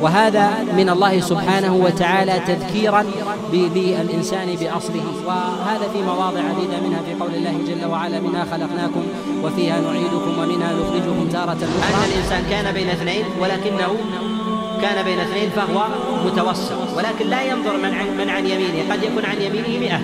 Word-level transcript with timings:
وهذا 0.00 0.50
من 0.76 0.88
الله 0.88 1.20
سبحانه 1.20 1.74
وتعالى 1.74 2.40
تذكيرا 2.46 3.04
بالإنسان 3.52 4.46
بأصله. 4.60 5.04
وهذا 5.26 5.88
في 5.92 6.02
مواضع 6.02 6.40
عديدة 6.40 6.80
منها 6.86 7.00
في 7.06 7.14
قول 7.20 7.34
الله 7.34 7.54
جل 7.68 7.84
وعلا 7.90 8.20
منها 8.20 8.44
خلقناكم 8.52 9.02
وفيها 9.44 9.80
نعيدكم 9.80 10.38
ومنها 10.38 10.72
نخرجكم 10.72 11.28
تارة 11.32 11.52
أخرى. 11.52 11.94
أن 11.94 12.10
الإنسان 12.12 12.42
كان 12.50 12.74
بين 12.74 12.88
اثنين 12.88 13.24
ولكنه 13.40 13.96
كان 14.82 15.04
بين 15.04 15.18
اثنين 15.18 15.50
فهو 15.50 15.86
متوسط. 16.26 16.96
ولكن 16.96 17.26
لا 17.26 17.42
ينظر 17.42 17.76
من 17.76 17.94
عن, 17.94 18.06
من 18.18 18.30
عن 18.30 18.46
يمينه 18.46 18.92
قد 18.92 19.02
يكون 19.02 19.24
عن 19.24 19.42
يمينه 19.42 19.78
مئة. 19.80 20.00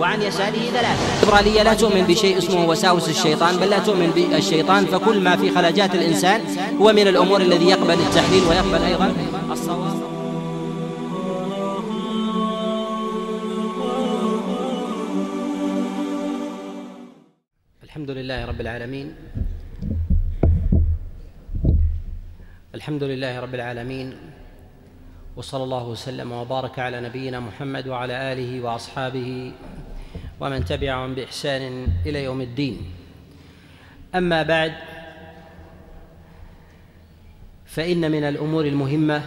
وعن 0.00 0.22
يساره 0.22 0.70
ثلاثة. 0.70 1.22
الليبرالية 1.22 1.62
لا 1.62 1.74
تؤمن 1.74 2.02
بشيء 2.06 2.38
اسمه 2.38 2.68
وساوس 2.68 3.08
الشيطان 3.08 3.56
بل 3.56 3.70
لا 3.70 3.78
تؤمن 3.78 4.10
بالشيطان 4.10 4.86
فكل 4.86 5.20
ما 5.20 5.36
في 5.36 5.50
خلاجات 5.50 5.94
الإنسان 5.94 6.40
هو 6.80 6.92
من 6.92 7.08
الأمور 7.08 7.40
الذي 7.40 7.68
يقبل 7.68 7.94
التحليل 7.94 8.42
ويقبل 8.42 8.82
أيضا 8.82 9.12
الصواب. 9.52 9.96
الحمد 17.82 18.10
لله 18.10 18.44
رب 18.44 18.60
العالمين. 18.60 19.14
الحمد 22.74 23.02
لله 23.02 23.40
رب 23.40 23.54
العالمين. 23.54 24.16
وصلى 25.36 25.64
الله 25.64 25.84
وسلم 25.88 26.32
وبارك 26.32 26.78
على 26.78 27.00
نبينا 27.00 27.40
محمد 27.40 27.88
وعلى 27.88 28.32
آله 28.32 28.60
وأصحابه 28.64 29.52
ومن 30.40 30.64
تبعهم 30.64 31.14
بإحسان 31.14 31.88
إلى 32.06 32.24
يوم 32.24 32.40
الدين. 32.40 32.92
أما 34.14 34.42
بعد 34.42 34.72
فإن 37.66 38.10
من 38.10 38.24
الأمور 38.24 38.64
المهمة 38.64 39.22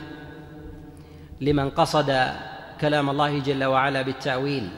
لمن 1.41 1.69
قصد 1.69 2.33
كلام 2.81 3.09
الله 3.09 3.39
جل 3.39 3.63
وعلا 3.63 4.01
بالتأويل 4.01 4.69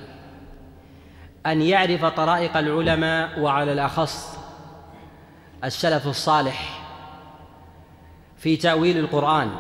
أن 1.45 1.61
يعرف 1.61 2.05
طرائق 2.05 2.57
العلماء 2.57 3.39
وعلى 3.39 3.73
الأخص 3.73 4.38
السلف 5.63 6.07
الصالح 6.07 6.88
في 8.38 8.57
تأويل 8.57 8.97
القرآن 8.97 9.51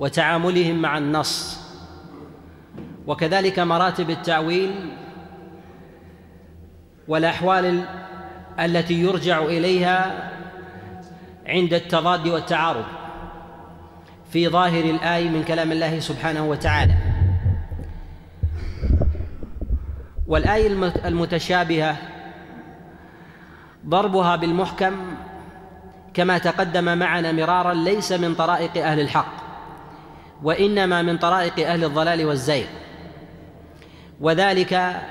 وتعاملهم 0.00 0.82
مع 0.82 0.98
النص. 0.98 1.60
وكذلك 3.06 3.58
مراتب 3.58 4.10
التأويل 4.10 4.90
والأحوال 7.08 7.84
التي 8.60 8.94
يرجع 8.94 9.42
إليها 9.42 10.30
عند 11.46 11.74
التضاد 11.74 12.28
والتعارض 12.28 12.84
في 14.30 14.48
ظاهر 14.48 14.84
الايه 14.84 15.28
من 15.28 15.44
كلام 15.44 15.72
الله 15.72 16.00
سبحانه 16.00 16.44
وتعالى. 16.44 16.94
والايه 20.26 20.66
المتشابهة 21.04 21.96
ضربها 23.86 24.36
بالمحكم 24.36 24.92
كما 26.14 26.38
تقدم 26.38 26.98
معنا 26.98 27.32
مرارا 27.32 27.74
ليس 27.74 28.12
من 28.12 28.34
طرائق 28.34 28.86
أهل 28.86 29.00
الحق 29.00 29.34
وإنما 30.42 31.02
من 31.02 31.18
طرائق 31.18 31.68
أهل 31.68 31.84
الضلال 31.84 32.24
والزيغ. 32.24 32.66
وذلك 34.20 35.02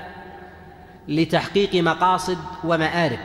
لتحقيق 1.08 1.74
مقاصد 1.74 2.38
ومآرب. 2.64 3.18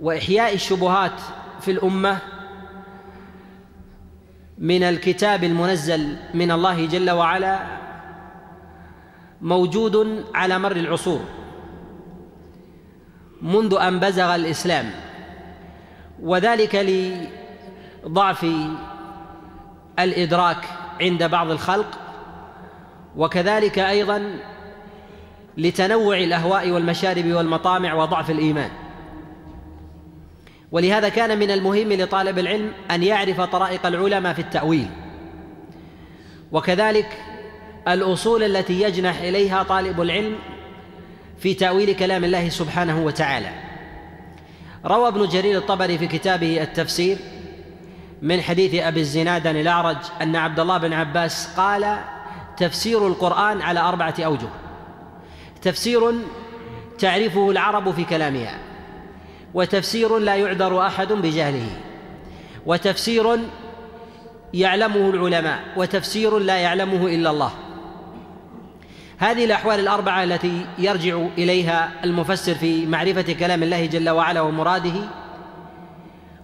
وإحياء 0.00 0.54
الشبهات 0.54 1.20
في 1.60 1.70
الأمة 1.70 2.18
من 4.58 4.82
الكتاب 4.82 5.44
المنزل 5.44 6.16
من 6.34 6.50
الله 6.50 6.86
جل 6.86 7.10
وعلا 7.10 7.60
موجود 9.42 10.24
على 10.34 10.58
مر 10.58 10.72
العصور 10.72 11.20
منذ 13.42 13.74
أن 13.74 14.00
بزغ 14.00 14.34
الإسلام 14.34 14.90
وذلك 16.22 16.74
لضعف 18.04 18.46
الإدراك 19.98 20.64
عند 21.00 21.24
بعض 21.24 21.50
الخلق 21.50 21.98
وكذلك 23.16 23.78
أيضا 23.78 24.38
لتنوع 25.56 26.18
الأهواء 26.18 26.70
والمشارب 26.70 27.26
والمطامع 27.26 27.94
وضعف 27.94 28.30
الإيمان. 28.30 28.70
ولهذا 30.72 31.08
كان 31.08 31.38
من 31.38 31.50
المهم 31.50 31.92
لطالب 31.92 32.38
العلم 32.38 32.72
أن 32.90 33.02
يعرف 33.02 33.40
طرائق 33.40 33.86
العلماء 33.86 34.32
في 34.32 34.42
التأويل. 34.42 34.88
وكذلك 36.52 37.18
الأصول 37.88 38.42
التي 38.42 38.82
يجنح 38.82 39.20
إليها 39.20 39.62
طالب 39.62 40.00
العلم 40.00 40.36
في 41.38 41.54
تأويل 41.54 41.92
كلام 41.92 42.24
الله 42.24 42.48
سبحانه 42.48 43.04
وتعالى. 43.04 43.50
روى 44.86 45.08
ابن 45.08 45.28
جرير 45.28 45.58
الطبري 45.58 45.98
في 45.98 46.06
كتابه 46.06 46.62
التفسير 46.62 47.18
من 48.22 48.40
حديث 48.40 48.74
أبي 48.74 49.00
الزناد 49.00 49.46
الأعرج 49.46 49.96
أن 50.22 50.36
عبد 50.36 50.60
الله 50.60 50.78
بن 50.78 50.92
عباس 50.92 51.48
قال 51.56 51.98
تفسير 52.56 53.06
القرآن 53.06 53.62
على 53.62 53.80
أربعة 53.80 54.14
أوجه. 54.18 54.48
تفسير 55.62 56.12
تعرفه 56.98 57.50
العرب 57.50 57.90
في 57.90 58.04
كلامها 58.04 58.58
وتفسير 59.54 60.18
لا 60.18 60.36
يعذر 60.36 60.86
أحد 60.86 61.12
بجهله 61.12 61.66
وتفسير 62.66 63.38
يعلمه 64.54 65.10
العلماء 65.10 65.60
وتفسير 65.76 66.38
لا 66.38 66.56
يعلمه 66.56 67.06
إلا 67.06 67.30
الله. 67.30 67.52
هذه 69.18 69.44
الأحوال 69.44 69.80
الأربعة 69.80 70.24
التي 70.24 70.66
يرجع 70.78 71.26
إليها 71.38 71.90
المفسر 72.04 72.54
في 72.54 72.86
معرفة 72.86 73.32
كلام 73.32 73.62
الله 73.62 73.86
جل 73.86 74.10
وعلا 74.10 74.40
ومراده 74.40 74.94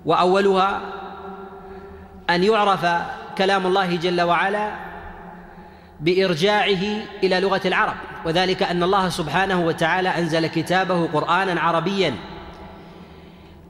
وأولها 0.04 0.80
أن 2.30 2.44
يعرف 2.44 2.86
كلام 3.38 3.66
الله 3.66 3.96
جل 3.96 4.20
وعلا 4.20 4.85
بإرجاعه 6.00 7.02
إلى 7.22 7.40
لغة 7.40 7.60
العرب. 7.64 7.94
وذلك 8.24 8.62
أن 8.62 8.82
الله 8.82 9.08
سبحانه 9.08 9.60
وتعالى 9.60 10.08
أنزل 10.08 10.46
كتابه 10.46 11.06
قرآنا 11.06 11.60
عربيا 11.60 12.14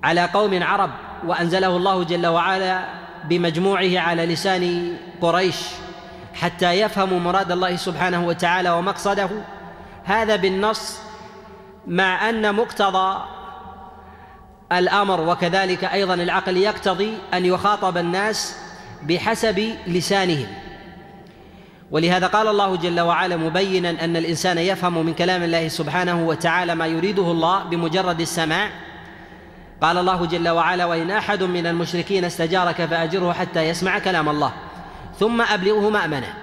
على 0.03 0.25
قوم 0.25 0.62
عرب 0.62 0.91
وأنزله 1.26 1.76
الله 1.76 2.04
جل 2.04 2.26
وعلا 2.26 2.84
بمجموعه 3.25 3.98
على 3.98 4.26
لسان 4.26 4.97
قريش 5.20 5.56
حتى 6.34 6.72
يفهموا 6.72 7.20
مراد 7.20 7.53
الله 7.53 7.76
سبحانه 7.76 8.26
وتعالى 8.26 8.70
ومقصده. 8.70 9.31
هذا 10.04 10.37
بالنص 10.37 10.98
مع 11.87 12.28
أن 12.28 12.54
مقتضى 12.54 13.22
الأمر 14.72 15.20
وكذلك 15.20 15.84
أيضا 15.84 16.14
العقل 16.14 16.56
يقتضي 16.56 17.19
أن 17.34 17.44
يخاطب 17.44 17.98
الناس 17.98 18.56
بحسب 19.03 19.75
لسانهم. 19.87 20.47
ولهذا 21.91 22.26
قال 22.26 22.48
الله 22.48 22.76
جل 22.76 23.00
وعلا 23.00 23.36
مبينا 23.36 23.91
أن 24.04 24.16
الإنسان 24.16 24.58
يفهم 24.58 25.06
من 25.06 25.14
كلام 25.14 25.42
الله 25.42 25.69
سبحانه 25.69 26.26
وتعالى 26.26 26.74
ما 26.74 26.86
يريده 26.86 27.22
الله 27.22 27.64
بمجرد 27.64 28.20
السماع. 28.20 28.70
قال 29.80 29.98
الله 29.98 30.26
جل 30.26 30.48
وعلا 30.48 30.84
وإن 30.84 31.10
أحد 31.10 31.42
من 31.42 31.66
المشركين 31.66 32.25
استجارك 32.25 32.84
فأجره 32.84 33.32
حتى 33.32 33.69
يسمع 33.69 33.98
كلام 33.98 34.28
الله 34.28 34.52
ثم 35.19 35.41
أبلغه 35.42 35.91
مأمنة. 35.91 36.34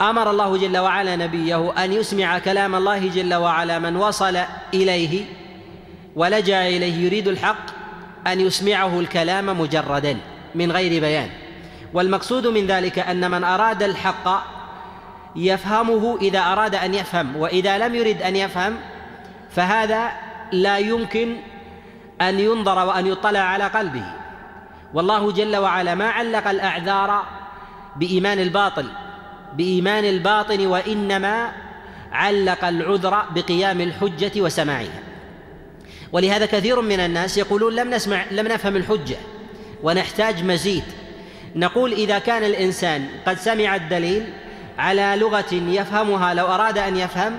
أمر 0.00 0.30
الله 0.30 0.56
جل 0.56 0.78
وعلا 0.78 1.16
نبيه 1.16 1.84
أن 1.84 1.92
يسمع 1.92 2.38
كلام 2.38 2.74
الله 2.74 3.08
جل 3.08 3.34
وعلا 3.34 3.78
من 3.78 3.96
وصل 3.96 4.38
إليه 4.74 5.24
ولجأ 6.16 6.68
إليه 6.68 7.04
يريد 7.04 7.28
الحق 7.28 7.66
أن 8.26 8.40
يسمعه 8.40 9.00
الكلام 9.00 9.60
مجردا 9.60 10.16
من 10.54 10.72
غير 10.72 11.00
بيان. 11.00 11.28
والمقصود 11.94 12.46
من 12.46 12.66
ذلك 12.66 12.98
أن 12.98 13.30
من 13.30 13.44
أراد 13.44 13.82
الحق 13.82 14.46
يفهمه 15.36 16.18
إذا 16.20 16.38
أراد 16.38 16.74
أن 16.74 16.94
يفهم 16.94 17.36
وإذا 17.36 17.78
لم 17.78 17.94
يرد 17.94 18.22
أن 18.22 18.36
يفهم 18.36 18.76
فهذا 19.50 20.12
لا 20.52 20.78
يمكن 20.78 21.36
أن 22.20 22.40
ينظر 22.40 22.86
وأن 22.86 23.06
يطلع 23.06 23.40
على 23.40 23.64
قلبه. 23.64 24.04
والله 24.94 25.32
جل 25.32 25.56
وعلا 25.56 25.94
ما 25.94 26.08
علق 26.10 26.48
الأعذار 26.48 27.22
بإيمان 27.96 28.38
الباطل 28.38 28.86
بإيمان 29.56 30.04
الباطن 30.04 30.66
وإنما 30.66 31.52
علق 32.12 32.64
العذر 32.64 33.24
بقيام 33.34 33.80
الحجة 33.80 34.40
وسماعها. 34.40 35.02
ولهذا 36.12 36.46
كثير 36.46 36.80
من 36.80 37.00
الناس 37.00 37.38
يقولون 37.38 37.74
لم 37.74 37.90
نسمع 37.90 38.24
لم 38.30 38.48
نفهم 38.48 38.76
الحجة 38.76 39.16
ونحتاج 39.82 40.44
مزيد. 40.44 40.84
نقول 41.56 41.92
إذا 41.92 42.18
كان 42.18 42.44
الإنسان 42.44 43.08
قد 43.26 43.38
سمع 43.38 43.76
الدليل 43.76 44.32
على 44.78 45.14
لغة 45.16 45.54
يفهمها 45.54 46.34
لو 46.34 46.46
أراد 46.46 46.78
أن 46.78 46.96
يفهم 46.96 47.32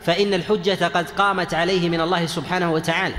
فإن 0.00 0.34
الحجة 0.34 0.86
قد 0.86 1.10
قامت 1.10 1.54
عليه 1.54 1.88
من 1.88 2.00
الله 2.00 2.26
سبحانه 2.26 2.72
وتعالى. 2.72 3.14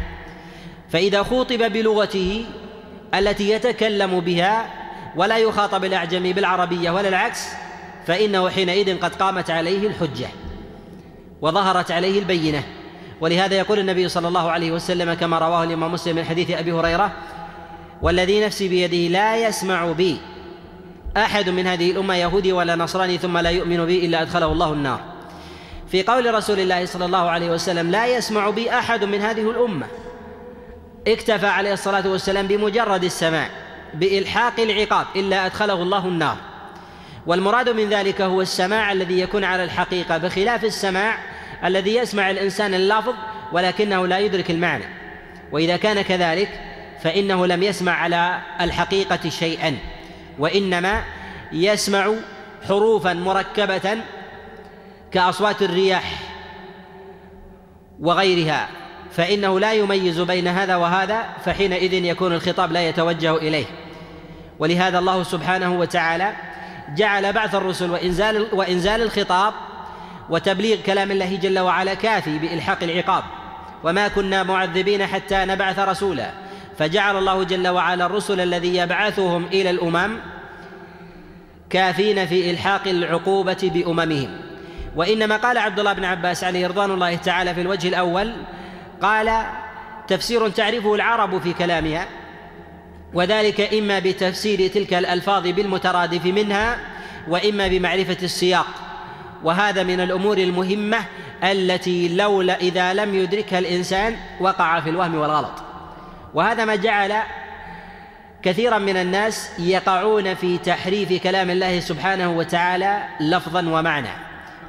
فإذا 0.89 1.23
خوطب 1.23 1.57
بلغته 1.57 2.45
التي 3.13 3.49
يتكلم 3.49 4.19
بها 4.19 4.65
ولا 5.15 5.37
يخاطب 5.37 5.85
الأعجمي 5.85 6.33
بالعربية 6.33 6.91
ولا 6.91 7.07
العكس 7.07 7.47
فإنه 8.07 8.49
حينئذ 8.49 8.99
قد 8.99 9.15
قامت 9.15 9.49
عليه 9.49 9.87
الحجة 9.87 10.27
وظهرت 11.41 11.91
عليه 11.91 12.19
البينة. 12.19 12.63
ولهذا 13.21 13.55
يقول 13.55 13.79
النبي 13.79 14.09
صلى 14.09 14.27
الله 14.27 14.51
عليه 14.51 14.71
وسلم 14.71 15.13
كما 15.13 15.39
رواه 15.39 15.63
الإمام 15.63 15.91
مسلم 15.93 16.15
من 16.15 16.23
حديث 16.23 16.51
أبي 16.51 16.71
هريرة 16.71 17.11
والذي 18.01 18.45
نفسي 18.45 18.68
بيده 18.68 19.13
لا 19.13 19.48
يسمع 19.48 19.92
بي. 19.92 20.18
أحد 21.18 21.50
من 21.50 21.68
هذه 21.68 21.92
الأمة 21.92 22.15
يهودي 22.15 22.51
ولا 22.51 22.75
نصراني 22.75 23.18
ثم 23.18 23.38
لا 23.38 23.50
يؤمن 23.50 23.86
بي 23.86 24.06
إلا 24.06 24.21
أدخله 24.21 24.51
الله 24.51 24.74
النار. 24.74 25.00
في 25.92 26.03
قول 26.03 26.33
رسول 26.33 26.59
الله 26.59 26.86
صلى 26.86 27.06
الله 27.06 27.30
عليه 27.30 27.50
وسلم 27.50 27.92
لا 27.92 28.07
يسمع 28.07 28.50
بي 28.50 28.69
أحد 28.69 29.03
من 29.03 29.21
هذه 29.21 29.50
الأمة. 29.50 29.88
اكتفى 31.07 31.48
عليه 31.48 31.74
الصلاة 31.74 32.07
والسلام 32.07 32.48
بمجرد 32.48 33.03
السماع 33.03 33.50
بإلحاق 33.94 34.59
العقاب 34.59 35.06
إلا 35.15 35.45
أدخله 35.45 35.81
الله 35.81 36.07
النار. 36.07 36.38
والمراد 37.25 37.69
من 37.69 37.89
ذلك 37.89 38.21
هو 38.21 38.42
السماع 38.42 38.92
الذي 38.92 39.19
يكون 39.19 39.44
على 39.44 39.63
الحقيقة 39.63 40.18
بخلاف 40.18 40.63
السماع 40.63 41.18
الذي 41.65 41.95
يسمع 41.95 42.30
الإنسان 42.30 42.74
اللفظ 42.74 43.13
ولكنه 43.51 44.07
لا 44.07 44.19
يدرك 44.19 44.51
المعنى. 44.51 44.86
وإذا 45.51 45.77
كان 45.77 46.01
كذلك 46.01 46.50
فإنه 47.03 47.48
لم 47.48 47.63
يسمع 47.63 47.92
على 47.92 48.42
الحقيقة 48.62 49.30
شيئا 49.30 49.77
وإنما 50.39 51.03
يسمع 51.51 52.13
حروفا 52.68 53.13
مركبة 53.13 53.98
كأصوات 55.12 55.62
الرياح 55.62 56.19
وغيرها 58.00 58.68
فإنه 59.12 59.59
لا 59.59 59.74
يميز 59.74 60.19
بين 60.19 60.48
هذا 60.48 60.75
وهذا 60.75 61.24
فحينئذ 61.45 61.94
يكون 61.94 62.33
الخطاب 62.33 62.71
لا 62.71 62.89
يتوجه 62.89 63.36
إليه. 63.36 63.65
ولهذا 64.59 65.00
الله 65.00 65.24
سبحانه 65.24 65.80
وتعالى 65.80 66.33
جعل 66.95 67.33
بعث 67.33 67.56
الرسل 67.56 67.92
وإنزال 67.92 68.48
وإنزال 68.53 69.01
الخطاب 69.01 69.53
وتبليغ 70.30 70.77
كلام 70.86 71.12
الله 71.12 71.36
جل 71.36 71.59
وعلا 71.59 71.94
كافي 71.94 72.39
بإلحاق 72.39 72.83
العقاب. 72.83 73.24
وما 73.83 74.07
كنا 74.07 74.44
معذبين 74.44 75.06
حتى 75.06 75.45
نبعث 75.45 75.80
رسولا. 75.80 76.31
فجعل 76.77 77.18
الله 77.18 77.44
جل 77.44 77.68
وعلا 77.68 78.06
الرسل 78.06 78.41
الذي 78.41 78.77
يبعثهم 78.77 79.45
إلى 79.45 79.69
الأمم 79.69 80.18
كافين 81.69 82.25
في 82.25 82.51
إلحاق 82.51 82.88
العقوبة 82.88 83.71
بأممهم. 83.73 84.38
وإنما 84.95 85.38
قال 85.38 85.57
عبد 85.57 85.79
الله 85.79 85.94
بن 85.94 86.03
عباس 86.06 86.44
عليه 86.44 86.68
رضوان 86.68 86.91
الله 86.91 87.15
تعالى 87.15 87.53
في 87.53 87.62
الوجه 87.62 87.88
الأول 87.88 88.33
قال 89.01 89.45
تفسير 90.07 90.50
تعرفه 90.50 90.95
العرب 90.95 91.41
في 91.41 91.53
كلامها 91.53 92.07
وذلك 93.13 93.74
إما 93.74 94.00
بتفسير 94.00 94.67
تلك 94.67 94.94
الألفاظ 94.94 95.47
بالمترادف 95.47 96.25
منها 96.25 96.77
وإما 97.27 97.67
بمعرفة 97.67 98.17
السياق. 98.24 98.67
وهذا 99.44 99.83
من 99.83 100.00
الأمور 100.00 100.38
المهمة 100.38 100.97
التي 101.44 102.15
لولا 102.15 102.59
إذا 102.59 102.94
لم 102.94 103.15
يدركها 103.15 103.59
الإنسان 103.59 104.15
وقع 104.39 104.79
في 104.79 104.89
الوهم 104.89 105.15
والغلط. 105.15 105.70
وهذا 106.33 106.65
ما 106.65 106.75
جعل 106.75 107.13
كثيرا 108.43 108.77
من 108.77 108.97
الناس 108.97 109.59
يقعون 109.59 110.33
في 110.33 110.57
تحريف 110.57 111.23
كلام 111.23 111.49
الله 111.49 111.79
سبحانه 111.79 112.31
وتعالى 112.31 113.03
لفظا 113.19 113.69
ومعنى. 113.69 114.09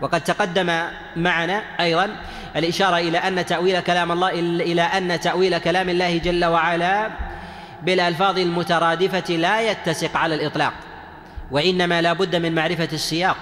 وقد 0.00 0.20
تقدم 0.20 0.82
معنا 1.16 1.62
أيضا 1.80 2.16
الإشارة 2.56 2.96
إلى 2.96 3.18
أن 3.18 3.46
تأويل 3.46 3.80
كلام 3.80 4.12
الله 4.12 4.30
إلى 4.60 4.82
أن 4.82 5.20
تأويل 5.20 5.58
كلام 5.58 5.88
الله 5.88 6.18
جل 6.18 6.44
وعلا 6.44 7.10
بالألفاظ 7.82 8.38
المترادفة 8.38 9.34
لا 9.34 9.70
يتسق 9.70 10.16
على 10.16 10.34
الإطلاق 10.34 10.72
وإنما 11.50 12.02
لا 12.02 12.12
بد 12.12 12.36
من 12.36 12.54
معرفة 12.54 12.88
السياق. 12.92 13.36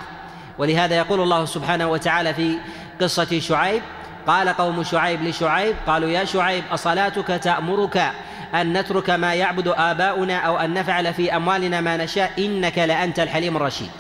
ولهذا 0.58 0.96
يقول 0.96 1.20
الله 1.20 1.44
سبحانه 1.44 1.88
وتعالى 1.88 2.34
في 2.34 2.58
قصة 3.00 3.40
شعيب 3.40 3.82
قال 4.26 4.48
قوم 4.48 4.82
شعيب 4.82 5.22
لشعيب 5.22 5.76
قالوا 5.86 6.08
يا 6.08 6.24
شعيب 6.24 6.64
أصلاتك 6.72 7.26
تأمرك 7.26 8.12
أن 8.54 8.78
نترك 8.78 9.10
ما 9.10 9.34
يعبد 9.34 9.68
آباؤنا 9.68 10.38
أو 10.38 10.56
أن 10.56 10.74
نفعل 10.74 11.14
في 11.14 11.36
أموالنا 11.36 11.80
ما 11.80 11.96
نشاء 11.96 12.32
إنك 12.38 12.78
لأنت 12.78 13.20
الحليم 13.20 13.56
الرشيد. 13.56 13.90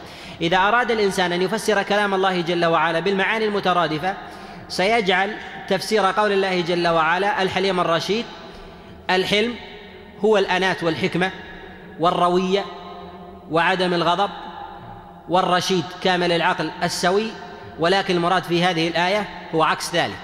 إذا 0.40 0.56
أراد 0.56 0.90
الإنسان 0.90 1.32
أن 1.32 1.42
يفسر 1.42 1.82
كلام 1.82 2.14
الله 2.14 2.40
جل 2.40 2.64
وعلا 2.64 3.00
بالمعاني 3.00 3.44
المترادفة 3.44 4.14
سيجعل 4.68 5.36
تفسير 5.68 6.06
قول 6.06 6.32
الله 6.32 6.60
جل 6.60 6.88
وعلا 6.88 7.42
الحليم 7.42 7.80
الرشيد 7.80 8.24
الحلم 9.10 9.54
هو 10.24 10.38
الأنات 10.38 10.82
والحكمة 10.82 11.30
والروية 12.00 12.64
وعدم 13.50 13.94
الغضب 13.94 14.30
والرشيد 15.28 15.84
كامل 16.02 16.32
العقل 16.32 16.70
السوي 16.82 17.30
ولكن 17.78 18.16
المراد 18.16 18.44
في 18.44 18.64
هذه 18.64 18.88
الآية 18.88 19.28
هو 19.54 19.62
عكس 19.62 19.94
ذلك 19.94 20.18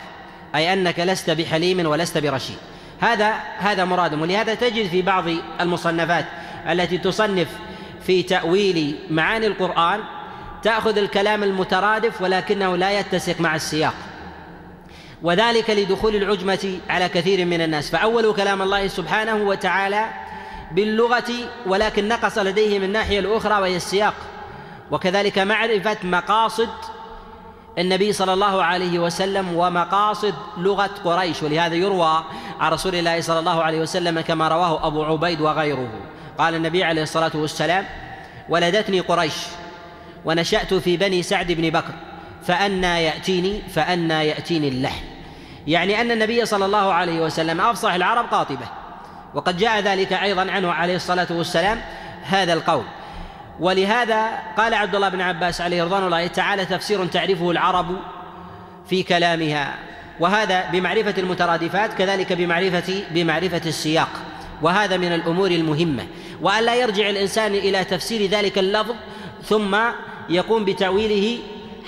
أي 0.55 0.73
أنك 0.73 1.01
لست 1.01 1.31
بحليم 1.31 1.87
ولست 1.87 2.19
برشيد. 2.19 2.57
هذا 3.01 3.35
هذا 3.59 3.85
مراد 3.85 4.15
ولهذا 4.15 4.55
تجد 4.55 4.89
في 4.89 5.03
بعض 5.03 5.25
المصنفات 5.61 6.25
التي 6.69 6.99
تصنف 6.99 7.49
في 8.07 8.23
تأويل 8.23 8.99
معاني 9.11 9.47
القرآن 9.47 10.01
تأخذ 10.63 10.99
الكلام 10.99 11.43
المترادف 11.43 12.23
ولكنه 12.23 12.77
لا 12.77 13.01
يتسق 13.01 13.41
مع 13.41 13.55
السياق. 13.55 13.95
وذلك 15.23 15.71
لدخول 15.71 16.17
العجمة 16.17 16.79
على 16.89 17.09
كثير 17.09 17.45
من 17.45 17.61
الناس. 17.61 17.91
فأولوا 17.91 18.35
كلام 18.35 18.63
الله 18.63 18.89
سبحانه 18.89 19.35
وتعالى 19.35 20.07
باللغة 20.73 21.33
ولكن 21.67 22.09
نقص 22.09 22.39
لديه 22.39 22.79
من 22.79 22.85
الناحية 22.85 23.19
الأخرى 23.19 23.61
وهي 23.61 23.77
السياق. 23.77 24.15
وكذلك 24.91 25.39
معرفة 25.39 25.97
مقاصد 26.03 26.69
النبي 27.79 28.13
صلى 28.13 28.33
الله 28.33 28.63
عليه 28.63 28.99
وسلم 28.99 29.57
ومقاصد 29.57 30.35
لغة 30.57 30.91
قريش 31.05 31.43
ولهذا 31.43 31.75
يروى 31.75 32.25
عن 32.61 32.73
رسول 32.73 32.95
الله 32.95 33.21
صلى 33.21 33.39
الله 33.39 33.63
عليه 33.63 33.81
وسلم 33.81 34.21
كما 34.21 34.49
رواه 34.49 34.87
أبو 34.87 35.05
عبيد 35.05 35.41
وغيره. 35.41 35.89
قال 36.39 36.55
النبي 36.55 36.85
عليه 36.85 37.03
الصلاة 37.03 37.33
والسلام 37.35 37.87
ولدتني 38.49 39.01
قريش 39.01 39.37
ونشأت 40.25 40.75
في 40.75 40.97
بني 40.97 41.23
سعد 41.23 41.53
بن 41.53 41.71
بكر 41.71 41.93
فأنى 42.47 43.05
يأتيني 43.05 43.63
فأنى 43.75 44.27
يأتيني 44.27 44.69
اللحن 44.69 45.05
يعني 45.67 46.01
أن 46.01 46.11
النبي 46.11 46.47
صلى 46.47 46.65
الله 46.65 46.93
عليه 46.93 47.21
وسلم 47.21 47.61
أفصح 47.61 47.93
العرب 47.93 48.27
قاطبة. 48.31 48.67
وقد 49.35 49.57
جاء 49.57 49.81
ذلك 49.81 50.13
أيضا 50.13 50.51
عنه 50.51 50.73
عليه 50.73 50.97
الصلاة 50.97 51.27
والسلام 51.31 51.81
هذا 52.23 52.53
القول. 52.53 52.85
ولهذا 53.61 54.39
قال 54.57 54.75
عبد 54.75 54.95
الله 54.95 55.09
بن 55.09 55.21
عباس 55.21 55.61
عليه 55.61 55.85
رضوان 55.85 56.05
الله 56.05 56.27
تعالى 56.27 56.67
تفسير 56.67 57.07
تعرفه 57.07 57.51
العرب 57.51 57.97
في 58.89 59.03
كلامها. 59.03 59.75
وهذا 60.21 60.71
بمعرفة 60.71 61.15
المترادفات 61.19 61.95
كذلك 61.95 62.33
بمعرفة 62.33 63.03
بمعرفة 63.11 63.63
السياق. 63.67 64.09
وهذا 64.63 64.97
من 64.97 65.13
الأمور 65.13 65.51
المهمة. 65.51 66.07
وأن 66.41 66.65
لا 66.65 66.75
يرجع 66.75 67.11
الإنسان 67.11 67.55
إلى 67.55 67.85
تفسير 67.85 68.31
ذلك 68.31 68.59
اللفظ 68.59 68.95
ثم 69.45 69.77
يقوم 70.29 70.65
بتأويله 70.65 71.39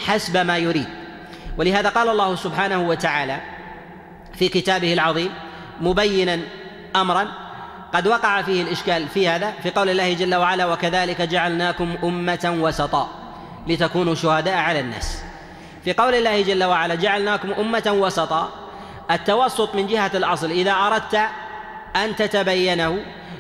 حسب 0.07 0.37
ما 0.37 0.59
يريد. 0.59 0.89
ولهذا 1.59 1.89
قال 1.89 2.09
الله 2.09 2.35
سبحانه 2.35 2.89
وتعالى 2.89 3.41
في 4.35 4.49
كتابه 4.49 4.93
العظيم 4.93 5.31
مبينا 5.81 6.41
أمرا 6.97 7.48
قد 7.95 8.07
وقع 8.07 8.43
فيه 8.43 8.63
الإشكال 8.63 9.09
في 9.09 9.29
هذا 9.29 9.53
في 9.63 9.71
قول 9.71 9.89
الله 9.89 10.15
جل 10.15 10.35
وعلا 10.35 10.67
وكذلك 10.67 11.23
جعلناكم 11.23 11.97
أمة 12.05 12.57
وسطا 12.61 13.09
لتكونوا 13.67 14.15
شهداء 14.15 14.55
على 14.55 14.81
الناس 14.81 15.23
في 15.85 15.93
قول 15.93 16.15
الله 16.15 16.43
جل 16.43 16.65
وعلا 16.65 16.95
جعلناكم 16.95 17.53
أمة 17.53 17.95
وسطا 18.01 18.53
التوسط 19.11 19.75
من 19.75 19.87
جهة 19.87 20.11
الأصل 20.15 20.51
إذا 20.51 20.73
أردت 20.73 21.21
أن 21.97 22.17
تتبينه 22.17 22.99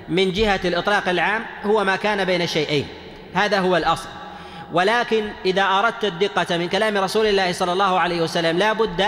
من 0.09 0.33
جهة 0.33 0.61
الإطلاق 0.65 1.09
العام 1.09 1.45
هو 1.65 1.85
ما 1.85 1.97
كان 1.97 2.25
بين 2.25 2.43
الشيئين 2.43 2.87
هذا 3.35 3.59
هو 3.59 3.77
الأصل. 3.77 4.09
ولكن 4.73 5.29
إذا 5.47 5.63
أردت 5.63 6.05
الدقة 6.05 6.57
من 6.57 6.69
كلام 6.69 6.99
رسول 6.99 7.27
الله 7.27 7.53
صلى 7.53 7.73
الله 7.73 8.01
عليه 8.01 8.23
وسلم 8.23 8.59
لا 8.59 8.73
بد 8.73 9.07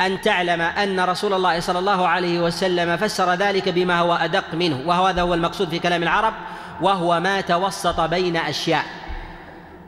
أن 0.00 0.20
تعلم 0.20 0.60
أن 0.60 1.00
رسول 1.00 1.32
الله 1.32 1.60
صلى 1.60 1.78
الله 1.78 2.08
عليه 2.08 2.40
وسلم 2.40 2.96
فسر 2.96 3.34
ذلك 3.34 3.68
بما 3.68 4.00
هو 4.00 4.14
أدق 4.14 4.54
منه 4.54 4.82
وهذا 4.86 5.22
هو 5.22 5.34
المقصود 5.34 5.68
في 5.68 5.78
كلام 5.78 6.02
العرب 6.02 6.34
وهو 6.80 7.20
ما 7.20 7.40
توسط 7.40 8.00
بين 8.00 8.36
أشياء 8.36 8.84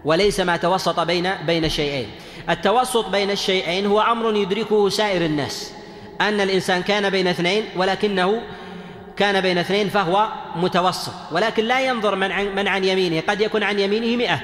وليس 0.05 0.41
ما 0.41 0.57
توسط 0.57 1.00
بين 1.00 1.31
بين 1.47 1.69
شيئين. 1.69 2.09
التوسط 2.50 3.09
بين 3.09 3.31
الشيئين 3.31 3.87
هو 3.87 4.00
أمر 4.00 4.37
يدركه 4.37 4.88
سائر 4.88 5.25
الناس 5.25 5.73
أن 6.21 6.41
الإنسان 6.41 6.83
كان 6.83 7.11
بين 7.11 7.27
اثنين 7.27 7.65
ولكنه 7.77 8.43
كان 9.17 9.41
بين 9.41 9.59
اثنين 9.59 9.88
فهو 9.88 10.29
متوسط 10.57 11.12
ولكن 11.33 11.65
لا 11.65 11.81
ينظر 11.81 12.15
من 12.15 12.33
عن, 12.33 12.55
من 12.55 12.69
عن 12.69 12.85
يمينه 12.85 13.23
قد 13.29 13.41
يكون 13.41 13.62
عن 13.62 13.79
يمينه 13.79 14.17
مئة 14.17 14.41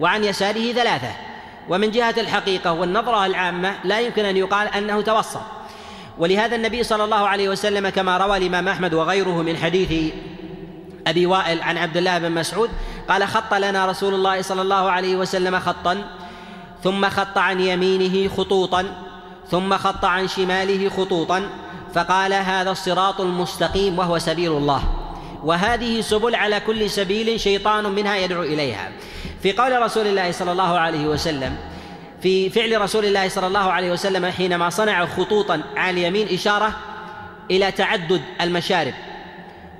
وعن 0.00 0.24
يساره 0.24 0.72
ثلاثة. 0.72 1.29
ومن 1.70 1.90
جهة 1.90 2.14
الحقيقة 2.18 2.72
والنظرة 2.72 3.26
العامة 3.26 3.74
لا 3.84 4.00
يمكن 4.00 4.24
أن 4.24 4.36
يقال 4.36 4.68
أنه 4.68 5.00
توسط 5.00 5.40
ولهذا 6.18 6.56
النبي 6.56 6.82
صلى 6.82 7.04
الله 7.04 7.28
عليه 7.28 7.48
وسلم 7.48 7.88
كما 7.88 8.18
روى 8.18 8.36
الإمام 8.36 8.68
أحمد 8.68 8.94
وغيره 8.94 9.42
من 9.42 9.56
حديث 9.56 10.12
أبي 11.06 11.26
وائل 11.26 11.62
عن 11.62 11.78
عبد 11.78 11.96
الله 11.96 12.18
بن 12.18 12.32
مسعود 12.32 12.70
قال 13.08 13.28
خط 13.28 13.54
لنا 13.54 13.86
رسول 13.86 14.14
الله 14.14 14.42
صلى 14.42 14.62
الله 14.62 14.90
عليه 14.90 15.16
وسلم 15.16 15.58
خطا 15.58 16.04
ثم 16.84 17.08
خط 17.08 17.38
عن 17.38 17.60
يمينه 17.60 18.28
خطوطا 18.28 18.84
ثم 19.50 19.76
خط 19.76 20.04
عن 20.04 20.28
شماله 20.28 20.88
خطوطا 20.88 21.42
فقال 21.94 22.32
هذا 22.32 22.70
الصراط 22.70 23.20
المستقيم 23.20 23.98
وهو 23.98 24.18
سبيل 24.18 24.52
الله 24.52 24.82
وهذه 25.44 26.00
سبل 26.00 26.34
على 26.34 26.60
كل 26.60 26.90
سبيل 26.90 27.40
شيطان 27.40 27.84
منها 27.92 28.16
يدعو 28.16 28.42
إليها. 28.42 28.92
في 29.42 29.52
قول 29.52 29.82
رسول 29.82 30.06
الله 30.06 30.32
صلى 30.32 30.52
الله 30.52 30.78
عليه 30.78 31.06
وسلم 31.06 31.56
في 32.22 32.50
فعل 32.50 32.80
رسول 32.80 33.04
الله 33.04 33.28
صلى 33.28 33.46
الله 33.46 33.72
عليه 33.72 33.92
وسلم 33.92 34.26
حينما 34.26 34.70
صنع 34.70 35.06
خطوطا 35.06 35.62
على 35.76 35.90
اليمين 35.90 36.28
إشارة 36.34 36.76
إلى 37.50 37.72
تعدد 37.72 38.22
المشارب 38.40 38.94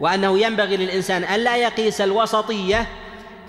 وأنه 0.00 0.38
ينبغي 0.38 0.76
للإنسان 0.76 1.24
الا 1.24 1.56
يقيس 1.56 2.00
الوسطية 2.00 2.86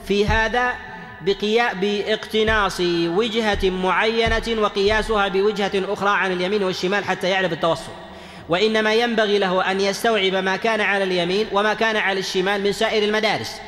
في 0.08 0.28
هذا 0.28 0.74
بقيا 1.22 1.74
باقتناص 1.74 2.80
وجهة 3.08 3.70
معينة 3.70 4.62
وقياسها 4.62 5.28
بوجهة 5.28 5.72
أخرى 5.76 6.10
عن 6.10 6.32
اليمين 6.32 6.64
والشمال 6.64 7.06
حتى 7.06 7.30
يعرف 7.30 7.54
التوسط 7.54 7.92
وإنما 8.50 8.94
ينبغي 8.94 9.38
له 9.38 9.72
أن 9.72 9.82
يستوعب 9.82 10.36
ما 10.36 10.56
كان 10.56 10.82
على 10.82 11.04
اليمين 11.04 11.48
وما 11.52 11.74
كان 11.74 11.98
على 11.98 12.20
الشمال 12.20 12.64
من 12.64 12.72
سائر 12.72 13.04
المدارس. 13.04 13.62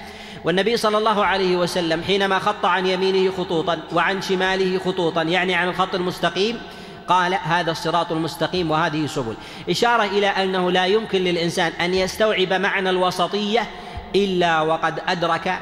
والنبي 0.45 0.77
صلى 0.77 0.97
الله 0.97 1.25
عليه 1.25 1.57
وسلم 1.57 2.03
حينما 2.03 2.39
خط 2.39 2.65
عن 2.65 2.85
يمينه 2.85 3.31
خطوطا 3.31 3.79
وعن 3.93 4.21
شماله 4.21 4.79
خطوطا 4.79 5.21
يعني 5.21 5.55
عن 5.55 5.69
الخط 5.69 5.95
المستقيم 5.95 6.61
قال 7.07 7.33
هذا 7.33 7.71
الصراط 7.71 8.11
المستقيم 8.11 8.71
وهذه 8.71 9.05
سبل. 9.05 9.35
إشارة 9.69 10.03
إلى 10.03 10.27
أنه 10.27 10.71
لا 10.71 10.85
يمكن 10.85 11.21
للإنسان 11.21 11.71
أن 11.81 11.93
يستوعب 11.93 12.53
معنى 12.53 12.89
الوسطية 12.89 13.67
إلا 14.15 14.61
وقد 14.61 14.99
أدرك 15.07 15.59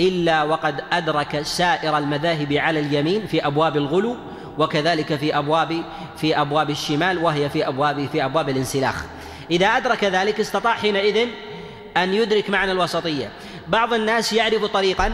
إلا 0.00 0.42
وقد 0.42 0.84
أدرك 0.92 1.42
سائر 1.42 1.98
المذاهب 1.98 2.52
على 2.52 2.80
اليمين 2.80 3.26
في 3.26 3.46
أبواب 3.46 3.76
الغلو 3.76 4.16
وكذلك 4.58 5.16
في 5.16 5.38
أبواب 5.38 5.82
في 6.16 6.40
أبواب 6.40 6.70
الشمال 6.70 7.18
وهي 7.18 7.48
في 7.48 7.68
أبواب 7.68 8.08
في 8.12 8.24
أبواب 8.24 8.48
الانسلاخ. 8.48 9.04
إذا 9.50 9.66
أدرك 9.66 10.04
ذلك 10.04 10.40
استطاع 10.40 10.74
حينئذ 10.74 11.28
أن 11.96 12.14
يدرك 12.14 12.50
معنى 12.50 12.72
الوسطية. 12.72 13.30
بعض 13.68 13.92
الناس 13.92 14.32
يعرف 14.32 14.64
طريقا 14.64 15.12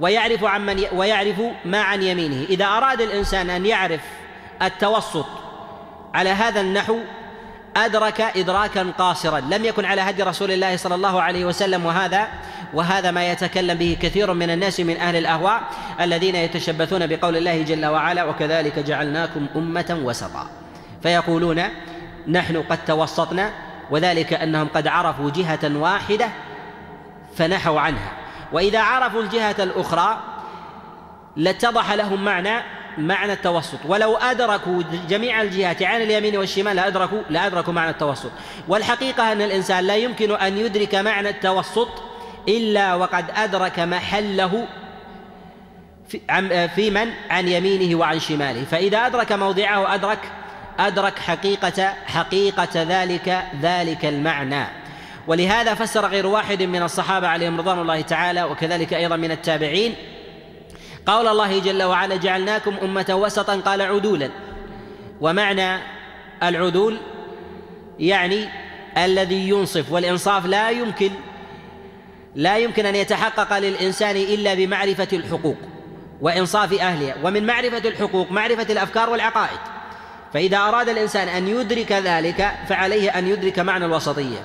ويعرف 0.00 0.44
عن 0.44 0.66
من 0.66 0.84
ويعرف 0.92 1.40
ما 1.64 1.82
عن 1.82 2.02
يمينه. 2.02 2.46
إذا 2.50 2.64
أراد 2.64 3.00
الإنسان 3.00 3.50
أن 3.50 3.66
يعرف 3.66 4.00
التوسط 4.62 5.26
على 6.14 6.30
هذا 6.30 6.60
النحو 6.60 6.98
أدرك 7.76 8.20
إدراكا 8.20 8.92
قاصرا. 8.98 9.40
لم 9.40 9.64
يكن 9.64 9.84
على 9.84 10.00
هدي 10.00 10.22
رسول 10.22 10.50
الله 10.50 10.76
صلى 10.76 10.94
الله 10.94 11.22
عليه 11.22 11.44
وسلم 11.44 11.86
وهذا 11.86 12.28
وهذا 12.74 13.10
ما 13.10 13.30
يتكلم 13.30 13.78
به 13.78 13.96
كثير 14.02 14.32
من 14.32 14.50
الناس 14.50 14.80
من 14.80 14.96
أهل 14.96 15.16
الأهواء 15.16 15.60
الذين 16.00 16.36
يتشبثون 16.36 17.06
بقول 17.06 17.36
الله 17.36 17.62
جل 17.62 17.86
وعلا 17.86 18.24
وكذلك 18.24 18.78
جعلناكم 18.78 19.46
أمة 19.56 20.00
وسطا 20.04 20.46
فيقولون 21.02 21.62
نحن 22.28 22.62
قد 22.62 22.84
توسطنا 22.84 23.50
وذلك 23.90 24.32
أنهم 24.32 24.68
قد 24.74 24.86
عرفوا 24.86 25.30
جهة 25.30 25.76
واحدة 25.76 26.28
فنحوا 27.36 27.80
عنها. 27.80 28.12
وإذا 28.52 28.80
عرفوا 28.80 29.22
الجهة 29.22 29.56
الأخرى 29.58 30.22
لاتضح 31.36 31.92
لهم 31.92 32.24
معنى 32.24 32.62
معنى 32.98 33.32
التوسط. 33.32 33.78
ولو 33.84 34.16
أدركوا 34.16 34.82
جميع 35.08 35.42
الجهات 35.42 35.82
عن 35.82 36.02
اليمين 36.02 36.36
والشمال 36.36 36.76
لأدركوا 36.76 37.22
لأدركوا 37.30 37.72
معنى 37.72 37.90
التوسط. 37.90 38.30
والحقيقة 38.68 39.32
أن 39.32 39.42
الإنسان 39.42 39.84
لا 39.84 39.96
يمكن 39.96 40.32
أن 40.32 40.58
يدرك 40.58 40.94
معنى 40.94 41.28
التوسط 41.28 41.88
إلا 42.48 42.94
وقد 42.94 43.24
أدرك 43.36 43.78
محله 43.78 44.66
في 46.74 46.90
من؟ 46.90 47.10
عن 47.30 47.48
يمينه 47.48 47.98
وعن 47.98 48.20
شماله. 48.20 48.64
فإذا 48.64 49.06
أدرك 49.06 49.32
موضعه 49.32 49.94
أدرك 49.94 50.18
أدرك 50.78 51.18
حقيقة 51.18 51.94
حقيقة 52.06 52.82
ذلك 52.82 53.44
ذلك 53.62 54.04
المعنى. 54.04 54.79
ولهذا 55.26 55.74
فسر 55.74 56.06
غير 56.06 56.26
واحد 56.26 56.62
من 56.62 56.82
الصحابة 56.82 57.28
عليهم 57.28 57.58
رضوان 57.58 57.78
الله 57.78 58.00
تعالى 58.00 58.42
وكذلك 58.42 58.94
أيضا 58.94 59.16
من 59.16 59.30
التابعين. 59.30 59.94
قول 61.06 61.28
الله 61.28 61.58
جل 61.58 61.82
وعلا 61.82 62.16
جعلناكم 62.16 62.74
أمة 62.82 63.06
وسطا 63.10 63.56
قال 63.56 63.82
عدولا 63.82 64.30
ومعنى 65.20 65.78
العدول 66.42 66.98
يعني 67.98 68.48
الذي 68.98 69.48
ينصف 69.48 69.92
والإنصاف 69.92 70.46
لا 70.46 70.70
يمكن 70.70 71.10
لا 72.34 72.58
يمكن 72.58 72.86
أن 72.86 72.94
يتحقق 72.94 73.58
للإنسان 73.58 74.16
إلا 74.16 74.54
بمعرفة 74.54 75.08
الحقوق 75.12 75.56
وإنصاف 76.20 76.80
أهلها. 76.80 77.14
ومن 77.22 77.46
معرفة 77.46 77.88
الحقوق 77.88 78.32
معرفة 78.32 78.72
الأفكار 78.72 79.10
والعقائد. 79.10 79.58
فإذا 80.34 80.58
أراد 80.58 80.88
الإنسان 80.88 81.28
أن 81.28 81.48
يدرك 81.48 81.92
ذلك 81.92 82.50
فعليه 82.68 83.18
أن 83.18 83.28
يدرك 83.28 83.58
معنى 83.58 83.84
الوسطية. 83.84 84.38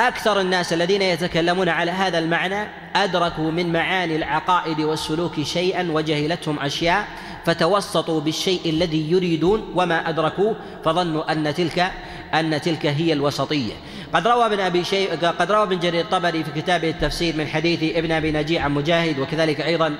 أكثر 0.00 0.40
الناس 0.40 0.72
الذين 0.72 1.02
يتكلمون 1.02 1.68
على 1.68 1.90
هذا 1.90 2.18
المعنى 2.18 2.68
أدركوا 2.96 3.50
من 3.50 3.72
معاني 3.72 4.16
العقائد 4.16 4.80
والسلوك 4.80 5.40
شيئا 5.42 5.88
وجهلتهم 5.92 6.58
أشياء 6.58 7.08
فتوسطوا 7.44 8.20
بالشيء 8.20 8.70
الذي 8.70 9.10
يريدون 9.10 9.72
وما 9.74 10.08
أدركوه 10.08 10.56
فظنوا 10.84 11.32
أن 11.32 11.54
تلك 11.54 11.92
أن 12.34 12.60
تلك 12.60 12.86
هي 12.86 13.12
الوسطية. 13.12 13.72
قد 14.12 14.26
روى 14.26 14.46
ابن 14.46 14.60
أبي 14.60 14.84
شيء 14.84 15.16
قد 15.16 15.52
روى 15.52 15.62
ابن 15.62 15.78
جرير 15.78 16.00
الطبري 16.00 16.44
في 16.44 16.60
كتابه 16.60 16.90
التفسير 16.90 17.36
من 17.36 17.46
حديث 17.46 17.96
ابن 17.96 18.12
أبي 18.12 18.32
نجيع 18.32 18.64
عن 18.64 18.74
مجاهد 18.74 19.18
وكذلك 19.18 19.60
أيضا 19.60 19.96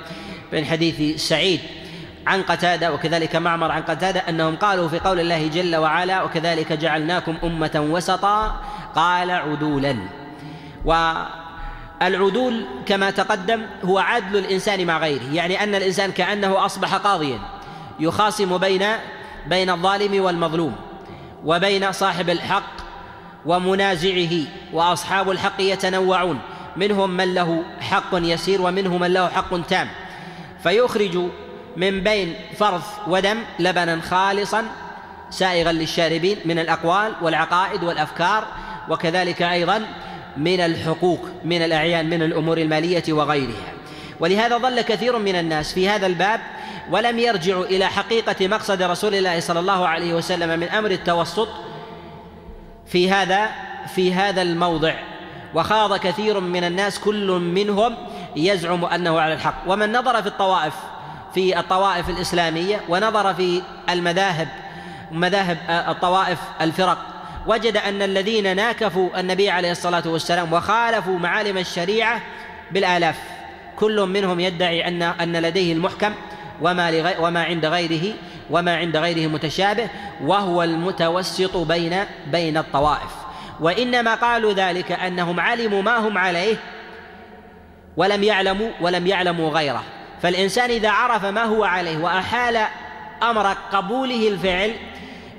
من 0.53 0.65
حديث 0.65 1.29
سعيد 1.29 1.61
عن 2.27 2.43
قتادة 2.43 2.93
وكذلك 2.93 3.37
معمر 3.37 3.71
عن 3.71 3.83
قتادة 3.83 4.21
أنهم 4.21 4.57
قالوا 4.57 4.89
في 4.89 4.99
قول 4.99 5.21
الله 5.21 5.47
جل 5.47 5.77
وعلا 5.77 6.23
وكذلك 6.23 6.73
جعلناكم 6.73 7.37
أمة 7.45 7.87
وسطا 7.91 8.61
قال 8.97 9.31
عدولا. 9.31 9.97
والعدول 10.85 12.65
كما 12.87 13.11
تقدم 13.11 13.63
هو 13.85 13.99
عدل 13.99 14.37
الإنسان 14.37 14.87
مع 14.87 14.99
غيره 14.99 15.33
يعني 15.33 15.63
أن 15.63 15.75
الإنسان 15.75 16.13
كأنه 16.13 16.65
أصبح 16.67 16.95
قاضيا 16.95 17.39
يخاصم 18.01 18.59
بين 18.59 18.87
بين 19.47 19.71
الظالم 19.71 20.25
والمظلوم 20.25 20.77
وبين 21.45 21.93
صاحب 21.93 22.31
الحق 22.31 22.73
ومنازعه 23.47 24.33
وأصحاب 24.73 25.31
الحق 25.31 25.61
يتنوعون. 25.61 26.39
منهم 26.77 27.11
من 27.11 27.35
له 27.35 27.63
حق 27.81 28.11
يسير 28.13 28.63
ومنهم 28.63 29.01
من 29.01 29.13
له 29.13 29.29
حق 29.29 29.61
تام. 29.69 29.89
فيخرج 30.63 31.19
من 31.77 32.01
بين 32.01 32.35
فرث 32.59 32.87
ودم 33.07 33.39
لبنا 33.59 34.01
خالصا 34.01 34.65
سائغا 35.31 35.73
للشاربين 35.73 36.39
من 36.45 36.59
الأقوال 36.59 37.13
والعقائد 37.23 37.85
والأفكار. 37.85 38.45
وكذلك 38.89 39.43
أيضا 39.43 39.87
من 40.37 40.61
الحقوق 40.61 41.29
من 41.45 41.63
الأعيان 41.63 42.11
من 42.11 42.23
الأمور 42.23 42.59
المالية 42.59 43.03
وغيرها. 43.09 43.73
ولهذا 44.21 44.59
ظل 44.59 44.81
كثير 44.81 45.19
من 45.19 45.35
الناس 45.35 45.73
في 45.73 45.89
هذا 45.89 46.07
الباب 46.07 46.41
ولم 46.91 47.19
يرجعوا 47.19 47.65
إلى 47.65 47.87
حقيقة 47.87 48.49
مقصد 48.49 48.83
رسول 48.83 49.15
الله 49.15 49.41
صلى 49.41 49.61
الله 49.61 49.89
عليه 49.89 50.15
وسلم 50.15 50.61
من 50.61 50.69
أمر 50.69 50.91
التوسط 50.91 51.49
في 52.87 53.11
هذا 53.11 53.49
في 53.95 54.15
هذا 54.15 54.43
الموضع. 54.43 54.95
وخاض 55.55 55.97
كثير 55.97 56.41
من 56.41 56.65
الناس 56.65 56.99
كل 56.99 57.31
منهم 57.31 57.97
يزعم 58.37 58.85
أنه 58.85 59.21
على 59.21 59.35
الحق. 59.35 59.63
ومن 59.67 59.93
نظر 59.93 60.23
في 60.23 60.29
الطوائف 60.29 60.75
في 61.35 61.59
الطوائف 61.59 62.11
الإسلامية 62.11 62.81
ونظر 62.89 63.35
في 63.35 63.63
المذاهب 63.91 64.49
مذاهب 65.13 65.59
الطوائف 65.69 66.39
الفرق 66.61 66.99
وجد 67.47 67.77
أن 67.77 68.03
الذين 68.03 68.57
ناكفوا 68.57 69.21
النبي 69.21 69.51
عليه 69.51 69.71
الصلاة 69.71 70.03
والسلام 70.07 70.53
وخالفوا 70.53 71.19
معالم 71.19 71.59
الشريعة 71.59 72.21
بالآلاف. 72.71 73.17
كل 73.77 74.01
منهم 74.01 74.41
يدعي 74.41 74.89
ان 74.89 75.03
أن 75.03 75.37
لديه 75.37 75.73
المحكم 75.73 76.13
وما 76.61 77.15
وما 77.19 77.45
عند 77.45 77.67
غيره 77.67 78.15
وما 78.51 78.77
عند 78.77 78.97
غيره 78.97 79.29
متشابه 79.29 79.89
وهو 80.25 80.63
المتوسط 80.63 81.57
بين 81.57 82.05
بين 82.27 82.57
الطوائف. 82.57 83.13
وإنما 83.61 84.15
قالوا 84.15 84.53
ذلك 84.53 84.93
أنهم 84.93 85.41
علموا 85.41 85.83
ما 85.83 85.97
هم 85.97 86.19
عليه 86.19 86.57
ولم 87.97 88.23
يعلموا 88.23 88.71
ولم 88.81 89.07
يعلموا 89.07 89.51
غيره. 89.51 89.83
فالإنسان 90.23 90.71
إذا 90.71 90.91
عرف 90.91 91.25
ما 91.25 91.45
هو 91.45 91.65
عليه 91.65 91.99
وأحال 91.99 92.59
أمر 93.23 93.57
قبوله 93.73 94.29
الفعل 94.29 94.75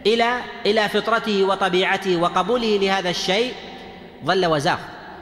إلى 0.06 0.42
إلى 0.66 0.90
فطرته 0.90 1.44
وطبيعته 1.44 2.18
وقبوله 2.18 2.78
لهذا 2.82 3.10
الشيء 3.10 3.54
ظل 4.26 4.46
وزاغ. 4.46 4.78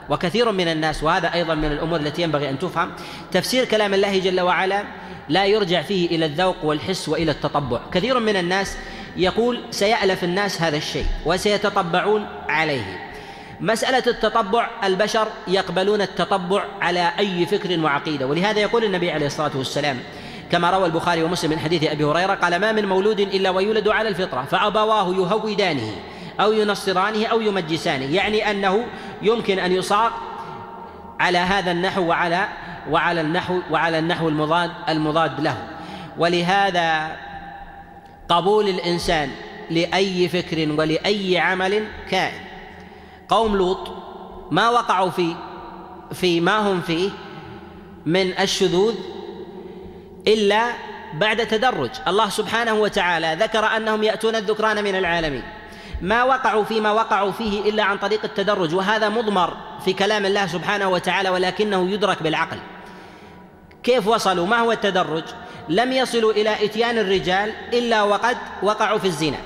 وكثير 0.08 0.52
من 0.52 0.68
الناس 0.68 1.02
وهذا 1.02 1.34
أيضا 1.34 1.54
من 1.54 1.72
الأمور 1.72 2.00
التي 2.00 2.22
ينبغي 2.22 2.50
أن 2.50 2.58
تفهم 2.58 2.92
تفسير 3.32 3.64
كلام 3.64 3.94
الله 3.94 4.18
جل 4.18 4.40
وعلا 4.40 4.84
لا 5.28 5.46
يرجع 5.46 5.82
فيه 5.82 6.06
إلى 6.06 6.26
الذوق 6.26 6.64
والحس 6.64 7.08
وإلى 7.08 7.30
التطبع. 7.30 7.80
كثير 7.92 8.20
من 8.20 8.36
الناس 8.36 8.76
يقول 9.16 9.60
سيألف 9.70 10.24
الناس 10.24 10.62
هذا 10.62 10.76
الشيء 10.76 11.06
وسيتطبعون 11.26 12.26
عليه. 12.48 13.10
مسألة 13.60 14.02
التطبع 14.06 14.70
البشر 14.84 15.28
يقبلون 15.48 16.02
التطبع 16.02 16.64
على 16.80 17.12
أي 17.18 17.46
فكر 17.46 17.80
وعقيدة. 17.80 18.26
ولهذا 18.26 18.60
يقول 18.60 18.84
النبي 18.84 19.10
عليه 19.10 19.26
الصلاة 19.26 19.50
والسلام 19.54 19.98
كما 20.50 20.70
روى 20.70 20.86
البخاري 20.86 21.22
ومسلم 21.22 21.50
من 21.50 21.58
حديث 21.58 21.84
أبي 21.84 22.04
هريرة 22.04 22.34
قال 22.34 22.56
ما 22.56 22.72
من 22.72 22.86
مولود 22.86 23.20
إلا 23.20 23.50
ويولد 23.50 23.88
على 23.88 24.08
الفطرة 24.08 24.42
فأبواه 24.42 25.14
يهودانه 25.14 25.92
أو 26.40 26.52
ينصرانه 26.52 27.26
أو 27.26 27.40
يمجسانه. 27.40 28.14
يعني 28.14 28.50
أنه 28.50 28.86
يمكن 29.22 29.58
أن 29.58 29.72
يصاغ 29.72 30.10
على 31.20 31.38
هذا 31.38 31.70
النحو 31.70 32.02
وعلى 32.02 32.48
وعلى 32.90 33.20
النحو 33.20 33.60
وعلى 33.70 33.98
النحو 33.98 34.28
المضاد 34.28 34.70
المضاد 34.88 35.40
له. 35.40 35.56
ولهذا 36.18 37.16
قبول 38.28 38.68
الإنسان 38.68 39.30
لأي 39.70 40.28
فكر 40.28 40.72
ولأي 40.78 41.38
عمل 41.38 41.84
كائن. 42.10 42.40
قوم 43.28 43.56
لوط 43.56 43.88
ما 44.50 44.68
وقعوا 44.68 45.10
في 45.10 45.34
في 46.12 46.40
ما 46.40 46.58
هم 46.58 46.80
فيه 46.80 47.10
من 48.06 48.38
الشذوذ 48.40 48.94
إلا 50.28 50.72
بعد 51.14 51.46
تدرج. 51.46 51.90
الله 52.08 52.28
سبحانه 52.28 52.74
وتعالى 52.74 53.36
ذكر 53.40 53.64
أنهم 53.66 54.02
يأتون 54.02 54.36
الذكران 54.36 54.84
من 54.84 54.94
العالمين. 54.94 55.42
ما 56.00 56.22
وقعوا 56.24 56.64
فيما 56.64 56.92
وقعوا 56.92 57.32
فيه 57.32 57.70
إلا 57.70 57.82
عن 57.82 57.98
طريق 57.98 58.24
التدرج 58.24 58.74
وهذا 58.74 59.08
مضمر 59.08 59.56
في 59.84 59.92
كلام 59.92 60.26
الله 60.26 60.46
سبحانه 60.46 60.88
وتعالى 60.88 61.28
ولكنه 61.30 61.90
يدرك 61.90 62.22
بالعقل. 62.22 62.58
كيف 63.82 64.06
وصلوا؟ 64.06 64.46
ما 64.46 64.58
هو 64.58 64.72
التدرج؟ 64.72 65.24
لم 65.68 65.92
يصلوا 65.92 66.32
إلى 66.32 66.64
إتيان 66.64 66.98
الرجال 66.98 67.52
إلا 67.72 68.02
وقد 68.02 68.36
وقعوا 68.62 68.98
في 68.98 69.06
الزنا 69.06 69.38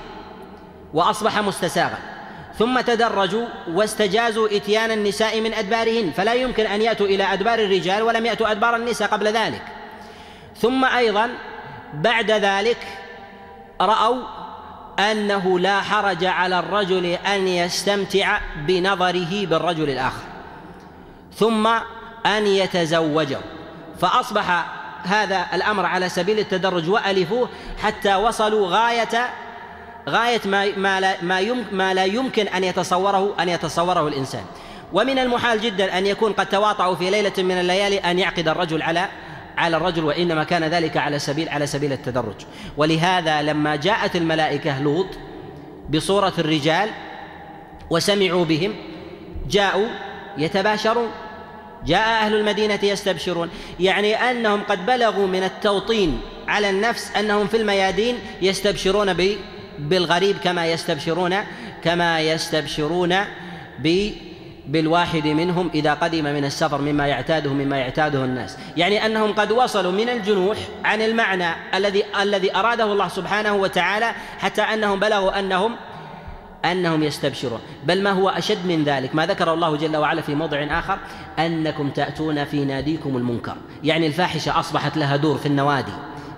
وأصبح 0.93 1.39
مستساغا. 1.39 1.97
ثم 2.59 2.81
تدرجوا 2.81 3.45
واستجازوا 3.73 4.55
إتيان 4.57 4.91
النساء 4.91 5.41
من 5.41 5.53
أدبارهن 5.53 6.11
فلا 6.11 6.33
يمكن 6.33 6.65
أن 6.65 6.81
يأتوا 6.81 7.05
إلى 7.05 7.23
أدبار 7.33 7.59
الرجال 7.59 8.03
ولم 8.03 8.25
يأتوا 8.25 8.51
أدبار 8.51 8.75
النساء 8.75 9.07
قبل 9.07 9.27
ذلك. 9.27 9.61
ثم 10.57 10.85
أيضا 10.85 11.29
بعد 11.93 12.31
ذلك 12.31 12.77
رأوا 13.81 14.23
أنه 14.99 15.59
لا 15.59 15.81
حرج 15.81 16.25
على 16.25 16.59
الرجل 16.59 17.05
أن 17.05 17.47
يستمتع 17.47 18.39
بنظره 18.67 19.45
بالرجل 19.45 19.89
الآخر 19.89 20.23
ثم 21.33 21.67
أن 22.25 22.47
يتزوجه. 22.47 23.39
فأصبح 24.01 24.65
هذا 25.03 25.45
الأمر 25.53 25.85
على 25.85 26.09
سبيل 26.09 26.39
التدرج 26.39 26.89
وألفوه 26.89 27.49
حتى 27.83 28.15
وصلوا 28.15 28.67
غاية 28.67 29.29
غاية 30.09 30.41
ما 30.45 30.77
ما 30.77 30.99
لا 30.99 31.15
ما, 31.21 31.39
يمكن 31.39 31.77
ما 31.77 31.93
لا 31.93 32.05
يمكن 32.05 32.47
أن 32.47 32.63
يتصوره 32.63 33.35
أن 33.39 33.49
يتصوره 33.49 34.07
الإنسان. 34.07 34.43
ومن 34.93 35.19
المحال 35.19 35.61
جدا 35.61 35.97
أن 35.97 36.05
يكون 36.05 36.33
قد 36.33 36.45
تواطؤوا 36.45 36.95
في 36.95 37.09
ليلة 37.09 37.33
من 37.37 37.59
الليالي 37.59 37.97
أن 37.97 38.19
يعقد 38.19 38.47
الرجل 38.47 38.81
على 38.81 39.09
على 39.57 39.77
الرجل 39.77 40.03
وإنما 40.03 40.43
كان 40.43 40.63
ذلك 40.63 40.97
على 40.97 41.19
سبيل 41.19 41.49
على 41.49 41.67
سبيل 41.67 41.93
التدرج. 41.93 42.35
ولهذا 42.77 43.41
لما 43.41 43.75
جاءت 43.75 44.15
الملائكة 44.15 44.81
لوط 44.81 45.07
بصورة 45.89 46.33
الرجال 46.37 46.89
وسمعوا 47.89 48.45
بهم 48.45 48.75
جاءوا 49.49 49.87
يتباشرون 50.37 51.09
جاء 51.85 52.07
أهل 52.25 52.35
المدينة 52.35 52.79
يستبشرون. 52.83 53.49
يعني 53.79 54.15
أنهم 54.15 54.61
قد 54.61 54.85
بلغوا 54.85 55.27
من 55.27 55.43
التوطين 55.43 56.21
على 56.47 56.69
النفس 56.69 57.11
أنهم 57.15 57.47
في 57.47 57.57
الميادين 57.57 58.15
يستبشرون 58.41 59.15
بالغريب 59.79 60.37
كما 60.37 60.67
يستبشرون 60.67 61.35
كما 61.83 62.21
يستبشرون 62.21 63.15
بالواحد 64.67 65.27
منهم 65.27 65.69
إذا 65.73 65.93
قدم 65.93 66.23
من 66.23 66.45
السفر 66.45 66.81
مما 66.81 67.07
يعتاده 67.07 67.53
مما 67.53 67.77
يعتاده 67.77 68.25
الناس. 68.25 68.57
يعني 68.77 69.05
أنهم 69.05 69.33
قد 69.33 69.51
وصلوا 69.51 69.91
من 69.91 70.09
الجنوح 70.09 70.57
عن 70.85 71.01
المعنى 71.01 71.49
الذي 71.75 72.03
الذي 72.21 72.55
أراده 72.55 72.83
الله 72.83 73.07
سبحانه 73.07 73.55
وتعالى 73.55 74.11
حتى 74.39 74.61
أنهم 74.61 74.99
بلغوا 74.99 75.39
أنهم 75.39 75.75
أنهم 76.65 77.03
يستبشرون. 77.03 77.59
بل 77.85 78.03
ما 78.03 78.11
هو 78.11 78.29
أشد 78.29 78.65
من 78.65 78.83
ذلك؟ 78.83 79.15
ما 79.15 79.25
ذكر 79.25 79.53
الله 79.53 79.75
جل 79.75 79.97
وعلا 79.97 80.21
في 80.21 80.35
موضع 80.35 80.79
آخر 80.79 80.97
أنكم 81.39 81.89
تأتون 81.89 82.45
في 82.45 82.65
ناديكم 82.65 83.17
المنكر. 83.17 83.55
يعني 83.83 84.07
الفاحشة 84.07 84.59
أصبحت 84.59 84.97
لها 84.97 85.15
دور 85.15 85.37
في 85.37 85.45
النوادي 85.45 85.93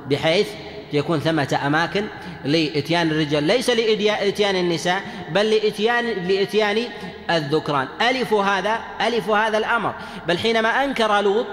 بحيث 0.10 0.48
يكون 0.94 1.20
ثمة 1.20 1.60
أماكن 1.66 2.06
لإتيان 2.46 3.12
الرجال 3.12 3.44
ليس 3.44 3.70
لإتيان 3.70 4.56
النساء 4.56 5.02
بل 5.32 5.50
لإتيان 5.50 6.06
لإتيان 6.06 6.84
الذكران. 7.30 7.88
ألف 8.02 8.34
هذا 8.34 8.80
ألف 9.02 9.30
هذا 9.30 9.58
الأمر. 9.58 9.94
بل 10.28 10.38
حينما 10.38 10.84
أنكر 10.84 11.22
لوط 11.22 11.48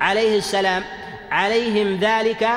عليه 0.00 0.38
السلام 0.38 0.84
عليهم 1.30 1.96
ذلك 2.00 2.48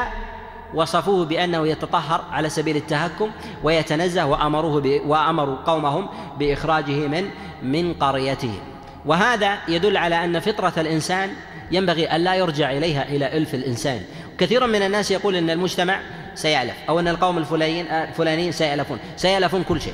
وصفوه 0.74 1.26
بأنه 1.26 1.68
يتطهر 1.68 2.24
على 2.32 2.50
سبيل 2.50 2.76
التهكم 2.76 3.32
ويتنزه 3.64 4.26
وأمروه 4.26 5.02
وأمروا 5.06 5.56
قومهم 5.56 6.08
بإخراجه 6.40 7.08
من 7.08 7.30
من 7.64 7.94
قريتهم 7.94 8.60
وهذا 9.06 9.58
يدل 9.68 9.98
على 9.98 10.24
أن 10.24 10.40
فطرة 10.40 10.74
الإنسان 10.78 11.30
ينبغي 11.72 12.06
أن 12.06 12.22
لا 12.22 12.36
يرجع 12.36 12.72
إليها 12.72 13.10
إلى 13.10 13.38
ألف 13.38 13.56
الإنسان. 13.56 14.02
كثير 14.38 14.68
من 14.68 14.82
الناس 14.82 15.12
يقول 15.12 15.36
أن 15.36 15.50
المجتمع 15.50 16.00
سيألف. 16.40 16.74
أو 16.90 17.00
أن 17.00 17.08
القوم 17.08 17.38
الفلانيين 17.38 17.88
الفلانيين 17.88 18.52
سيألفون. 18.52 19.00
سيألفون 19.18 19.64
كل 19.64 19.82
شيء. 19.82 19.94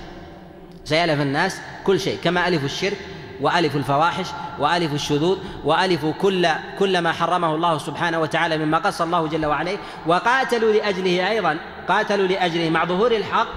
سيألف 0.85 1.21
الناس 1.21 1.61
كل 1.83 1.99
شيء 1.99 2.17
كما 2.23 2.47
ألفوا 2.47 2.65
الشرك 2.65 2.97
وألفوا 3.41 3.79
الفواحش 3.79 4.27
وألفوا 4.59 4.95
الشذوذ 4.95 5.37
وألفوا 5.63 6.13
كل 6.13 6.47
كل 6.79 6.99
ما 6.99 7.11
حرمه 7.11 7.55
الله 7.55 7.77
سبحانه 7.77 8.19
وتعالى 8.19 8.57
مما 8.57 8.77
قص 8.77 9.01
الله 9.01 9.27
جل 9.27 9.45
وعلا. 9.45 9.77
وقاتلوا 10.05 10.73
لأجله 10.73 11.29
أيضا 11.29 11.57
قاتلوا 11.87 12.27
لأجله 12.27 12.69
مع 12.69 12.85
ظهور 12.85 13.11
الحق. 13.11 13.55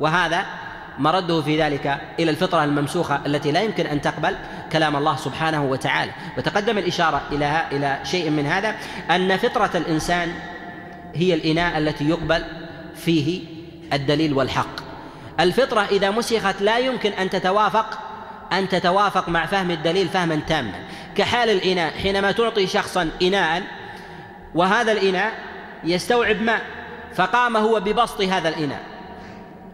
وهذا 0.00 0.46
مرده 0.98 1.42
في 1.42 1.62
ذلك 1.62 2.00
إلى 2.18 2.30
الفطرة 2.30 2.64
الممسوخة 2.64 3.20
التي 3.26 3.52
لا 3.52 3.60
يمكن 3.60 3.86
أن 3.86 4.00
تقبل 4.00 4.36
كلام 4.72 4.96
الله 4.96 5.16
سبحانه 5.16 5.64
وتعالى. 5.64 6.12
وتقدم 6.38 6.78
الإشارة 6.78 7.22
إلى 7.32 7.62
إلى 7.72 7.98
شيء 8.04 8.30
من 8.30 8.46
هذا 8.46 8.74
أن 9.10 9.36
فطرة 9.36 9.70
الإنسان 9.74 10.32
هي 11.14 11.34
الإناء 11.34 11.78
التي 11.78 12.08
يقبل 12.08 12.44
فيه 12.96 13.40
الدليل 13.92 14.32
والحق. 14.32 14.88
الفطرة 15.40 15.80
إذا 15.80 16.10
مسخت 16.10 16.62
لا 16.62 16.78
يمكن 16.78 17.12
أن 17.12 17.30
تتوافق 17.30 17.98
أن 18.52 18.68
تتوافق 18.68 19.28
مع 19.28 19.46
فهم 19.46 19.70
الدليل 19.70 20.08
فهما 20.08 20.40
تاما. 20.48 20.84
كحال 21.16 21.50
الإناء 21.50 21.92
حينما 21.92 22.32
تعطي 22.32 22.66
شخصا 22.66 23.10
إناء 23.22 23.62
وهذا 24.54 24.92
الإناء 24.92 25.32
يستوعب 25.84 26.42
ماء 26.42 26.62
فقام 27.14 27.56
هو 27.56 27.80
ببسط 27.80 28.20
هذا 28.20 28.48
الإناء. 28.48 28.80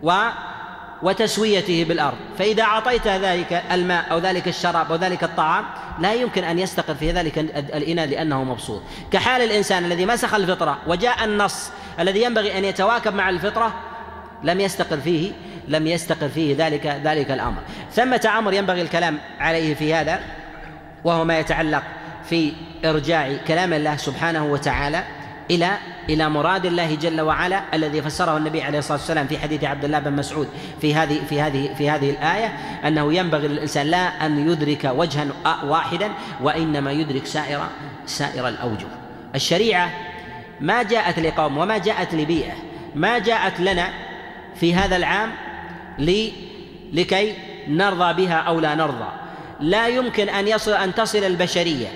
و 0.03 0.13
وتسويته 1.05 1.85
بالأرض. 1.85 2.17
فإذا 2.39 2.63
أعطيت 2.63 3.09
ذلك 3.09 3.63
الماء 3.73 4.05
أو 4.11 4.19
ذلك 4.19 4.49
الشراب 4.49 4.93
أو 4.93 4.97
ذلك 4.97 5.25
الطعام 5.25 5.65
لا 6.01 6.15
يمكن 6.15 6.45
أن 6.45 6.59
يستقر 6.59 6.95
في 6.95 7.11
ذلك 7.11 7.39
الإناء 7.75 8.07
لأنه 8.07 8.45
مبسوط. 8.45 8.83
كحال 9.11 9.43
الإنسان 9.43 9.85
الذي 9.85 10.07
مسخ 10.07 10.35
الفطرة 10.35 10.79
وجاء 10.87 11.25
النص 11.25 11.71
الذي 12.01 12.23
ينبغي 12.23 12.59
أن 12.59 12.65
يتواكب 12.65 13.15
مع 13.15 13.31
الفطرة 13.31 13.75
لم 14.43 14.61
يستقر 14.61 14.97
فيه 14.97 15.33
لم 15.69 15.87
يستقر 15.87 16.29
فيه 16.29 16.57
ذلك 16.59 16.87
ذلك 17.05 17.31
الأمر. 17.31 17.63
ثمة 17.93 18.31
أمر 18.39 18.53
ينبغي 18.53 18.83
الكلام 18.83 19.19
عليه 19.41 19.75
في 19.75 19.95
هذا 19.95 20.21
وهو 21.05 21.25
ما 21.25 21.39
يتعلق 21.39 21.83
في 22.31 22.53
إرجاع 22.85 23.37
كلام 23.49 23.73
الله 23.73 23.97
سبحانه 23.97 24.45
وتعالى. 24.45 25.05
إلى 25.51 25.79
إلى 26.09 26.31
مراد 26.31 26.67
الله 26.67 26.95
جل 26.95 27.21
وعلا 27.21 27.63
الذي 27.75 28.03
فسره 28.03 28.37
النبي 28.37 28.63
عليه 28.63 28.79
الصلاة 28.79 28.99
والسلام 28.99 29.27
في 29.27 29.39
حديث 29.39 29.65
عبد 29.65 29.85
الله 29.85 29.99
بن 29.99 30.13
مسعود 30.13 30.49
في 30.81 30.95
هذه 30.95 31.21
في 31.29 31.41
هذه 31.41 31.75
في 31.79 31.91
هذه 31.91 32.11
الآية 32.11 32.47
أنه 32.89 33.15
ينبغي 33.15 33.49
للإنسان 33.49 33.87
لا 33.87 34.27
أن 34.27 34.51
يدرك 34.51 34.93
وجها 34.95 35.27
واحدا 35.65 36.11
وإنما 36.43 36.93
يدرك 36.93 37.27
سائر 37.27 37.67
سائر 38.07 38.49
الأوجه. 38.49 38.87
الشريعة 39.35 39.91
ما 40.61 40.83
جاءت 40.83 41.19
لقوم 41.19 41.59
وما 41.59 41.79
جاءت 41.79 42.15
لبيئة 42.15 42.53
ما 42.95 43.19
جاءت 43.19 43.61
لنا 43.61 43.89
في 44.55 44.75
هذا 44.75 44.97
العام 44.97 45.31
لكي 46.93 47.35
نرضى 47.69 48.27
بها 48.27 48.37
أو 48.37 48.61
لا 48.61 48.75
نرضى. 48.75 49.09
لا 49.61 49.89
يمكن 49.89 50.29
أن 50.29 50.49
يصل 50.49 50.73
أن 50.73 50.95
تصل 50.95 51.25
البشرية 51.25 51.89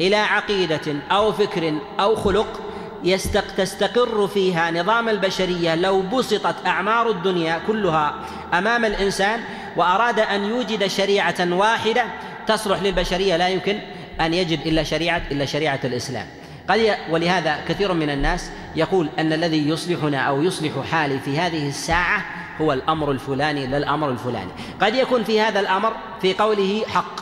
إلى 0.00 0.16
عقيدة 0.16 0.94
أو 1.10 1.32
فكر 1.32 1.74
أو 2.00 2.16
خلق 2.16 2.65
يستق 3.06 3.54
تستقر 3.56 4.26
فيها 4.26 4.70
نظام 4.70 5.08
البشرية 5.08 5.74
لو 5.74 6.02
بسطت 6.02 6.66
أعمار 6.66 7.10
الدنيا 7.10 7.60
كلها 7.66 8.14
أمام 8.54 8.84
الإنسان 8.84 9.40
وأراد 9.76 10.20
أن 10.20 10.44
يوجد 10.44 10.86
شريعة 10.86 11.34
واحدة 11.40 12.04
تصلح 12.46 12.82
للبشرية 12.82 13.36
لا 13.36 13.48
يمكن 13.48 13.78
أن 14.20 14.34
يجد 14.34 14.66
إلا 14.66 14.82
شريعة 14.82 15.22
إلا 15.30 15.44
شريعة 15.44 15.80
الإسلام. 15.84 16.26
قد 16.68 16.96
ولهذا 17.10 17.58
كثير 17.68 17.92
من 17.92 18.10
الناس 18.10 18.50
يقول 18.76 19.08
أن 19.18 19.32
الذي 19.32 19.68
يصلحنا 19.68 20.18
أو 20.18 20.42
يصلح 20.42 20.72
حالي 20.90 21.18
في 21.18 21.38
هذه 21.38 21.68
الساعة 21.68 22.24
هو 22.60 22.72
الأمر 22.72 23.10
الفلاني 23.10 23.66
لا 23.66 23.76
الأمر 23.76 24.10
الفلاني. 24.10 24.50
قد 24.80 24.94
يكون 24.94 25.24
في 25.24 25.40
هذا 25.40 25.60
الأمر 25.60 25.92
في 26.22 26.34
قوله 26.34 26.82
حق 26.88 27.20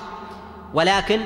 ولكن 0.75 1.21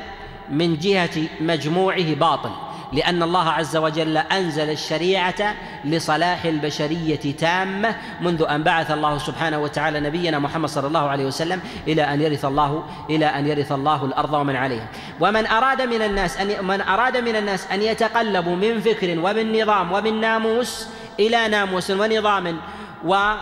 من 0.51 0.79
جهة 0.79 1.29
مجموعه 1.41 2.15
باطل. 2.15 2.68
لأن 2.93 3.23
الله 3.23 3.49
عز 3.51 3.77
وجل 3.77 4.17
أنزل 4.17 4.71
الشريعة 4.71 5.55
لصلاح 5.85 6.45
البشرية 6.45 7.37
تامة 7.37 7.95
منذ 8.21 8.43
أن 8.43 8.63
بعث 8.63 8.91
الله 8.91 9.19
سبحانه 9.19 9.59
وتعالى 9.59 10.01
نبينا 10.01 10.39
محمد 10.39 10.69
صلى 10.69 10.87
الله 10.87 11.09
عليه 11.09 11.25
وسلم 11.25 11.61
إلى 11.87 12.03
أن 12.03 12.21
يرث 12.21 12.45
الله 12.45 12.85
إلى 13.11 13.27
أن 13.27 13.47
يرث 13.47 13.73
الله 13.73 14.05
الأرض 14.05 14.33
ومن 14.33 14.57
عليها. 14.57 14.89
ومن 15.21 15.47
أراد 15.47 15.83
من 15.83 16.03
الناس 16.03 16.37
أن 16.37 16.65
من 16.65 16.81
أراد 16.81 17.17
من 17.17 17.37
الناس 17.37 17.67
أن 17.73 17.83
يتقلبوا 17.83 18.57
من 18.57 18.81
فكر 18.81 19.19
ومن 19.19 19.63
نظام 19.63 19.93
ومن 19.93 20.21
ناموس 20.21 20.89
إلى 21.21 21.49
ناموس 21.49 21.91
ونظام 21.91 22.59
و 23.05 23.35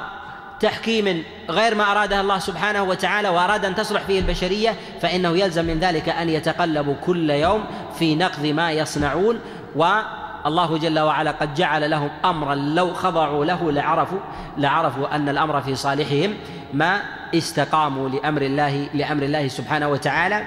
تحكيم 0.61 1.25
غير 1.51 1.75
ما 1.75 1.93
أراده 1.93 2.21
الله 2.21 2.39
سبحانه 2.39 2.83
وتعالى 2.83 3.29
وأراد 3.29 3.65
أن 3.65 3.75
تصلح 3.75 4.03
فيه 4.03 4.21
البشرية 4.21 4.75
فإنه 5.03 5.39
يلزم 5.39 5.65
من 5.65 5.79
ذلك 5.79 6.09
أن 6.09 6.29
يتقلبوا 6.29 6.95
كل 7.07 7.31
يوم 7.31 7.65
في 7.99 8.15
نقض 8.15 8.47
ما 8.47 8.73
يصنعون. 8.73 9.41
والله 9.77 10.79
جل 10.79 10.99
وعلا 10.99 11.31
قد 11.31 11.55
جعل 11.55 11.91
لهم 11.91 12.11
أمرا 12.25 12.55
لو 12.55 12.95
خضعوا 12.95 13.45
له 13.45 13.73
لعرفوا 13.73 14.19
لعرفوا 14.59 15.15
أن 15.15 15.29
الأمر 15.29 15.61
في 15.61 15.75
صالحهم 15.75 16.35
ما 16.73 17.03
استقاموا 17.35 18.09
لأمر 18.09 18.43
الله 18.43 18.89
لأمر 18.95 19.23
الله 19.23 19.49
سبحانه 19.49 19.89
وتعالى. 19.89 20.43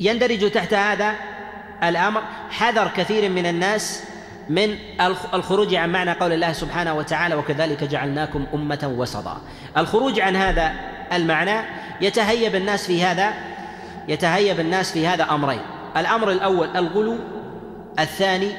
يندرج 0.00 0.50
تحت 0.50 0.74
هذا 0.74 1.14
الأمر 1.82 2.22
حذر 2.50 2.90
كثير 2.96 3.30
من 3.30 3.46
الناس 3.46 4.04
من 4.50 4.78
الخروج 5.34 5.74
عن 5.74 5.92
معنى 5.92 6.12
قول 6.12 6.32
الله 6.32 6.52
سبحانه 6.52 6.94
وتعالى 6.94 7.34
وكذلك 7.34 7.84
جعلناكم 7.84 8.46
أمة 8.54 8.92
وسطا. 8.96 9.40
الخروج 9.76 10.20
عن 10.20 10.36
هذا 10.36 10.72
المعنى 11.12 11.60
يتهيب 12.00 12.54
الناس 12.54 12.86
في 12.86 13.04
هذا 13.04 13.32
يتهيب 14.08 14.60
الناس 14.60 14.92
في 14.92 15.06
هذا 15.06 15.24
أمرين. 15.30 15.60
الأمر 15.96 16.30
الأول 16.30 16.76
الغلو 16.76 17.18
الثاني 17.98 18.52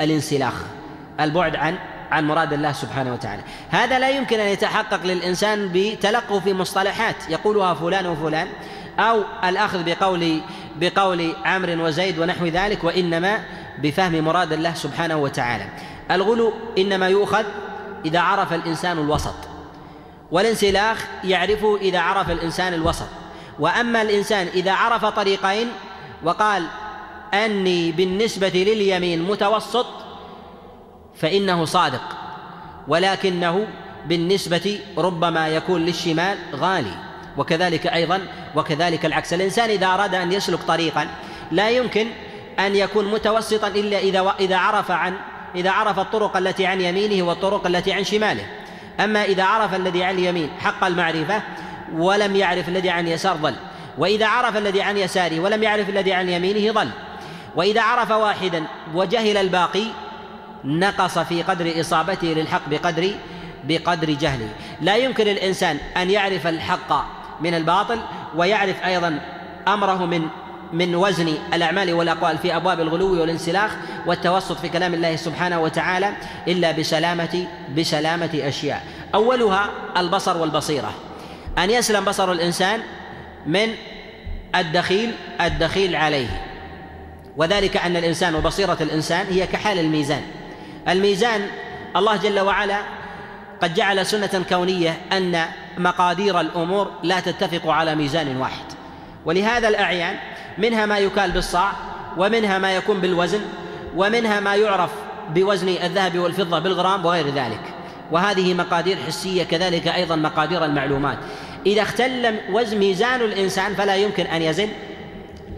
الانسلاخ 0.00 0.54
البعد 1.20 1.56
عن 1.56 1.74
عن 2.10 2.26
مراد 2.26 2.52
الله 2.52 2.72
سبحانه 2.72 3.12
وتعالى. 3.12 3.42
هذا 3.70 3.98
لا 3.98 4.10
يمكن 4.10 4.40
أن 4.40 4.48
يتحقق 4.48 5.06
للإنسان 5.06 5.70
بتلقه 5.72 6.40
في 6.40 6.52
مصطلحات 6.52 7.16
يقولها 7.28 7.74
فلان 7.74 8.06
وفلان 8.06 8.48
أو 8.98 9.22
الأخذ 9.44 9.84
بقول 9.84 10.40
بقول 10.76 11.32
عمرو 11.44 11.86
وزيد 11.86 12.18
ونحو 12.18 12.46
ذلك 12.46 12.84
وإنما 12.84 13.38
بفهم 13.82 14.24
مراد 14.24 14.52
الله 14.52 14.74
سبحانه 14.74 15.16
وتعالى. 15.16 15.66
الغلو 16.10 16.52
إنما 16.78 17.08
يؤخذ 17.08 17.44
إذا 18.04 18.20
عرف 18.20 18.52
الإنسان 18.52 18.98
الوسط. 18.98 19.34
والانسلاخ 20.30 21.06
يعرفه 21.24 21.76
إذا 21.76 21.98
عرف 21.98 22.30
الإنسان 22.30 22.74
الوسط. 22.74 23.08
وأما 23.58 24.02
الإنسان 24.02 24.46
إذا 24.46 24.72
عرف 24.72 25.04
طريقين 25.04 25.68
وقال 26.22 26.66
أني 27.34 27.92
بالنسبة 27.92 28.48
لليمين 28.48 29.22
متوسط 29.22 29.86
فإنه 31.16 31.64
صادق 31.64 32.02
ولكنه 32.88 33.66
بالنسبة 34.06 34.80
ربما 34.98 35.48
يكون 35.48 35.80
للشمال 35.80 36.38
غالي 36.54 36.94
وكذلك 37.36 37.86
أيضا 37.86 38.20
وكذلك 38.56 39.06
العكس. 39.06 39.32
الإنسان 39.32 39.70
إذا 39.70 39.86
أراد 39.86 40.14
أن 40.14 40.32
يسلك 40.32 40.58
طريقا 40.62 41.08
لا 41.50 41.70
يمكن 41.70 42.06
أن 42.58 42.76
يكون 42.76 43.10
متوسطا 43.10 43.68
إلا 43.68 43.98
إذا 43.98 44.34
إذا 44.40 44.56
عرف 44.56 44.90
عن 44.90 45.14
إذا 45.54 45.70
عرف 45.70 45.98
الطرق 45.98 46.36
التي 46.36 46.66
عن 46.66 46.80
يمينه 46.80 47.22
والطرق 47.22 47.66
التي 47.66 47.92
عن 47.92 48.04
شماله. 48.04 48.46
أما 49.00 49.24
إذا 49.24 49.44
عرف 49.44 49.74
الذي 49.74 50.04
عن 50.04 50.14
اليمين 50.14 50.50
حق 50.60 50.84
المعرفة 50.84 51.42
ولم 51.94 52.36
يعرف 52.36 52.68
الذي 52.68 52.90
عن 52.90 53.08
يسار 53.08 53.36
ضل 53.36 53.54
وإذا 53.98 54.26
عرف 54.26 54.56
الذي 54.56 54.82
عن 54.82 54.98
يساره 54.98 55.40
ولم 55.40 55.62
يعرف 55.62 55.88
الذي 55.88 56.12
عن 56.12 56.28
يمينه 56.28 56.72
ضل 56.72 56.90
وإذا 57.56 57.82
عرف 57.82 58.10
واحدا 58.10 58.64
وجهل 58.94 59.36
الباقي 59.36 59.84
نقص 60.64 61.18
في 61.18 61.42
قدر 61.42 61.80
إصابته 61.80 62.28
للحق 62.28 62.68
بقدر 62.70 63.10
بقدر 63.64 64.10
جهله. 64.10 64.48
لا 64.80 64.96
يمكن 64.96 65.28
الإنسان 65.28 65.78
أن 65.96 66.10
يعرف 66.10 66.46
الحق 66.46 67.04
من 67.40 67.54
الباطل 67.54 68.00
ويعرف 68.36 68.84
أيضا 68.84 69.20
أمره 69.68 70.06
من 70.06 70.28
من 70.74 70.94
وزن 70.94 71.34
الأعمال 71.54 71.92
والأقوال 71.92 72.38
في 72.38 72.56
أبواب 72.56 72.80
الغلو 72.80 73.20
والانسلاخ 73.20 73.70
والتوسط 74.06 74.58
في 74.58 74.68
كلام 74.68 74.94
الله 74.94 75.16
سبحانه 75.16 75.60
وتعالى 75.60 76.12
إلا 76.48 76.72
بسلامة 76.72 77.46
بسلامة 77.76 78.30
أشياء. 78.34 78.82
أولها 79.14 79.70
البصر 79.96 80.36
والبصيرة. 80.36 80.94
أن 81.58 81.70
يسلم 81.70 82.04
بصر 82.04 82.32
الإنسان 82.32 82.80
من 83.46 83.68
الدخيل 84.54 85.12
الدخيل 85.40 85.96
عليه. 85.96 86.42
وذلك 87.36 87.76
أن 87.76 87.96
الإنسان 87.96 88.34
وبصيرة 88.34 88.78
الإنسان 88.80 89.26
هي 89.26 89.46
كحال 89.46 89.78
الميزان. 89.78 90.22
الميزان 90.88 91.46
الله 91.96 92.16
جل 92.16 92.40
وعلا 92.40 92.78
قد 93.62 93.74
جعل 93.74 94.06
سنة 94.06 94.44
كونية 94.48 94.96
أن 95.12 95.44
مقادير 95.78 96.40
الأمور 96.40 96.90
لا 97.02 97.20
تتفق 97.20 97.70
على 97.70 97.94
ميزان 97.94 98.36
واحد. 98.36 98.64
ولهذا 99.24 99.68
الأعيان 99.68 100.16
منها 100.58 100.86
ما 100.86 100.98
يكال 100.98 101.30
بالصاع 101.30 101.72
ومنها 102.16 102.58
ما 102.58 102.76
يكون 102.76 103.00
بالوزن 103.00 103.40
ومنها 103.96 104.40
ما 104.40 104.54
يعرف 104.54 104.90
بوزن 105.34 105.68
الذهب 105.68 106.18
والفضة 106.18 106.58
بالغرام 106.58 107.06
وغير 107.06 107.26
ذلك. 107.26 107.60
وهذه 108.10 108.54
مقادير 108.54 108.96
حسية 109.06 109.44
كذلك 109.44 109.88
أيضا 109.88 110.16
مقادير 110.16 110.64
المعلومات. 110.64 111.18
إذا 111.66 111.82
اختل 111.82 112.36
وزن 112.52 112.78
ميزان 112.78 113.20
الإنسان 113.20 113.74
فلا 113.74 113.96
يمكن 113.96 114.26
أن 114.26 114.42
يزن 114.42 114.68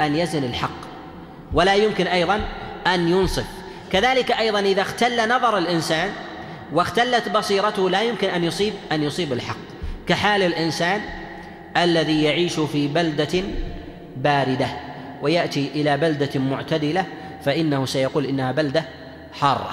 أن 0.01 0.17
يزن 0.17 0.45
الحق. 0.45 0.87
ولا 1.55 1.75
يمكن 1.75 2.07
أيضا 2.07 2.41
أن 2.87 3.09
ينصف. 3.09 3.47
كذلك 3.93 4.31
أيضا 4.33 4.61
إذا 4.61 4.83
اختل 4.83 5.29
نظر 5.29 5.59
الإنسان 5.59 6.11
واختلت 6.73 7.29
بصيرته 7.29 7.91
لا 7.91 8.03
يمكن 8.03 8.29
أن 8.29 8.45
يصيب 8.45 8.73
أن 8.93 9.03
يصيب 9.03 9.33
الحق. 9.33 9.57
كحال 10.09 10.43
الإنسان 10.43 11.01
الذي 11.77 12.23
يعيش 12.23 12.61
في 12.61 12.89
بلدة 12.89 13.43
باردة. 14.17 14.86
ويأتي 15.23 15.71
إلى 15.75 15.97
بلدة 15.97 16.41
معتدلة 16.41 17.05
فإنه 17.45 17.87
سيقول 17.87 18.27
إنها 18.27 18.53
بلدة 18.53 18.85
حارة. 19.41 19.71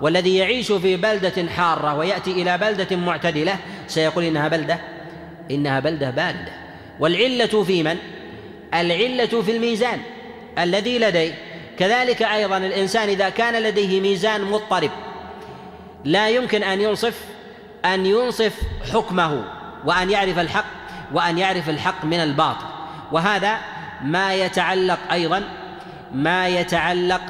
والذي 0.00 0.36
يعيش 0.36 0.72
في 0.72 0.96
بلدة 0.96 1.48
حارة 1.50 1.94
ويأتي 1.94 2.32
إلى 2.32 2.58
بلدة 2.58 2.96
معتدلة 2.96 3.56
سيقول 3.86 4.24
إنها 4.24 4.48
بلدة 4.48 4.78
إنها 5.50 5.80
بلدة 5.80 6.10
باردة. 6.10 6.52
والعلة 7.00 7.64
في 7.64 7.82
من؟ 7.82 7.96
العلة 8.74 9.42
في 9.42 9.56
الميزان 9.56 10.00
الذي 10.58 10.98
لديه. 10.98 11.34
كذلك 11.78 12.22
أيضا 12.22 12.56
الإنسان 12.56 13.08
إذا 13.08 13.28
كان 13.28 13.62
لديه 13.62 14.00
ميزان 14.00 14.44
مضطرب 14.44 14.90
لا 16.04 16.28
يمكن 16.28 16.62
أن 16.62 16.80
ينصف 16.80 17.20
أن 17.84 18.06
ينصف 18.06 18.60
حكمه 18.92 19.44
وأن 19.84 20.10
يعرف 20.10 20.38
الحق 20.38 20.64
وأن 21.12 21.38
يعرف 21.38 21.70
الحق 21.70 22.04
من 22.04 22.20
الباطل. 22.20 22.66
وهذا 23.12 23.58
ما 24.02 24.34
يتعلق 24.34 24.98
أيضا 25.12 25.42
ما 26.14 26.48
يتعلق 26.48 27.20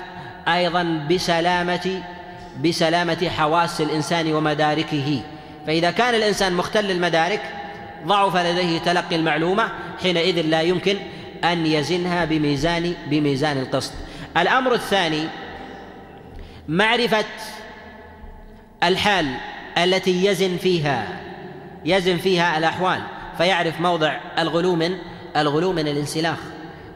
أيضا 0.48 1.06
بسلامة 1.10 2.02
بسلامة 2.64 3.28
حواس 3.28 3.80
الإنسان 3.80 4.32
ومداركه. 4.32 5.20
فإذا 5.66 5.90
كان 5.90 6.14
الإنسان 6.14 6.52
مختل 6.52 6.90
المدارك 6.90 7.40
ضعف 8.06 8.36
لديه 8.36 8.78
تلقي 8.78 9.16
المعلومة 9.16 9.68
حينئذ 10.02 10.40
لا 10.40 10.60
يمكن 10.60 10.96
أن 11.44 11.66
يزنها 11.66 12.24
بميزان 12.24 12.94
بميزان 13.06 13.58
القسط. 13.58 13.92
الأمر 14.36 14.74
الثاني 14.74 15.24
معرفة 16.68 17.24
الحال 18.82 19.34
التي 19.78 20.26
يزن 20.26 20.56
فيها 20.56 21.20
يزن 21.84 22.16
فيها 22.16 22.58
الأحوال 22.58 23.00
فيعرف 23.38 23.80
موضع 23.80 24.16
الغلو 24.38 24.74
من 24.74 24.96
الغلو 25.36 25.72
من 25.72 25.88
الانسلاخ. 25.88 26.38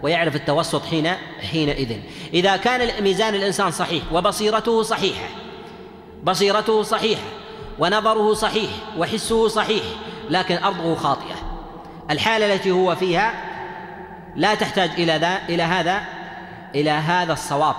ويعرف 0.02 0.36
التوسط 0.36 0.86
حين 0.86 1.08
حينئذ. 1.50 1.96
إذا 2.34 2.56
كان 2.56 3.02
ميزان 3.04 3.34
الإنسان 3.34 3.70
صحيح 3.70 4.02
وبصيرته 4.12 4.82
صحيحة 4.82 5.28
بصيرته 6.24 6.82
صحيحة 6.82 7.22
ونظره 7.78 8.34
صحيح 8.34 8.70
وحسه 8.98 9.48
صحيح 9.48 9.82
لكن 10.30 10.56
أرضه 10.56 10.94
خاطئة. 10.94 11.34
الحالة 12.10 12.54
التي 12.54 12.70
هو 12.70 12.96
فيها 12.96 13.34
لا 14.36 14.54
تحتاج 14.54 14.90
إلى 14.90 15.16
ذا 15.16 15.38
إلى 15.48 15.62
هذا 15.62 16.00
إلى 16.74 16.90
هذا 16.90 17.32
الصواب 17.32 17.76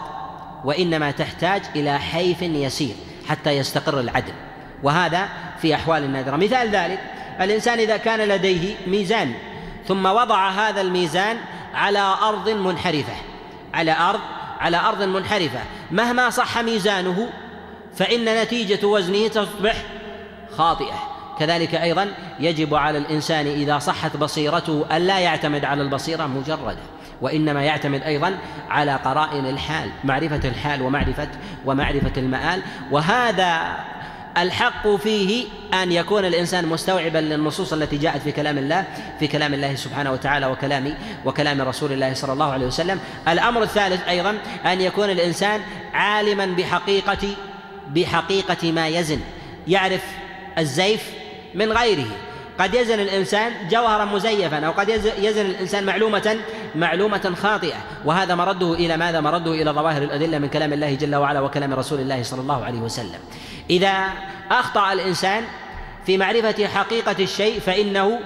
وإنما 0.66 1.12
تحتاج 1.12 1.62
إلى 1.76 2.00
حيف 2.00 2.42
يسير 2.42 2.96
حتى 3.30 3.50
يستقر 3.50 4.00
العدل. 4.00 4.34
وهذا 4.84 5.30
في 5.62 5.76
أحوال 5.76 6.12
نادرة 6.12 6.36
مثال 6.36 6.70
ذلك 6.70 7.00
الإنسان 7.42 7.80
إذا 7.80 7.98
كان 7.98 8.20
لديه 8.20 8.76
ميزان 8.88 9.34
ثم 9.88 10.06
وضع 10.06 10.50
هذا 10.50 10.82
الميزان 10.82 11.38
على 11.74 12.16
أرض 12.22 12.50
منحرفة. 12.50 13.14
على 13.74 13.92
أرض 14.00 14.20
على 14.60 14.78
أرض 14.78 15.04
منحرفة. 15.04 15.60
مهما 15.92 16.30
صح 16.30 16.58
ميزانه 16.58 17.30
فإن 17.96 18.42
نتيجة 18.42 18.86
وزنه 18.86 19.28
تصبح 19.28 19.76
خاطئة. 20.58 21.10
كذلك 21.40 21.76
أيضا 21.76 22.08
يجب 22.40 22.76
على 22.76 22.98
الإنسان 22.98 23.48
إذا 23.48 23.80
صحت 23.80 24.18
بصيرته 24.18 24.86
ألا 24.92 25.20
يعتمد 25.20 25.66
على 25.66 25.82
البصيرة 25.82 26.26
مجردة 26.26 26.78
وإنما 27.22 27.64
يعتمد 27.64 28.02
أيضا 28.04 28.38
على 28.70 28.96
قرائن 28.96 29.46
الحال 29.46 29.90
معرفة 30.04 30.50
الحال 30.50 30.82
ومعرفة 30.82 31.28
ومعرفة 31.66 32.12
المآل. 32.18 32.62
وهذا 32.92 33.78
الحق 34.42 34.96
فيه 34.96 35.46
أن 35.74 35.92
يكون 35.92 36.26
الإنسان 36.26 36.66
مستوعبا 36.66 37.18
للنصوص 37.18 37.74
التي 37.74 37.98
جاءت 37.98 38.22
في 38.22 38.32
كلام 38.32 38.58
الله 38.58 38.86
في 39.20 39.28
كلام 39.28 39.54
الله 39.54 39.76
سبحانه 39.76 40.12
وتعالى 40.12 40.46
وكلام 40.46 40.98
وكلام 41.26 41.62
رسول 41.62 41.92
الله 41.92 42.14
صلى 42.14 42.34
الله 42.34 42.52
عليه 42.52 42.66
وسلم. 42.66 43.00
الأمر 43.28 43.64
الثالث 43.64 44.08
أيضا 44.08 44.38
أن 44.66 44.82
يكون 44.82 45.10
الإنسان 45.10 45.62
عالما 45.94 46.46
بحقيقة 46.46 47.28
بحقيقة 47.90 48.72
ما 48.72 48.88
يزن 48.88 49.20
يعرف 49.68 50.04
الزيف 50.58 51.12
من 51.56 51.72
غيره. 51.72 52.08
قد 52.60 52.74
يزن 52.74 53.00
الإنسان 53.00 53.52
جوهرا 53.70 54.06
مزيفا 54.06 54.66
أو 54.66 54.72
قد 54.72 54.90
يزن 55.20 55.46
الإنسان 55.46 55.86
معلومة 55.86 56.38
معلومة 56.76 57.34
خاطئة. 57.42 57.78
وهذا 58.06 58.36
مرده 58.36 58.74
إلى 58.74 58.98
ماذا؟ 58.98 59.20
مرده 59.20 59.52
إلى 59.52 59.72
ظواهر 59.72 60.02
الأدلة 60.02 60.38
من 60.38 60.48
كلام 60.48 60.74
الله 60.74 60.96
جل 60.96 61.16
وعلا 61.16 61.40
وكلام 61.40 61.74
رسول 61.74 62.00
الله 62.00 62.24
صلى 62.24 62.42
الله 62.42 62.66
عليه 62.66 62.80
وسلم. 62.80 63.20
إذا 63.70 64.08
أخطأ 64.52 64.94
الإنسان 64.94 65.44
في 66.06 66.18
معرفة 66.18 66.68
حقيقة 66.68 67.16
الشيء 67.20 67.60
فإنه 67.60 68.20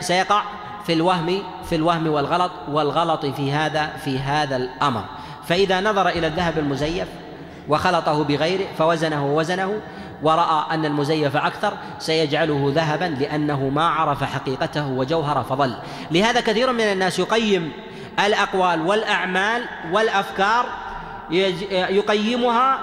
سيقع 0.00 0.42
في 0.86 0.92
الوهم 0.92 1.42
في 1.68 1.74
الوهم 1.76 2.06
والغلط 2.06 2.52
والغلط 2.68 3.26
في 3.26 3.52
هذا 3.52 3.86
في 4.04 4.18
هذا 4.18 4.56
الأمر. 4.56 5.04
فإذا 5.48 5.80
نظر 5.80 6.08
إلى 6.08 6.26
الذهب 6.26 6.58
المزيف 6.58 7.08
وخلطه 7.68 8.24
بغيره 8.24 8.66
فوزنه 8.78 9.26
ووزنه 9.26 9.80
ورأى 10.22 10.74
أن 10.74 10.84
المزيف 10.84 11.36
أكثر 11.36 11.72
سيجعله 11.98 12.72
ذهبا 12.74 13.04
لأنه 13.04 13.68
ما 13.68 13.88
عرف 13.88 14.24
حقيقته 14.24 14.86
وجوهر 14.86 15.42
فضل 15.42 15.74
لهذا 16.10 16.40
كثير 16.40 16.72
من 16.72 16.80
الناس 16.80 17.18
يقيم 17.18 17.72
الأقوال 18.26 18.86
والأعمال 18.86 19.64
والأفكار 19.92 20.66
يقيمها 21.70 22.78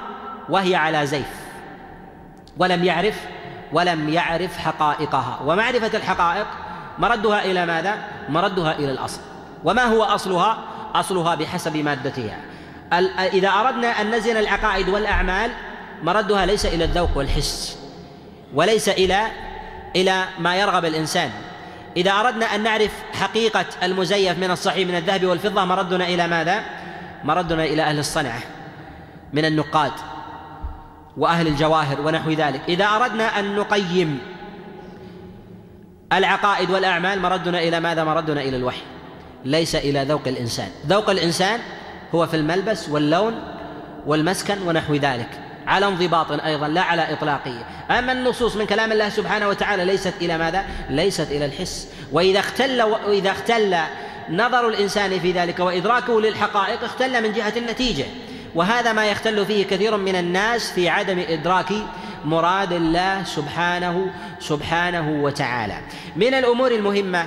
وهي 0.50 0.76
على 0.76 1.08
زيف. 1.08 1.30
ولم 2.58 2.84
يعرف 2.84 3.20
ولم 3.74 4.10
يعرف 4.10 4.58
حقائقها. 4.58 5.40
ومعرفة 5.46 5.98
الحقائق 5.98 6.48
مردها 7.00 7.46
إلى 7.46 7.66
ماذا؟ 7.66 7.98
مردها 8.30 8.80
إلى 8.80 8.92
الأصل. 8.92 9.22
وما 9.64 9.86
هو 9.86 10.04
أصلها؟ 10.04 10.58
أصلها 10.96 11.36
بحسب 11.36 11.78
مادتها. 11.78 12.38
إذا 13.34 13.50
أردنا 13.50 14.02
أن 14.02 14.12
نزن 14.12 14.38
العقائد 14.38 14.90
والأعمال 14.90 15.52
مردها 16.04 16.46
ليس 16.46 16.66
إلى 16.66 16.84
الذوق 16.84 17.18
والحس 17.18 17.78
وليس 18.54 18.90
إلى 18.90 19.28
إلى 19.96 20.24
ما 20.40 20.56
يرغب 20.56 20.86
الإنسان 20.86 21.32
إذا 21.98 22.12
أردنا 22.12 22.46
أن 22.46 22.64
نعرف 22.64 22.92
حقيقة 23.14 23.66
المزيف 23.84 24.38
من 24.40 24.52
الصحيح 24.52 24.88
من 24.88 24.96
الذهب 24.96 25.26
والفضة 25.26 25.66
مردنا 25.66 26.08
إلى 26.08 26.28
ماذا؟ 26.28 26.64
مردنا 27.24 27.64
إلى 27.64 27.82
أهل 27.82 28.00
الصنعة 28.00 28.40
من 29.34 29.46
النقاد 29.46 29.92
وأهل 31.18 31.48
الجواهر 31.48 32.02
ونحو 32.02 32.32
ذلك 32.32 32.62
إذا 32.70 32.86
أردنا 32.86 33.40
أن 33.40 33.56
نقيم 33.56 34.20
العقائد 36.14 36.72
والأعمال 36.72 37.22
مردنا 37.22 37.60
إلى 37.60 37.80
ماذا؟ 37.80 38.04
مردنا 38.04 38.42
إلى 38.42 38.58
الوحي 38.58 38.82
ليس 39.46 39.76
إلى 39.76 40.04
ذوق 40.04 40.28
الإنسان 40.28 40.70
ذوق 40.88 41.10
الإنسان 41.10 41.60
هو 42.16 42.28
في 42.28 42.36
الملبس 42.36 42.90
واللون 42.90 43.34
والمسكن 44.06 44.68
ونحو 44.68 44.96
ذلك 44.96 45.47
على 45.68 45.88
انضباط 45.88 46.32
أيضا 46.32 46.68
لا 46.68 46.82
على 46.82 47.14
اطلاقيه 47.14 47.66
أما 47.92 48.12
النصوص 48.12 48.56
من 48.56 48.66
كلام 48.66 48.92
الله 48.92 49.10
سبحانه 49.10 49.50
وتعالى 49.50 49.86
ليست 49.86 50.14
إلى 50.22 50.38
ماذا؟ 50.38 50.66
ليست 50.90 51.32
إلى 51.32 51.46
الحس. 51.46 51.88
وإذا 52.12 52.40
اختل 52.40 52.82
وإذا 52.82 53.32
اختل 53.32 53.78
نظر 54.30 54.68
الإنسان 54.68 55.20
في 55.20 55.32
ذلك 55.32 55.60
وإدراكه 55.60 56.22
للحقائق 56.22 56.84
اختل 56.84 57.24
من 57.24 57.34
جهة 57.34 57.54
النتيجة. 57.58 58.06
وهذا 58.56 58.94
ما 58.94 59.06
يختل 59.06 59.46
فيه 59.46 59.66
كثير 59.66 59.98
من 59.98 60.16
الناس 60.16 60.72
في 60.72 60.90
عدم 60.90 61.20
إدراك 61.30 61.74
مراد 62.26 62.74
الله 62.74 63.24
سبحانه 63.24 64.08
سبحانه 64.40 65.24
وتعالى. 65.24 65.78
من 66.16 66.34
الأمور 66.34 66.72
المهمة 66.72 67.26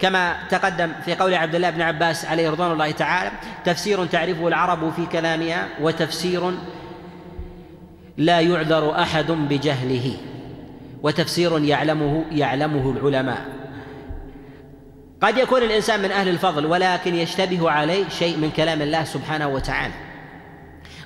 كما 0.00 0.36
تقدم 0.50 0.92
في 1.04 1.14
قول 1.14 1.34
عبد 1.34 1.54
الله 1.54 1.70
بن 1.70 1.82
عباس 1.82 2.24
عليه 2.24 2.50
رضوان 2.50 2.72
الله 2.72 2.90
تعالى 2.90 3.30
تفسير 3.64 4.06
تعرفه 4.06 4.48
العرب 4.48 4.92
في 4.96 5.06
كلامها 5.06 5.68
وتفسير 5.80 6.52
لا 8.20 8.40
يعذر 8.40 9.02
أحد 9.02 9.30
بجهله 9.30 10.16
وتفسير 11.02 11.64
يعلمه 11.64 12.24
يعلمه 12.32 12.90
العلماء. 12.90 13.44
قد 15.20 15.38
يكون 15.38 15.62
الإنسان 15.62 16.02
من 16.02 16.10
أهل 16.10 16.28
الفضل 16.28 16.66
ولكن 16.66 17.14
يشتبه 17.14 17.70
عليه 17.70 18.08
شيء 18.08 18.36
من 18.36 18.50
كلام 18.50 18.82
الله 18.82 19.04
سبحانه 19.04 19.48
وتعالى. 19.48 19.94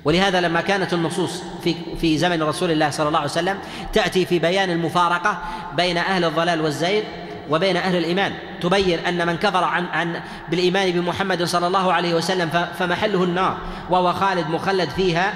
ولهذا 0.05 0.41
لما 0.41 0.61
كانت 0.61 0.93
النصوص 0.93 1.43
في 1.65 1.75
في 2.01 2.19
زمن 2.19 2.43
رسول 2.43 2.71
الله 2.71 2.91
صلى 2.91 3.09
الله 3.09 3.19
عليه 3.19 3.31
وسلم 3.31 3.59
تأتي 3.93 4.27
في 4.27 4.39
بيان 4.39 4.71
المفارقة 4.71 5.39
بين 5.77 5.97
أهل 5.97 6.25
الضلال 6.25 6.61
والزيغ 6.61 7.03
وبين 7.51 7.77
أهل 7.77 7.97
الإيمان 7.97 8.33
تبين 8.61 8.99
أن 8.99 9.27
من 9.27 9.37
كفر 9.37 9.65
عن 9.65 9.85
عن 9.85 10.21
بالإيمان 10.51 10.91
بمحمد 10.91 11.43
صلى 11.43 11.67
الله 11.67 11.93
عليه 11.93 12.15
وسلم 12.15 12.49
فمحله 12.79 13.25
النار 13.25 13.59
وهو 13.91 14.13
خالد 14.13 14.49
مخلد 14.49 14.89
فيها 14.89 15.35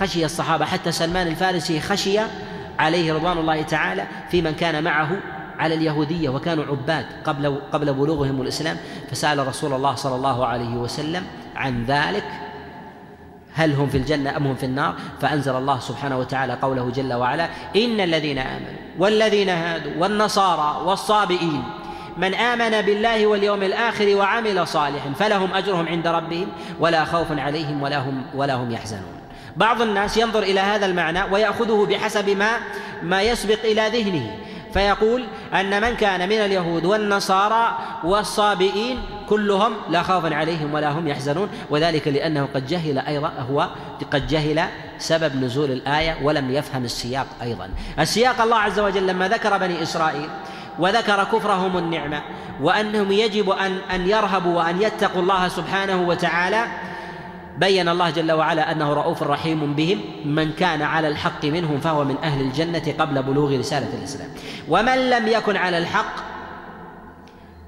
خشي 0.00 0.24
الصحابة. 0.24 0.64
حتى 0.64 0.92
سلمان 0.92 1.26
الفارسي 1.26 1.80
خشي 1.80 2.18
عليه 2.78 3.12
رضوان 3.14 3.38
الله 3.38 3.62
تعالى 3.62 4.06
في 4.30 4.42
من 4.42 4.54
كان 4.54 4.84
معه 4.84 5.10
على 5.58 5.74
اليهودية 5.74 6.28
وكانوا 6.28 6.64
عباد 6.64 7.06
قبل 7.24 7.60
قبل 7.72 7.94
بلوغهم 7.94 8.42
الإسلام. 8.42 8.76
فسأل 9.10 9.46
رسول 9.46 9.72
الله 9.72 9.94
صلى 9.94 10.14
الله 10.14 10.46
عليه 10.46 10.74
وسلم 10.74 11.24
عن 11.56 11.84
ذلك. 11.84 12.24
هل 13.54 13.72
هم 13.72 13.88
في 13.88 13.98
الجنة 13.98 14.36
أم 14.36 14.46
هم 14.46 14.54
في 14.54 14.66
النار؟ 14.66 14.94
فأنزل 15.20 15.56
الله 15.56 15.78
سبحانه 15.78 16.18
وتعالى 16.18 16.52
قوله 16.52 16.90
جل 16.90 17.12
وعلا 17.12 17.48
إن 17.76 18.00
الذين 18.00 18.38
آمنوا 18.38 18.78
والذين 18.98 19.48
هادوا 19.48 19.92
والنصارى 19.98 20.86
والصابئين 20.86 21.62
من 22.16 22.34
آمن 22.34 22.82
بالله 22.82 23.26
واليوم 23.26 23.62
الآخر 23.62 24.16
وعمل 24.16 24.66
صالحا 24.66 25.12
فلهم 25.12 25.54
أجرهم 25.54 25.88
عند 25.88 26.06
ربهم 26.06 26.46
ولا 26.80 27.04
خوف 27.04 27.38
عليهم 27.38 27.82
ولا 27.82 27.98
هم 27.98 28.22
ولا 28.34 28.54
هم 28.54 28.70
يحزنون. 28.70 29.17
بعض 29.58 29.82
الناس 29.82 30.16
ينظر 30.16 30.42
إلى 30.42 30.60
هذا 30.60 30.86
المعنى 30.86 31.22
ويأخذه 31.32 31.86
بحسب 31.90 32.30
ما 32.30 32.50
ما 33.02 33.22
يسبق 33.22 33.58
إلى 33.64 33.88
ذهنه. 33.88 34.30
فيقول 34.72 35.24
أن 35.54 35.82
من 35.82 35.96
كان 35.96 36.28
من 36.28 36.36
اليهود 36.36 36.84
والنصارى 36.84 37.78
والصابئين 38.04 38.98
كلهم 39.28 39.72
لا 39.88 40.02
خوف 40.02 40.32
عليهم 40.32 40.74
ولا 40.74 40.90
هم 40.90 41.08
يحزنون 41.08 41.48
وذلك 41.70 42.08
لأنه 42.08 42.48
قد 42.54 42.66
جهل 42.66 42.98
أيضا 42.98 43.32
هو 43.50 43.68
قد 44.12 44.26
جهل 44.26 44.64
سبب 44.98 45.36
نزول 45.36 45.70
الآية 45.70 46.18
ولم 46.22 46.50
يفهم 46.50 46.84
السياق 46.84 47.26
أيضا. 47.42 47.70
السياق 47.98 48.40
الله 48.40 48.56
عز 48.56 48.80
وجل 48.80 49.06
لما 49.06 49.28
ذكر 49.28 49.58
بني 49.58 49.82
إسرائيل 49.82 50.28
وذكر 50.78 51.24
كفرهم 51.24 51.78
النعمة 51.78 52.22
وأنهم 52.60 53.12
يجب 53.12 53.50
أن 53.50 53.78
أن 53.94 54.08
يرهبوا 54.08 54.58
وأن 54.58 54.82
يتقوا 54.82 55.22
الله 55.22 55.48
سبحانه 55.48 56.02
وتعالى 56.02 56.66
بين 57.58 57.88
الله 57.88 58.10
جل 58.10 58.32
وعلا 58.32 58.72
أنه 58.72 58.92
رؤوف 58.92 59.22
رحيم 59.22 59.74
بهم 59.74 60.00
من 60.24 60.52
كان 60.52 60.82
على 60.82 61.08
الحق 61.08 61.44
منهم 61.44 61.80
فهو 61.80 62.04
من 62.04 62.16
أهل 62.22 62.40
الجنة 62.40 62.94
قبل 62.98 63.22
بلوغ 63.22 63.58
رسالة 63.58 63.98
الإسلام. 63.98 64.28
ومن 64.68 65.10
لم 65.10 65.28
يكن 65.28 65.56
على 65.56 65.78
الحق 65.78 66.14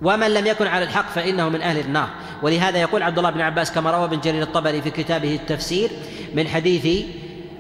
ومن 0.03 0.35
لم 0.35 0.46
يكن 0.46 0.66
على 0.66 0.85
الحق 0.85 1.09
فإنه 1.09 1.48
من 1.48 1.62
أهل 1.62 1.79
النار. 1.79 2.09
ولهذا 2.42 2.79
يقول 2.79 3.03
عبد 3.03 3.18
الله 3.18 3.31
بن 3.31 3.40
عباس 3.40 3.72
كما 3.72 3.90
روى 3.90 4.05
ابن 4.05 4.20
جرير 4.20 4.42
الطبري 4.42 4.83
في 4.83 4.90
كتابه 4.90 5.35
التفسير 5.35 5.90
من 6.35 6.48
حديث 6.48 7.07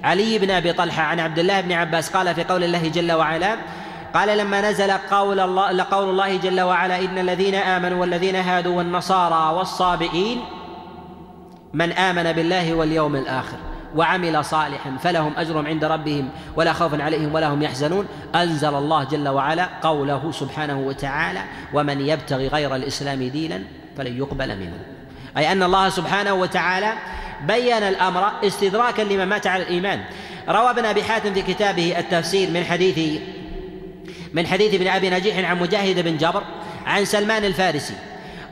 علي 0.04 0.38
بن 0.38 0.50
أبي 0.50 0.72
طلحة 0.72 1.02
عن 1.02 1.20
عبد 1.20 1.38
الله 1.38 1.60
بن 1.60 1.72
عباس 1.72 2.10
قال 2.10 2.34
في 2.34 2.44
قول 2.44 2.64
الله 2.64 2.88
جل 2.88 3.12
وعلا 3.12 3.56
قال 4.14 4.38
لما 4.38 4.70
نزل 4.70 4.92
قول 4.92 5.40
الله 5.40 5.72
لقول 5.72 6.10
الله 6.10 6.36
جل 6.36 6.60
وعلا 6.60 6.98
إن 6.98 7.18
الذين 7.18 7.54
آمنوا 7.54 8.00
والذين 8.00 8.36
هادوا 8.36 8.76
والنصارى 8.76 9.56
والصابئين 9.56 10.40
من 11.72 11.92
آمن 11.92 12.32
بالله 12.32 12.74
واليوم 12.74 13.16
الآخر 13.16 13.56
وعمل 13.96 14.44
صالحا 14.44 14.96
فلهم 15.02 15.32
أجرهم 15.36 15.66
عند 15.66 15.84
ربهم 15.84 16.28
ولا 16.56 16.72
خوف 16.72 17.00
عليهم 17.00 17.34
ولا 17.34 17.48
هم 17.48 17.62
يحزنون. 17.62 18.06
أنزل 18.34 18.74
الله 18.74 19.04
جل 19.04 19.28
وعلا 19.28 19.68
قوله 19.82 20.32
سبحانه 20.32 20.80
وتعالى 20.80 21.40
ومن 21.74 22.00
يبتغي 22.00 22.48
غير 22.48 22.76
الإسلام 22.76 23.22
دينا 23.22 23.62
فلن 23.96 24.18
يقبل 24.18 24.58
منه. 24.58 24.78
أي 25.36 25.52
أن 25.52 25.62
الله 25.62 25.88
سبحانه 25.88 26.34
وتعالى 26.34 26.92
بين 27.46 27.82
الأمر 27.82 28.32
استدراكا 28.44 29.02
لمن 29.02 29.24
مات 29.24 29.46
على 29.46 29.62
الإيمان. 29.62 30.00
روى 30.48 30.70
ابن 30.70 30.84
أبي 30.84 31.02
حاتم 31.02 31.34
في 31.34 31.42
كتابه 31.42 31.98
التفسير 31.98 32.50
من 32.50 32.64
حديث 32.64 33.20
من 34.32 34.46
حديث 34.46 34.74
ابن 34.74 34.86
أبي 34.86 35.10
نجيح 35.10 35.50
عن 35.50 35.58
مجاهد 35.58 36.04
بن 36.04 36.16
جبر 36.16 36.42
عن 36.86 37.04
سلمان 37.04 37.44
الفارسي 37.44 37.94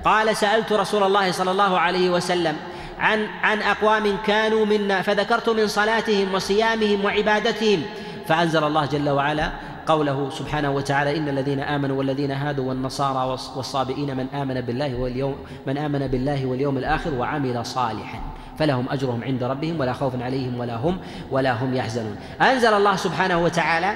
قال 0.05 0.37
سألت 0.37 0.73
رسول 0.73 1.03
الله 1.03 1.33
صلى 1.33 1.51
الله 1.51 1.79
عليه 1.79 2.11
وسلم 2.11 2.57
عن 3.01 3.27
عن 3.43 3.63
أقوام 3.63 4.17
كانوا 4.27 4.67
منا 4.67 5.03
فذكرت 5.03 5.49
من 5.49 5.67
صلاتهم 5.67 6.35
وصيامهم 6.35 7.05
وعبادتهم. 7.05 7.83
فأنزل 8.27 8.65
الله 8.65 8.87
جل 8.87 9.09
وعلا 9.09 9.51
قوله 9.87 10.31
سبحانه 10.31 10.71
وتعالى 10.71 11.17
إن 11.17 11.29
الذين 11.29 11.61
آمنوا 11.61 11.99
والذين 11.99 12.31
هادوا 12.31 12.69
والنصارى 12.69 13.39
والصابئين 13.57 14.17
من 14.17 14.27
آمن 14.35 14.61
بالله 14.61 14.95
واليوم 14.95 15.37
من 15.67 15.79
آمن 15.79 16.07
بالله 16.07 16.47
واليوم 16.47 16.79
الآخر 16.79 17.15
وعمل 17.15 17.67
صالحا. 17.67 18.21
فلهم 18.59 18.87
أجرهم 18.91 19.25
عند 19.25 19.43
ربهم 19.43 19.81
ولا 19.81 19.93
خوف 19.93 20.23
عليهم 20.23 20.61
ولا 20.61 20.77
هم 20.77 20.99
ولا 21.31 21.53
هم 21.53 21.75
يحزنون. 21.75 22.17
أنزل 22.43 22.75
الله 22.75 22.97
سبحانه 22.97 23.39
وتعالى 23.45 23.93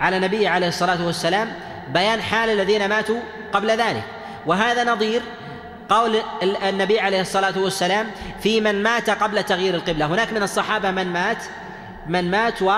على 0.00 0.18
نبيه 0.18 0.48
عليه 0.48 0.68
الصلاة 0.68 1.06
والسلام 1.06 1.48
بيان 1.94 2.22
حال 2.22 2.50
الذين 2.50 2.88
ماتوا 2.88 3.20
قبل 3.52 3.70
ذلك. 3.70 4.04
وهذا 4.46 4.84
نظير 4.84 5.22
قول 5.88 6.16
النبي 6.42 7.00
عليه 7.00 7.20
الصلاة 7.20 7.58
والسلام 7.58 8.06
في 8.40 8.60
من 8.60 8.82
مات 8.82 9.10
قبل 9.10 9.42
تغيير 9.42 9.74
القبلة. 9.74 10.06
هناك 10.06 10.32
من 10.32 10.42
الصحابة 10.42 10.90
من 10.90 11.12
مات 11.12 11.44
من 12.06 12.30
مات 12.30 12.62
و 12.62 12.72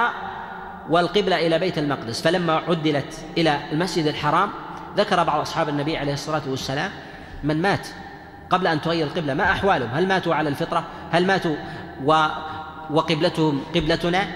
والقبلة 0.89 1.47
إلى 1.47 1.59
بيت 1.59 1.79
المقدس. 1.79 2.23
فلما 2.23 2.63
عدلت 2.69 3.25
إلى 3.39 3.59
المسجد 3.73 4.07
الحرام 4.07 4.51
ذكر 4.97 5.25
بعض 5.25 5.41
أصحاب 5.41 5.69
النبي 5.69 5.97
عليه 5.97 6.13
الصلاة 6.13 6.43
والسلام 6.47 6.91
من 7.45 7.63
مات 7.63 7.89
قبل 8.51 8.67
أن 8.67 8.81
تغير 8.81 9.07
القبلة. 9.07 9.35
ما 9.35 9.45
أحوالهم؟ 9.45 9.91
هل 9.95 10.09
ماتوا 10.09 10.35
على 10.35 10.49
الفطرة؟ 10.49 10.85
هل 11.13 11.27
ماتوا 11.27 11.57
و 12.05 12.27
وقبلتهم 12.91 13.63
قبلتنا؟ 13.75 14.27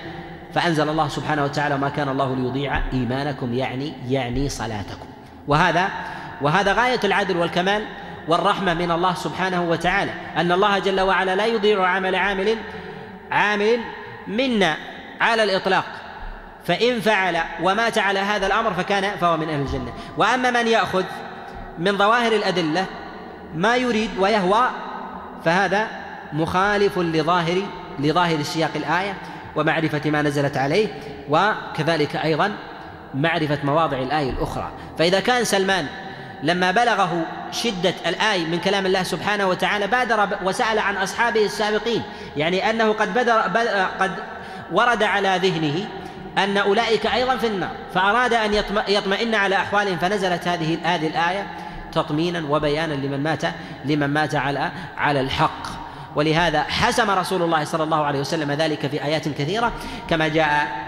فأنزل 0.55 0.89
الله 0.89 1.09
سبحانه 1.09 1.45
وتعالى 1.45 1.79
ما 1.79 1.89
كان 1.89 2.09
الله 2.09 2.37
ليضيع 2.37 2.83
إيمانكم 2.93 3.55
يعني 3.55 3.93
يعني 4.09 4.49
صلاتكم. 4.49 5.07
وهذا 5.49 5.89
وهذا 6.43 6.73
غاية 6.73 7.01
العدل 7.05 7.37
والكمال 7.37 7.85
والرحمة 8.29 8.75
من 8.75 8.91
الله 8.91 9.15
سبحانه 9.15 9.63
وتعالى. 9.63 10.11
أن 10.37 10.53
الله 10.53 10.79
جل 10.79 11.01
وعلا 11.01 11.37
لا 11.37 11.47
يضيع 11.47 11.87
عمل 11.87 12.15
عامل 12.15 12.57
عامل 13.31 13.81
منا 14.27 14.77
على 15.21 15.43
الإطلاق. 15.43 15.85
فإن 16.65 17.01
فعل 17.01 17.37
ومات 17.63 17.99
على 17.99 18.19
هذا 18.19 18.47
الأمر 18.47 18.73
فكان 18.73 19.17
فهو 19.17 19.37
من 19.37 19.49
أهل 19.49 19.61
الجنة. 19.61 19.93
وأما 20.17 20.51
من 20.51 20.67
يأخذ 20.67 21.05
من 21.79 21.99
ظواهر 21.99 22.33
الأدلة 22.33 22.87
ما 23.55 23.77
يريد 23.77 24.11
ويهوى 24.19 24.71
فهذا 25.45 25.89
مخالف 26.33 26.99
لظاهر 26.99 27.63
لظاهر 27.99 28.43
سياق 28.43 28.71
الآية 28.77 29.15
ومعرفة 29.57 30.11
ما 30.11 30.23
نزلت 30.23 30.57
عليه 30.57 30.89
وكذلك 31.31 32.17
أيضا 32.17 32.53
معرفة 33.15 33.59
مواضع 33.65 33.99
الآية 33.99 34.31
الأخرى. 34.31 34.71
فإذا 34.99 35.21
كان 35.21 35.45
سلمان 35.45 35.87
لما 36.45 36.71
بلغه 36.71 37.27
شدة 37.53 37.95
الآية 38.07 38.47
من 38.47 38.59
كلام 38.59 38.87
الله 38.87 39.03
سبحانه 39.03 39.47
وتعالى 39.49 39.87
بادر 39.87 40.29
وسأل 40.45 40.79
عن 40.79 40.97
أصحابه 40.97 41.45
السابقين. 41.45 42.03
يعني 42.37 42.71
أنه 42.71 42.93
قد 42.93 43.15
بدر 43.15 43.41
قد 44.01 44.11
ورد 44.73 45.03
على 45.03 45.41
ذهنه 45.43 45.89
أن 46.39 46.57
أولئك 46.57 47.07
أيضا 47.07 47.37
في 47.37 47.47
النار. 47.47 47.71
فأراد 47.95 48.35
أن 48.35 48.55
يطمئن 48.89 49.35
على 49.35 49.57
أحوالهم 49.57 49.97
فنزلت 49.97 50.49
هذه 50.49 50.79
هذه 50.83 51.07
الآية 51.07 51.47
تطمينا 51.93 52.43
وبيانا 52.49 52.95
لمن 52.95 53.23
مات 53.23 53.43
لمن 53.85 54.07
مات 54.07 54.35
على 54.35 54.73
على 54.97 55.21
الحق. 55.21 55.67
ولهذا 56.17 56.63
حسم 56.63 57.11
رسول 57.11 57.43
الله 57.43 57.65
صلى 57.65 57.83
الله 57.83 58.05
عليه 58.05 58.21
وسلم 58.21 58.53
ذلك 58.53 58.87
في 58.87 59.05
آيات 59.05 59.29
كثيرة 59.29 59.73
كما 60.11 60.29
جاء 60.29 60.84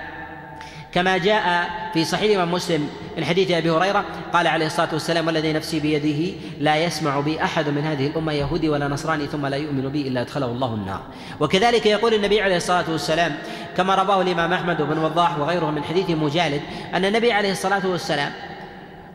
كما 0.97 1.19
جاء 1.19 1.71
في 1.95 2.05
صحيح 2.05 2.31
الإمام 2.31 2.53
مسلم 2.53 2.89
من 3.17 3.25
حديث 3.25 3.51
أبي 3.51 3.71
هريرة 3.71 4.05
قال 4.33 4.47
عليه 4.47 4.67
الصلاة 4.67 4.89
والسلام 4.93 5.27
والذي 5.27 5.53
نفسي 5.53 5.81
بيده 5.81 6.37
لا 6.61 6.77
يسمع 6.77 7.21
بي 7.21 7.45
أحد 7.45 7.69
من 7.69 7.85
هذه 7.85 8.07
الأمة 8.07 8.33
يهودي 8.33 8.69
ولا 8.69 8.89
نصراني 8.89 9.27
ثم 9.27 9.47
لا 9.47 9.57
يؤمن 9.57 9.89
بي 9.89 10.09
إلا 10.09 10.21
أدخله 10.21 10.47
الله 10.47 10.75
النار. 10.75 11.01
وكذلك 11.41 11.87
يقول 11.87 12.15
النبي 12.15 12.41
عليه 12.41 12.57
الصلاة 12.57 12.85
والسلام 12.89 13.37
كما 13.77 13.95
رواه 13.95 14.23
الإمام 14.23 14.53
أحمد 14.53 14.83
بن 14.83 14.99
وضاح 14.99 15.39
وغيره 15.39 15.71
من 15.71 15.85
حديث 15.85 16.11
مجالد 16.11 16.61
أن 16.95 17.05
النبي 17.05 17.33
عليه 17.33 17.53
الصلاة 17.53 17.87
والسلام 17.87 18.33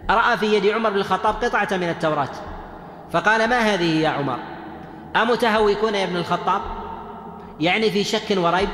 رأى 0.10 0.38
في 0.38 0.56
يد 0.56 0.66
عمر 0.68 0.90
بن 0.90 0.98
الخطاب 0.98 1.36
قطعة 1.36 1.70
من 1.72 1.90
التوراة 1.90 2.32
فقال 3.12 3.50
ما 3.50 3.60
هذه 3.60 4.00
يا 4.00 4.10
عمر؟ 4.10 4.40
أمتهوكون 5.16 5.96
يا 5.96 6.04
ابن 6.04 6.16
الخطاب؟ 6.16 6.62
يعني 7.60 7.92
في 7.92 8.04
شك 8.04 8.38
وريب؟ 8.38 8.70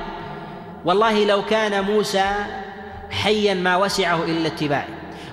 والله 0.85 1.25
لو 1.25 1.45
كان 1.45 1.83
موسى 1.83 2.31
حيا 3.11 3.53
ما 3.53 3.75
وسعه 3.75 4.23
إلا 4.23 4.47
اتباعي. 4.47 4.87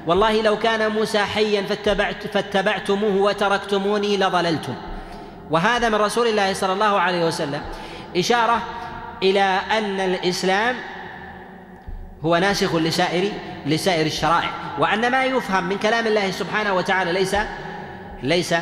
والله 0.06 0.42
لو 0.42 0.58
كان 0.58 0.90
موسى 0.90 1.18
حيا 1.18 1.62
فاتبعت 1.62 2.26
فاتبعتموه 2.26 3.16
وتركتموني 3.16 4.16
لضللتم. 4.16 4.74
وهذا 5.50 5.88
من 5.88 5.94
رسول 5.94 6.26
الله 6.26 6.52
صلى 6.52 6.72
الله 6.72 7.00
عليه 7.00 7.26
وسلم. 7.26 7.60
إشارة 8.16 8.62
إلى 9.22 9.60
أن 9.78 10.00
الإسلام 10.00 10.76
هو 12.24 12.36
ناسخ 12.36 12.74
لسائر 12.74 13.32
لسائر 13.66 14.06
الشرائع. 14.06 14.50
وأن 14.78 15.10
ما 15.10 15.24
يفهم 15.24 15.64
من 15.64 15.78
كلام 15.78 16.06
الله 16.06 16.30
سبحانه 16.30 16.74
وتعالى 16.74 17.12
ليس 17.12 17.36
ليس 18.22 18.54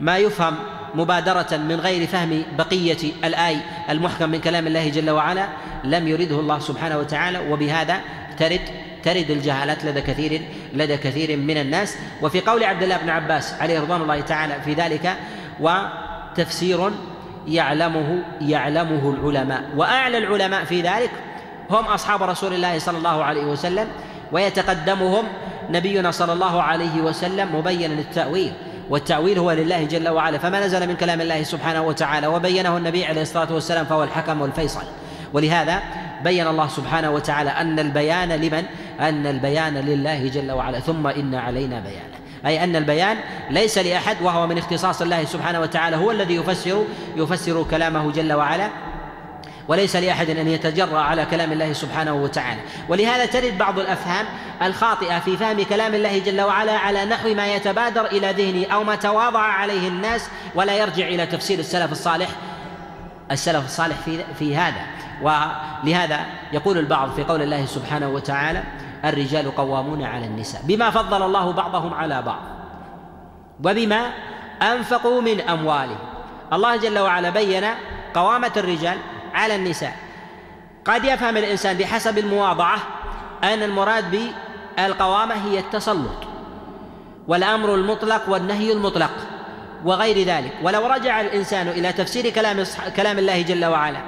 ما 0.00 0.18
يفهم 0.18 0.54
مبادرة 0.94 1.56
من 1.56 1.80
غير 1.80 2.06
فهم 2.06 2.42
بقية 2.58 3.12
الآي 3.24 3.56
المحكم 3.90 4.28
من 4.28 4.40
كلام 4.40 4.66
الله 4.66 4.88
جل 4.88 5.10
وعلا 5.10 5.48
لم 5.84 6.08
يرده 6.08 6.40
الله 6.40 6.58
سبحانه 6.58 6.98
وتعالى. 6.98 7.38
وبهذا 7.50 8.00
ترد 8.40 8.60
ترد 9.02 9.30
الجهالات 9.30 9.84
لدى 9.84 10.00
كثير 10.00 10.40
لدى 10.74 10.96
كثير 10.96 11.36
من 11.36 11.56
الناس. 11.56 11.96
وفي 12.22 12.40
قول 12.40 12.64
عبد 12.64 12.82
الله 12.82 12.96
بن 12.96 13.10
عباس 13.10 13.54
عليه 13.60 13.80
رضوان 13.80 14.02
الله 14.02 14.20
تعالى 14.20 14.54
في 14.64 14.74
ذلك 14.74 15.16
وتفسير 15.60 16.90
يعلمه 17.48 18.22
يعلمه 18.40 19.10
العلماء. 19.10 19.62
وأعلى 19.76 20.18
العلماء 20.18 20.64
في 20.64 20.80
ذلك 20.80 21.10
هم 21.70 21.84
أصحاب 21.84 22.22
رسول 22.22 22.52
الله 22.52 22.78
صلى 22.78 22.98
الله 22.98 23.24
عليه 23.24 23.44
وسلم 23.44 23.88
ويتقدمهم 24.32 25.24
نبينا 25.70 26.10
صلى 26.10 26.32
الله 26.32 26.62
عليه 26.62 27.00
وسلم 27.00 27.56
مبينا 27.56 27.94
التاويل 27.94 28.52
والتأويل 28.90 29.38
هو 29.38 29.52
لله 29.52 29.84
جل 29.84 30.08
وعلا. 30.08 30.38
فما 30.38 30.66
نزل 30.66 30.88
من 30.88 30.96
كلام 30.96 31.20
الله 31.20 31.42
سبحانه 31.42 31.82
وتعالى 31.82 32.26
وبينه 32.26 32.76
النبي 32.76 33.04
عليه 33.04 33.22
الصلاة 33.22 33.52
والسلام 33.52 33.84
فهو 33.84 34.04
الحكم 34.04 34.40
والفيصل. 34.40 34.82
ولهذا 35.32 35.82
بين 36.24 36.46
الله 36.46 36.68
سبحانه 36.68 37.10
وتعالى 37.10 37.50
أن 37.50 37.78
البيان 37.78 38.28
لمن؟ 38.28 38.64
أن 39.00 39.26
البيان 39.26 39.74
لله 39.74 40.28
جل 40.28 40.52
وعلا. 40.52 40.80
ثم 40.80 41.06
إن 41.06 41.34
علينا 41.34 41.80
بيانه. 41.80 42.20
أي 42.46 42.64
أن 42.64 42.76
البيان 42.76 43.16
ليس 43.50 43.78
لأحد 43.78 44.16
وهو 44.22 44.46
من 44.46 44.58
اختصاص 44.58 45.02
الله 45.02 45.24
سبحانه 45.24 45.60
وتعالى. 45.60 45.96
هو 45.96 46.10
الذي 46.10 46.34
يفسر 46.34 46.84
يفسر 47.16 47.62
كلامه 47.70 48.12
جل 48.12 48.32
وعلا. 48.32 48.68
وليس 49.68 49.96
لأحد 49.96 50.30
أن 50.30 50.48
يتجرأ 50.48 50.98
على 50.98 51.26
كلام 51.26 51.52
الله 51.52 51.72
سبحانه 51.72 52.14
وتعالى. 52.14 52.60
ولهذا 52.88 53.26
ترد 53.26 53.58
بعض 53.58 53.78
الأفهام 53.78 54.26
الخاطئة 54.62 55.18
في 55.18 55.36
فهم 55.36 55.62
كلام 55.62 55.94
الله 55.94 56.18
جل 56.18 56.40
وعلا 56.40 56.72
على 56.72 57.04
نحو 57.04 57.34
ما 57.34 57.54
يتبادر 57.54 58.06
إلى 58.06 58.32
ذهنه 58.32 58.74
أو 58.74 58.84
ما 58.84 58.94
تواضع 58.94 59.40
عليه 59.40 59.88
الناس 59.88 60.28
ولا 60.54 60.76
يرجع 60.76 61.08
إلى 61.08 61.26
تفسير 61.26 61.58
السلف 61.58 61.92
الصالح. 61.92 62.28
السلف 63.30 63.64
الصالح 63.64 63.96
في 64.04 64.18
في 64.38 64.56
هذا. 64.56 64.82
ولهذا 65.22 66.26
يقول 66.52 66.78
البعض 66.78 67.10
في 67.10 67.24
قول 67.24 67.42
الله 67.42 67.66
سبحانه 67.66 68.08
وتعالى 68.08 68.62
الرجال 69.04 69.56
قوامون 69.56 70.02
على 70.02 70.26
النساء 70.26 70.62
بما 70.64 70.90
فضل 70.90 71.22
الله 71.22 71.52
بعضهم 71.52 71.94
على 71.94 72.22
بعض 72.22 72.40
وبما 73.64 74.10
أنفقوا 74.62 75.20
من 75.20 75.40
أموالهم. 75.40 75.98
الله 76.52 76.76
جل 76.76 76.98
وعلا 76.98 77.30
بين 77.30 77.64
قوامة 78.14 78.52
الرجال 78.56 78.98
على 79.34 79.56
النساء. 79.56 79.96
قد 80.84 81.04
يفهم 81.04 81.36
الإنسان 81.36 81.76
بحسب 81.76 82.18
المواضعة 82.18 82.78
أن 83.44 83.62
المراد 83.62 84.32
بالقوامة 84.78 85.34
هي 85.34 85.58
التسلط 85.58 86.24
والأمر 87.28 87.74
المطلق 87.74 88.28
والنهي 88.28 88.72
المطلق 88.72 89.10
وغير 89.84 90.26
ذلك. 90.26 90.52
ولو 90.62 90.86
رجع 90.86 91.20
الإنسان 91.20 91.68
إلى 91.68 91.92
تفسير 91.92 92.30
كلام 92.30 92.64
كلام 92.96 93.18
الله 93.18 93.42
جل 93.42 93.64
وعلا 93.64 94.00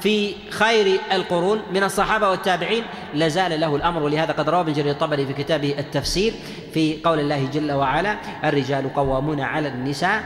في 0.00 0.34
خير 0.50 1.00
القرون 1.12 1.62
من 1.72 1.82
الصحابة 1.82 2.30
والتابعين. 2.30 2.84
لازال 3.14 3.60
له 3.60 3.76
الأمر 3.76 4.02
ولهذا 4.02 4.32
قد 4.32 4.48
روى 4.48 4.60
ابن 4.60 4.72
جرير 4.72 4.90
الطبري 4.90 5.26
في 5.26 5.32
كتابه 5.32 5.74
التفسير 5.78 6.32
في 6.74 7.00
قول 7.04 7.20
الله 7.20 7.48
جل 7.52 7.72
وعلا 7.72 8.16
الرجال 8.44 8.94
قوامون 8.94 9.40
على 9.40 9.68
النساء 9.68 10.22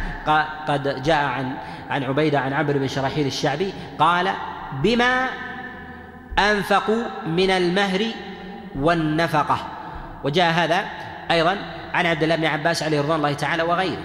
قد 0.68 1.02
جاء 1.02 1.24
عن 1.24 1.52
عن 1.90 2.04
عبيدة 2.04 2.40
عن 2.40 2.52
عمرو 2.52 2.78
بن 2.78 2.88
شراحيل 2.88 3.26
الشعبي 3.26 3.72
قال 3.98 4.32
بما 4.82 5.28
أنفقوا 6.38 7.02
من 7.26 7.50
المهر 7.50 8.06
والنفقة 8.78 9.58
وجاء 10.24 10.52
هذا 10.52 10.84
أيضا 11.30 11.56
عن 11.94 12.06
عبد 12.06 12.22
الله 12.22 12.36
بن 12.36 12.44
عباس 12.44 12.82
عليه 12.82 13.00
رضوان 13.00 13.16
الله 13.16 13.32
تعالى 13.32 13.62
وغيره. 13.62 14.02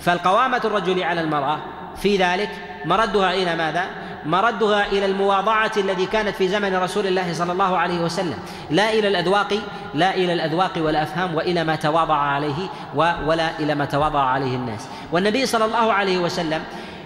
فالقوامة 0.00 0.60
الرجل 0.64 1.02
على 1.02 1.20
المرأة 1.20 1.58
في 1.96 2.16
ذلك 2.16 2.50
مردها 2.84 3.34
إلى 3.34 3.56
ماذا؟ 3.56 3.86
مردها 4.26 4.86
إلى 4.86 5.06
المواضعة 5.06 5.72
الذي 5.76 6.06
كانت 6.06 6.36
في 6.36 6.48
زمن 6.48 6.76
رسول 6.76 7.06
الله 7.06 7.32
صلى 7.32 7.52
الله 7.52 7.78
عليه 7.78 8.00
وسلم. 8.00 8.38
لا 8.70 8.92
إلى 8.92 9.08
الأذواق 9.08 9.58
لا 9.94 10.14
إلى 10.14 10.32
الأذواق 10.32 10.72
والأفهام 10.76 11.34
وإلى 11.34 11.64
ما 11.64 11.76
تواضع 11.76 12.16
عليه 12.16 12.68
ولا 12.94 13.50
إلى 13.60 13.74
ما 13.74 13.84
تواضع 13.84 14.20
عليه 14.20 14.56
الناس. 14.56 14.88
والنبي 15.12 15.46
صلى 15.46 15.64
الله 15.64 15.92
عليه 15.92 16.18
وسلم 16.18 16.62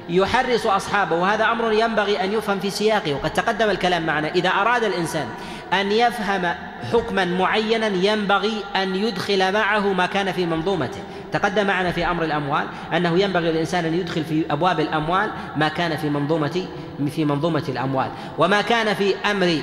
يحرص 0.08 0.66
أصحابه 0.66 1.16
وهذا 1.16 1.44
أمر 1.44 1.72
ينبغي 1.72 2.24
أن 2.24 2.32
يفهم 2.32 2.60
في 2.60 2.70
سياقه 2.70 3.14
وقد 3.14 3.30
تقدم 3.30 3.70
الكلام 3.70 4.06
معنا. 4.06 4.28
إذا 4.28 4.48
أراد 4.48 4.84
الإنسان 4.84 5.26
أن 5.72 5.92
يفهم 5.92 6.54
حكما 6.92 7.24
معينا 7.24 7.86
ينبغي 7.86 8.64
أن 8.76 8.96
يدخل 8.96 9.52
معه 9.52 9.92
ما 9.92 10.06
كان 10.06 10.32
في 10.32 10.46
منظومته. 10.46 11.00
تقدم 11.32 11.66
معنا 11.66 11.92
في 11.92 12.06
أمر 12.06 12.24
الأموال 12.24 12.64
أنه 12.96 13.18
ينبغي 13.18 13.52
للإنسان 13.52 13.84
أن 13.84 13.94
يدخل 13.94 14.24
في 14.24 14.44
أبواب 14.50 14.80
الأموال 14.80 15.30
ما 15.56 15.68
كان 15.68 15.96
في 15.96 16.08
منظومة 16.08 16.66
في 17.10 17.24
منظومة 17.24 17.64
الأموال. 17.68 18.10
وما 18.38 18.62
كان 18.62 18.94
في 18.94 19.14
أمر 19.30 19.58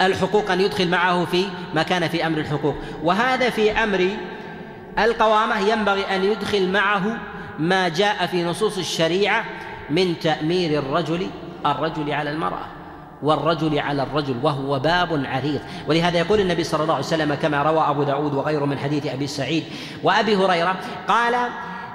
الحقوق 0.00 0.50
أن 0.50 0.60
يدخل 0.60 0.88
معه 0.88 1.24
في 1.24 1.44
ما 1.74 1.82
كان 1.82 2.08
في 2.08 2.26
أمر 2.26 2.38
الحقوق. 2.38 2.74
وهذا 3.02 3.50
في 3.50 3.72
أمر 3.72 4.08
القوامة 4.98 5.58
ينبغي 5.58 6.16
أن 6.16 6.24
يدخل 6.24 6.68
معه 6.68 7.18
ما 7.58 7.88
جاء 7.88 8.26
في 8.26 8.44
نصوص 8.44 8.78
الشريعة 8.78 9.44
من 9.90 10.18
تأمير 10.18 10.78
الرجل 10.78 11.30
الرجل 11.66 12.12
على 12.12 12.30
المرأة 12.30 12.66
والرجل 13.22 13.78
على 13.78 14.02
الرجل 14.02 14.34
وهو 14.42 14.78
باب 14.78 15.24
عريض. 15.26 15.60
ولهذا 15.88 16.18
يقول 16.18 16.40
النبي 16.40 16.64
صلى 16.64 16.82
الله 16.82 16.94
عليه 16.94 17.04
وسلم 17.04 17.34
كما 17.34 17.62
روى 17.62 17.84
أبو 17.88 18.02
داود 18.02 18.34
وغيره 18.34 18.64
من 18.64 18.78
حديث 18.78 19.06
أبي 19.06 19.26
سعيد 19.26 19.64
وأبي 20.02 20.36
هريرة 20.36 20.76
قال 21.08 21.34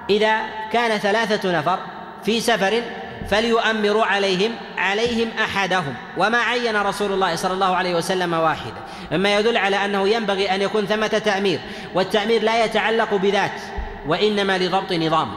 إذا 0.09 0.37
كان 0.71 0.97
ثلاثة 0.97 1.59
نفر 1.59 1.79
في 2.23 2.39
سفر 2.39 2.81
فليؤمروا 3.29 4.05
عليهم 4.05 4.51
عليهم 4.77 5.29
أحدهم. 5.39 5.93
وما 6.17 6.37
عين 6.37 6.75
رسول 6.75 7.11
الله 7.11 7.35
صلى 7.35 7.53
الله 7.53 7.75
عليه 7.75 7.95
وسلم 7.95 8.33
واحدا 8.33 8.81
مما 9.11 9.39
يدل 9.39 9.57
على 9.57 9.85
أنه 9.85 10.09
ينبغي 10.09 10.55
أن 10.55 10.61
يكون 10.61 10.85
ثمة 10.85 11.07
تأمير. 11.07 11.59
والتأمير 11.95 12.43
لا 12.43 12.65
يتعلق 12.65 13.15
بذات 13.15 13.61
وإنما 14.07 14.57
لضبط 14.57 14.93
نظام. 14.93 15.31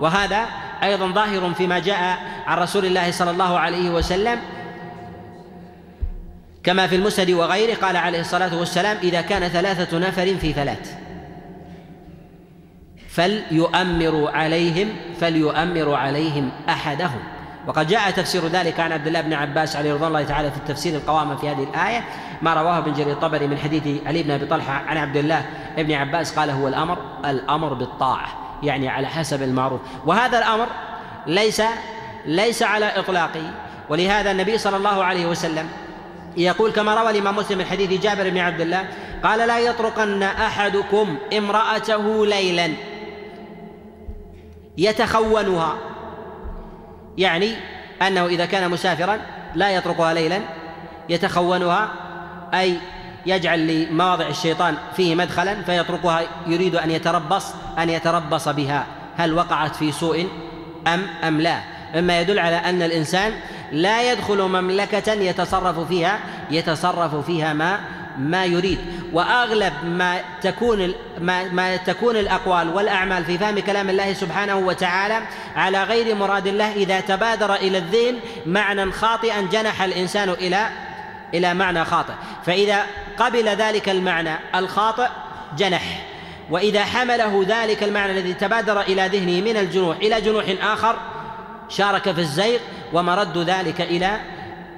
وهذا 0.00 0.46
أيضا 0.82 1.06
ظاهر 1.06 1.52
فيما 1.54 1.78
جاء 1.78 2.18
عن 2.46 2.58
رسول 2.58 2.84
الله 2.84 3.10
صلى 3.10 3.30
الله 3.30 3.58
عليه 3.58 3.90
وسلم. 3.90 4.38
كما 6.64 6.86
في 6.86 6.96
المسند 6.96 7.30
وغيره 7.30 7.74
قال 7.74 7.96
عليه 7.96 8.20
الصلاة 8.20 8.58
والسلام 8.58 8.96
إذا 9.02 9.20
كان 9.20 9.48
ثلاثة 9.48 9.98
نفر 9.98 10.34
في 10.36 10.52
ثلاث. 10.52 10.94
فليؤمروا 13.08 14.30
عليهم 14.30 14.88
فليؤمروا 15.20 15.96
عليهم 15.96 16.50
أحدهم. 16.68 17.33
وقد 17.66 17.86
جاء 17.86 18.10
تفسير 18.10 18.46
ذلك 18.46 18.80
عن 18.80 18.92
عبد 18.92 19.06
الله 19.06 19.20
بن 19.20 19.32
عباس 19.32 19.76
عليه 19.76 19.94
رضوان 19.94 20.08
الله 20.08 20.24
تعالى 20.24 20.50
في 20.50 20.56
التفسير 20.56 20.94
القوامة 20.94 21.36
في 21.36 21.48
هذه 21.48 21.62
الآية 21.62 22.04
ما 22.42 22.54
رواه 22.54 22.78
ابن 22.78 22.92
جرير 22.92 23.12
الطبري 23.12 23.46
من 23.46 23.58
حديث 23.58 24.06
علي 24.06 24.22
بن 24.22 24.30
أبي 24.30 24.46
طلحة 24.46 24.72
عن 24.72 24.96
عبد 24.96 25.16
الله 25.16 25.44
بن 25.76 25.92
عباس 25.92 26.38
قال 26.38 26.50
هو 26.50 26.68
الأمر 26.68 26.98
الأمر 27.24 27.74
بالطاعة 27.74 28.26
يعني 28.62 28.88
على 28.88 29.06
حسب 29.06 29.42
المعروف. 29.42 29.80
وهذا 30.06 30.38
الأمر 30.38 30.66
ليس 31.26 31.62
ليس 32.26 32.62
على 32.62 32.98
إطلاقه 32.98 33.50
ولهذا 33.88 34.30
النبي 34.30 34.58
صلى 34.58 34.76
الله 34.76 35.04
عليه 35.04 35.26
وسلم 35.26 35.68
يقول 36.36 36.72
كما 36.72 36.94
روى 36.94 37.10
الإمام 37.10 37.36
مسلم 37.36 37.58
من 37.58 37.64
حديث 37.64 38.02
جابر 38.02 38.30
بن 38.30 38.38
عبد 38.38 38.60
الله 38.60 38.84
قال 39.22 39.48
لا 39.48 39.58
يطرقن 39.58 40.22
أحدكم 40.22 41.16
امرأته 41.38 42.26
ليلا 42.26 42.70
يتخونها. 44.78 45.93
يعني 47.18 47.54
أنه 48.02 48.26
إذا 48.26 48.46
كان 48.46 48.70
مسافرا 48.70 49.18
لا 49.54 49.70
يطرقها 49.70 50.14
ليلا 50.14 50.40
يتخونها 51.08 51.92
أي 52.54 52.76
يجعل 53.26 53.66
لمواضع 53.66 54.26
الشيطان 54.26 54.76
فيه 54.96 55.14
مدخلا 55.14 55.62
فيتركها 55.62 56.22
يريد 56.46 56.76
أن 56.76 56.90
يتربص 56.90 57.46
أن 57.78 57.90
يتربص 57.90 58.48
بها. 58.48 58.86
هل 59.16 59.32
وقعت 59.34 59.76
في 59.76 59.92
سوء؟ 59.92 60.28
أم 60.86 61.06
أم 61.24 61.40
لا. 61.40 61.60
مما 61.94 62.20
يدل 62.20 62.38
على 62.38 62.56
أن 62.56 62.82
الإنسان 62.82 63.32
لا 63.72 64.12
يدخل 64.12 64.42
مملكة 64.42 65.12
يتصرف 65.12 65.88
فيها 65.88 66.18
يتصرف 66.50 67.26
فيها 67.26 67.52
ما 67.52 67.80
ما 68.18 68.44
يريد. 68.44 68.78
وأغلب 69.14 69.72
ما 69.84 70.20
تكون 70.42 70.94
ما, 71.18 71.44
ما 71.44 71.76
تكون 71.76 72.16
الأقوال 72.16 72.68
والأعمال 72.68 73.24
في 73.24 73.38
فهم 73.38 73.58
كلام 73.58 73.90
الله 73.90 74.12
سبحانه 74.12 74.56
وتعالى 74.56 75.20
على 75.56 75.82
غير 75.84 76.14
مراد 76.14 76.46
الله 76.46 76.72
إذا 76.72 77.00
تبادر 77.00 77.54
إلى 77.54 77.78
الذهن 77.78 78.16
معنى 78.46 78.92
خاطئا 78.92 79.40
جنح 79.40 79.82
الإنسان 79.82 80.30
إلى 80.30 80.68
إلى 81.34 81.54
معنى 81.54 81.84
خاطئ. 81.84 82.12
فإذا 82.46 82.82
قبل 83.18 83.48
ذلك 83.48 83.88
المعنى 83.88 84.38
الخاطئ 84.54 85.08
جنح. 85.56 85.82
وإذا 86.50 86.84
حمله 86.84 87.44
ذلك 87.48 87.82
المعنى 87.82 88.12
الذي 88.12 88.34
تبادر 88.34 88.80
إلى 88.80 89.06
ذهنه 89.06 89.50
من 89.50 89.56
الجنوح 89.56 89.96
إلى 89.96 90.20
جنوح 90.20 90.44
آخر 90.62 90.96
شارك 91.68 92.12
في 92.12 92.20
الزيغ 92.20 92.58
ومرد 92.92 93.38
ذلك 93.38 93.80
إلى 93.80 94.20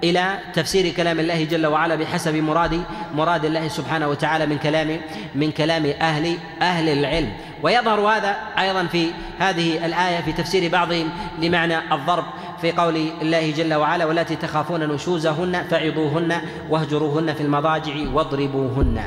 إلى 0.04 0.38
تفسير 0.54 0.94
كلام 0.94 1.20
الله 1.20 1.44
جل 1.44 1.66
وعلا 1.66 1.94
بحسب 1.94 2.34
مراد 2.34 2.82
مراد 3.14 3.44
الله 3.44 3.68
سبحانه 3.68 4.08
وتعالى 4.08 4.46
من 4.46 4.58
كلام 4.58 5.00
من 5.34 5.50
كلام 5.50 5.86
أهل 5.86 6.38
أهل 6.62 6.88
العلم. 6.88 7.32
ويظهر 7.62 8.00
هذا 8.00 8.36
أيضا 8.58 8.86
في 8.86 9.10
هذه 9.38 9.86
الآية 9.86 10.20
في 10.20 10.32
تفسير 10.32 10.70
بعضهم 10.72 11.08
لمعنى 11.38 11.94
الضرب 11.94 12.24
في 12.60 12.72
قول 12.72 12.96
الله 13.22 13.50
جل 13.50 13.74
وعلا 13.74 14.04
والتي 14.04 14.36
تخافون 14.36 14.88
نشوزهن 14.88 15.62
فعظوهن 15.70 16.40
واهجروهن 16.70 17.34
في 17.34 17.40
المضاجع 17.40 17.94
واضربوهن. 18.12 19.02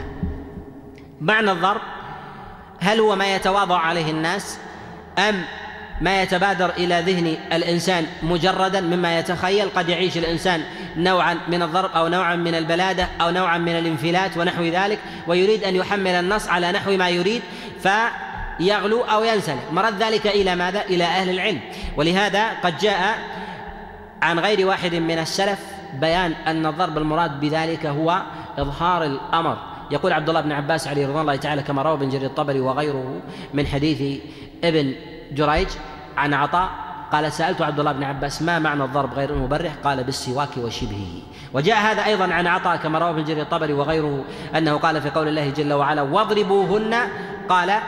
معنى 1.22 1.52
الضرب 1.52 1.82
هل 2.80 3.00
هو 3.00 3.16
ما 3.16 3.36
يتواضع 3.36 3.78
عليه 3.78 4.12
الناس 4.12 4.60
أم 5.18 5.44
ما 6.02 6.22
يتبادر 6.22 6.70
إلى 6.70 7.04
ذهن 7.06 7.38
الإنسان 7.54 8.06
مجردا 8.24 8.82
مما 8.82 9.20
يتخيل 9.20 9.70
قد 9.70 9.90
يعيش 9.90 10.18
الإنسان 10.18 10.64
نوعا 10.98 11.38
من 11.48 11.62
الضرب 11.62 11.92
أو 11.92 12.08
نوعا 12.08 12.36
من 12.36 12.56
البلادة 12.56 13.08
أو 13.22 13.30
نوعا 13.30 13.58
من 13.58 13.78
الانفلات 13.78 14.38
ونحو 14.38 14.64
ذلك 14.64 15.00
ويريد 15.28 15.64
أن 15.64 15.76
يحمل 15.76 16.12
النص 16.12 16.48
على 16.48 16.72
نحو 16.72 16.98
ما 16.98 17.10
يريد 17.10 17.42
فيغلو 17.80 19.02
أو 19.02 19.24
ينسلخ. 19.24 19.72
مرد 19.72 20.04
ذلك 20.04 20.28
إلى 20.28 20.56
ماذا؟ 20.56 20.82
إلى 20.82 21.04
أهل 21.04 21.30
العلم. 21.30 21.60
ولهذا 21.98 22.50
قد 22.64 22.78
جاء 22.78 23.20
عن 24.22 24.40
غير 24.40 24.68
واحد 24.68 24.96
من 24.96 25.20
السلف 25.20 25.60
بيان 25.94 26.32
أن 26.48 26.66
الضرب 26.66 26.98
المراد 26.98 27.40
بذلك 27.40 27.86
هو 27.86 28.22
إظهار 28.58 29.04
الأمر. 29.04 29.58
يقول 29.92 30.14
عبد 30.14 30.30
الله 30.30 30.42
بن 30.42 30.52
عباس 30.52 30.88
عليه 30.88 31.08
رضوان 31.08 31.22
الله 31.22 31.36
تعالى 31.36 31.62
كما 31.64 31.82
روى 31.82 31.94
ابن 31.94 32.10
جرير 32.10 32.26
الطبري 32.26 32.60
وغيره 32.60 33.22
من 33.54 33.68
حديث 33.68 34.22
ابن 34.64 34.96
جريج 35.32 35.68
عن 36.18 36.34
عطاء 36.34 36.70
قال 37.12 37.32
سألت 37.32 37.62
عبد 37.62 37.80
الله 37.80 37.92
بن 37.92 38.04
عباس 38.04 38.42
ما 38.42 38.60
معنى 38.60 38.84
الضرب 38.84 39.14
غير 39.14 39.30
المبرح؟ 39.30 39.72
قال 39.84 40.04
بالسواك 40.04 40.58
وشبهه. 40.58 41.22
وجاء 41.54 41.78
هذا 41.78 42.06
أيضا 42.06 42.34
عن 42.34 42.48
عطاء 42.48 42.76
كما 42.76 43.00
رواه 43.00 43.10
ابن 43.10 43.24
جرير 43.24 43.42
الطبري 43.42 43.74
وغيره 43.74 44.24
أنه 44.56 44.78
قال 44.78 45.02
في 45.02 45.10
قول 45.10 45.28
الله 45.28 45.50
جل 45.50 45.74
وعلا 45.74 46.02
واضربوهن. 46.02 46.96
قال 47.50 47.80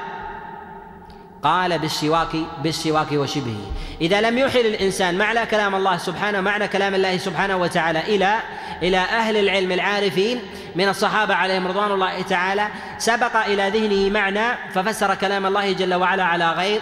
قال 1.43 1.79
بالسواك 1.79 2.35
بالسواك 2.63 3.11
وشبهه. 3.11 3.71
إذا 4.01 4.21
لم 4.21 4.37
يحل 4.37 4.65
الإنسان 4.65 5.17
معنى 5.17 5.45
كلام 5.45 5.75
الله 5.75 5.97
سبحانه 5.97 6.41
معنى 6.41 6.67
كلام 6.67 6.95
الله 6.95 7.17
سبحانه 7.17 7.57
وتعالى 7.57 7.99
إلى 7.99 8.37
إلى 8.83 8.97
أهل 8.97 9.37
العلم 9.37 9.71
العارفين 9.71 10.39
من 10.75 10.89
الصحابة 10.89 11.35
عليهم 11.35 11.67
رضوان 11.67 11.91
الله 11.91 12.21
تعالى 12.21 12.67
سبق 12.97 13.35
إلى 13.45 13.69
ذهنه 13.69 14.09
معنى 14.09 14.57
ففسر 14.73 15.15
كلام 15.15 15.45
الله 15.45 15.73
جل 15.73 15.93
وعلا 15.93 16.23
على 16.23 16.51
غير 16.51 16.81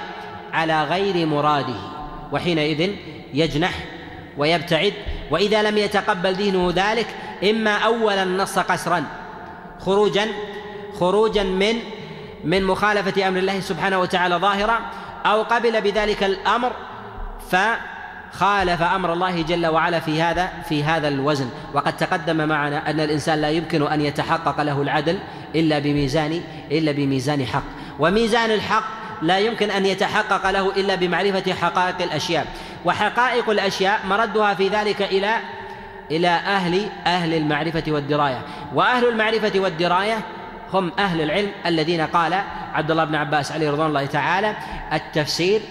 على 0.53 0.83
غير 0.83 1.25
مراده 1.25 1.79
وحينئذ 2.31 2.89
يجنح 3.33 3.73
ويبتعد 4.37 4.93
وإذا 5.31 5.63
لم 5.63 5.77
يتقبل 5.77 6.33
دينه 6.33 6.73
ذلك 6.75 7.07
إما 7.49 7.77
اولا 7.77 8.25
نص 8.25 8.59
قسرا 8.59 9.03
خروجا 9.79 10.27
خروجا 10.99 11.43
من 11.43 11.75
من 12.43 12.63
مخالفة 12.63 13.27
أمر 13.27 13.39
الله 13.39 13.59
سبحانه 13.59 13.99
وتعالى 13.99 14.35
ظاهرا 14.35 14.79
أو 15.25 15.43
قبل 15.43 15.81
بذلك 15.81 16.23
الأمر 16.23 16.71
فخالف 17.49 18.81
أمر 18.81 19.13
الله 19.13 19.41
جل 19.41 19.67
وعلا 19.67 19.99
في 19.99 20.21
هذا 20.21 20.49
في 20.69 20.83
هذا 20.83 21.07
الوزن. 21.07 21.49
وقد 21.73 21.97
تقدم 21.97 22.47
معنا 22.47 22.89
أن 22.89 22.99
الإنسان 22.99 23.41
لا 23.41 23.49
يمكن 23.49 23.87
أن 23.87 24.01
يتحقق 24.01 24.61
له 24.61 24.81
العدل 24.81 25.19
إلا 25.55 25.79
بميزان 25.79 26.41
إلا 26.71 26.91
بميزان 26.91 27.45
حق. 27.45 27.63
وميزان 27.99 28.51
الحق 28.51 28.83
لا 29.21 29.39
يمكن 29.39 29.71
أن 29.71 29.85
يتحقق 29.85 30.49
له 30.49 30.71
إلا 30.71 30.95
بمعرفة 30.95 31.53
حقائق 31.53 32.01
الأشياء. 32.01 32.47
وحقائق 32.85 33.49
الأشياء 33.49 33.99
مردها 34.05 34.53
في 34.53 34.67
ذلك 34.67 35.01
إلى 35.01 35.35
إلى 36.11 36.27
أهل 36.27 36.89
أهل 37.05 37.33
المعرفة 37.33 37.83
والدراية. 37.87 38.41
وأهل 38.73 39.07
المعرفة 39.07 39.59
والدراية 39.59 40.17
هم 40.73 40.91
أهل 40.99 41.21
العلم 41.21 41.51
الذين 41.65 42.01
قال 42.01 42.33
عبد 42.73 42.91
الله 42.91 43.03
بن 43.03 43.15
عباس 43.15 43.51
عليه 43.51 43.71
رضوان 43.71 43.87
الله 43.87 44.05
تعالى 44.05 44.55
التفسير 44.93 45.61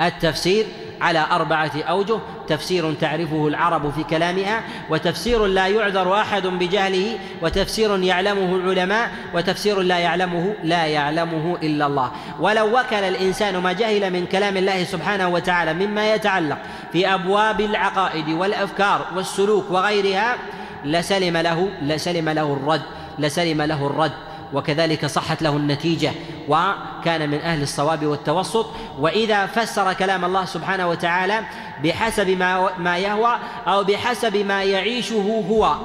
التفسير 0.00 0.66
على 1.00 1.26
أربعة 1.30 1.72
أوجه. 1.88 2.18
تفسير 2.48 2.94
تعرفه 2.94 3.48
العرب 3.48 3.90
في 3.90 4.02
كلامها 4.04 4.62
وتفسير 4.90 5.46
لا 5.46 5.66
يعذر 5.66 6.14
أحد 6.14 6.46
بجهله 6.46 7.18
وتفسير 7.42 8.02
يعلمه 8.02 8.56
العلماء 8.56 9.10
وتفسير 9.34 9.80
لا 9.80 9.98
يعلمه 9.98 10.54
لا 10.64 10.86
يعلمه 10.86 11.58
إلا 11.62 11.86
الله. 11.86 12.10
ولو 12.40 12.78
وكل 12.78 12.94
الإنسان 12.94 13.56
ما 13.56 13.72
جهل 13.72 14.12
من 14.12 14.26
كلام 14.26 14.56
الله 14.56 14.84
سبحانه 14.84 15.28
وتعالى 15.28 15.74
مما 15.74 16.14
يتعلق 16.14 16.58
في 16.92 17.14
أبواب 17.14 17.60
العقائد 17.60 18.28
والأفكار 18.28 19.06
والسلوك 19.16 19.70
وغيرها 19.70 20.36
لسلم 20.84 21.36
له 21.36 21.70
لسلم 21.82 22.28
له 22.28 22.52
الرد 22.52 22.82
لسلم 23.18 23.62
له 23.62 23.86
الرد. 23.86 24.27
وكذلك 24.52 25.06
صحت 25.06 25.42
له 25.42 25.56
النتيجة 25.56 26.12
وكان 26.48 27.30
من 27.30 27.40
أهل 27.40 27.62
الصواب 27.62 28.06
والتوسط. 28.06 28.66
وإذا 28.98 29.46
فسر 29.46 29.92
كلام 29.92 30.24
الله 30.24 30.44
سبحانه 30.44 30.88
وتعالى 30.88 31.40
بحسب 31.84 32.28
ما 32.28 32.78
ما 32.78 32.98
يهوى 32.98 33.38
أو 33.66 33.84
بحسب 33.84 34.36
ما 34.36 34.62
يعيشه 34.62 35.44
هو 35.50 35.76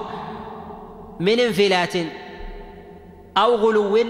من 1.19 1.39
انفلات 1.39 1.93
أو 3.37 3.55
غلو 3.55 4.05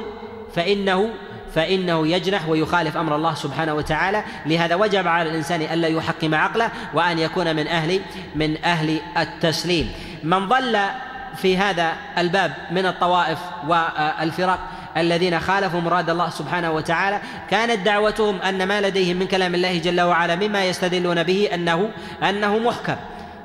فإنه 0.55 1.09
فإنه 1.55 2.07
يجنح 2.07 2.49
ويخالف 2.49 2.97
أمر 2.97 3.15
الله 3.15 3.33
سبحانه 3.33 3.73
وتعالى. 3.73 4.23
لهذا 4.45 4.75
وجب 4.75 5.07
على 5.07 5.29
الإنسان 5.29 5.61
ألا 5.61 5.87
يحكم 5.87 6.35
عقله 6.35 6.69
وأن 6.93 7.19
يكون 7.19 7.55
من 7.55 7.67
أهل 7.67 7.99
من 8.35 8.63
أهل 8.63 8.99
التسليم. 9.17 9.91
من 10.23 10.47
ضل 10.47 10.79
في 11.35 11.57
هذا 11.57 11.93
الباب 12.17 12.53
من 12.71 12.85
الطوائف 12.85 13.39
والفرق 13.67 14.59
الذين 14.97 15.39
خالفوا 15.39 15.81
مراد 15.81 16.09
الله 16.09 16.29
سبحانه 16.29 16.71
وتعالى. 16.71 17.19
كانت 17.49 17.85
دعوتهم 17.85 18.41
أن 18.41 18.67
ما 18.67 18.81
لديهم 18.81 19.17
من 19.17 19.27
كلام 19.27 19.55
الله 19.55 19.77
جل 19.77 20.01
وعلا 20.01 20.35
مما 20.35 20.65
يستدلون 20.65 21.23
به 21.23 21.49
أنه 21.53 21.89
أنه 22.23 22.57
محكم. 22.57 22.95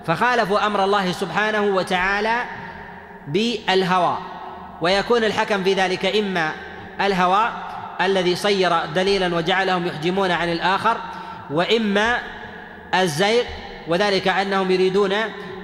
فخالفوا 0.06 0.66
أمر 0.66 0.84
الله 0.84 1.12
سبحانه 1.12 1.62
وتعالى 1.62 2.44
بالهوى. 3.28 4.18
ويكون 4.80 5.24
الحكم 5.24 5.64
في 5.64 5.74
ذلك 5.74 6.16
إما 6.16 6.52
الهوى 7.00 7.50
الذي 8.00 8.36
صير 8.36 8.72
دليلا 8.94 9.36
وجعلهم 9.36 9.86
يحجمون 9.86 10.30
عن 10.30 10.52
الآخر 10.52 10.96
وإما 11.50 12.18
الزيغ 12.94 13.42
وذلك 13.88 14.28
أنهم 14.28 14.70
يريدون 14.70 15.14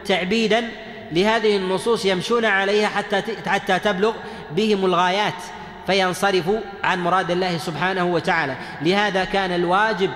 تعبيدا 0.04 0.68
لهذه 1.12 1.56
النصوص 1.56 2.04
يمشون 2.04 2.44
عليها 2.44 2.88
حتى 2.88 3.22
حتى 3.46 3.78
تبلغ 3.78 4.12
بهم 4.50 4.84
الغايات 4.84 5.34
فينصرفوا 5.86 6.58
عن 6.84 7.02
مراد 7.02 7.30
الله 7.30 7.58
سبحانه 7.58 8.04
وتعالى. 8.04 8.56
لهذا 8.82 9.24
كان 9.24 9.52
الواجب 9.52 10.10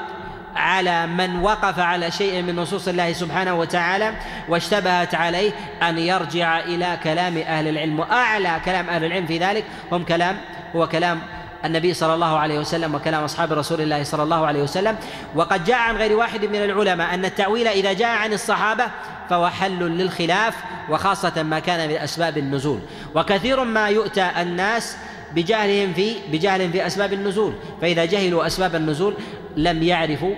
على 0.56 1.06
من 1.06 1.40
وقف 1.40 1.78
على 1.78 2.10
شيء 2.10 2.42
من 2.42 2.56
نصوص 2.56 2.88
الله 2.88 3.12
سبحانه 3.12 3.54
وتعالى 3.54 4.12
واشتبهت 4.48 5.14
عليه 5.14 5.52
أن 5.82 5.98
يرجع 5.98 6.58
إلى 6.58 6.98
كلام 7.04 7.38
أهل 7.38 7.68
العلم. 7.68 8.00
وأعلى 8.00 8.60
كلام 8.64 8.88
أهل 8.88 9.04
العلم 9.04 9.26
في 9.26 9.38
ذلك 9.38 9.64
هم 9.92 10.04
كلام 10.04 10.36
هو 10.76 10.88
كلام 10.88 11.20
النبي 11.64 11.94
صلى 11.94 12.14
الله 12.14 12.38
عليه 12.38 12.58
وسلم 12.58 12.94
وكلام 12.94 13.24
أصحاب 13.24 13.52
رسول 13.52 13.80
الله 13.80 14.02
صلى 14.02 14.22
الله 14.22 14.46
عليه 14.46 14.62
وسلم. 14.62 14.96
وقد 15.34 15.64
جاء 15.64 15.78
عن 15.78 15.96
غير 15.96 16.16
واحد 16.16 16.44
من 16.44 16.62
العلماء 16.62 17.14
أن 17.14 17.24
التأويل 17.24 17.68
إذا 17.68 17.92
جاء 17.92 18.08
عن 18.08 18.32
الصحابة 18.32 18.84
فهو 19.30 19.48
حل 19.48 19.78
للخلاف 19.78 20.54
وخاصة 20.90 21.42
ما 21.42 21.58
كان 21.58 21.88
من 21.88 21.94
أسباب 21.94 22.38
النزول. 22.38 22.80
وكثير 23.14 23.64
ما 23.64 23.88
يؤتى 23.88 24.30
الناس 24.40 24.96
بجهلهم 25.34 25.92
في 25.92 26.14
بجهل 26.32 26.72
في 26.72 26.86
أسباب 26.86 27.12
النزول. 27.12 27.52
فإذا 27.80 28.04
جهلوا 28.04 28.46
أسباب 28.46 28.74
النزول 28.74 29.14
لم 29.56 29.82
يعرفوا 29.82 30.34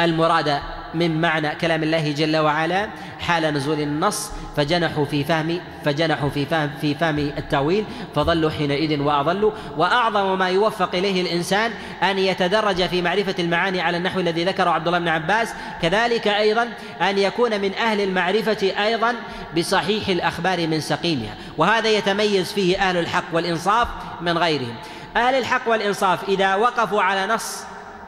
المراد 0.00 0.58
من 0.94 1.20
معنى 1.20 1.54
كلام 1.54 1.82
الله 1.82 2.12
جل 2.12 2.36
وعلا. 2.36 2.88
حال 3.20 3.42
نزول 3.54 3.80
النص 3.80 4.30
فجنحوا 4.56 5.04
في 5.04 5.24
فهم 5.24 5.60
فجنحوا 5.84 6.28
في 6.28 6.46
فهم 6.46 6.70
في 6.80 6.94
فهم 6.94 7.18
التأويل 7.18 7.84
فضلوا 8.14 8.50
حينئذ 8.50 9.00
وأضلوا. 9.00 9.52
وأعظم 9.76 10.38
ما 10.38 10.48
يوفق 10.48 10.94
إليه 10.94 11.22
الإنسان 11.22 11.70
أن 12.02 12.18
يتدرج 12.18 12.86
في 12.86 13.02
معرفة 13.02 13.34
المعاني 13.38 13.80
على 13.80 13.96
النحو 13.96 14.20
الذي 14.20 14.44
ذكره 14.44 14.70
عبد 14.70 14.86
الله 14.86 14.98
بن 14.98 15.08
عباس. 15.08 15.48
كذلك 15.82 16.28
أيضا 16.28 16.68
أن 17.00 17.18
يكون 17.18 17.60
من 17.60 17.74
أهل 17.74 18.00
المعرفة 18.00 18.72
أيضا 18.84 19.14
بصحيح 19.56 20.08
الأخبار 20.08 20.66
من 20.66 20.80
سقيمها. 20.80 21.34
وهذا 21.58 21.88
يتميز 21.88 22.52
فيه 22.52 22.78
أهل 22.78 22.96
الحق 22.96 23.24
والإنصاف 23.32 23.88
من 24.20 24.38
غيرهم. 24.38 24.74
أهل 25.16 25.34
الحق 25.34 25.68
والإنصاف 25.68 26.28
إذا 26.28 26.54
وقفوا 26.54 27.02
على 27.02 27.34
نص 27.34 27.64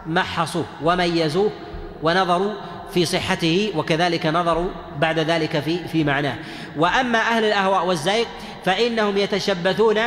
محصوه 0.06 0.64
وميزوه 0.82 1.50
ونظروا 2.02 2.52
في 2.94 3.04
صحته 3.04 3.72
وكذلك 3.76 4.26
نظروا 4.26 4.68
بعد 4.98 5.18
ذلك 5.18 5.60
في 5.60 5.88
في 5.88 6.04
معناه. 6.04 6.34
وأما 6.76 7.18
أهل 7.18 7.44
الأهواء 7.44 7.86
والزيغ 7.86 8.24
فإنهم 8.64 9.16
يتشبثون 9.16 9.98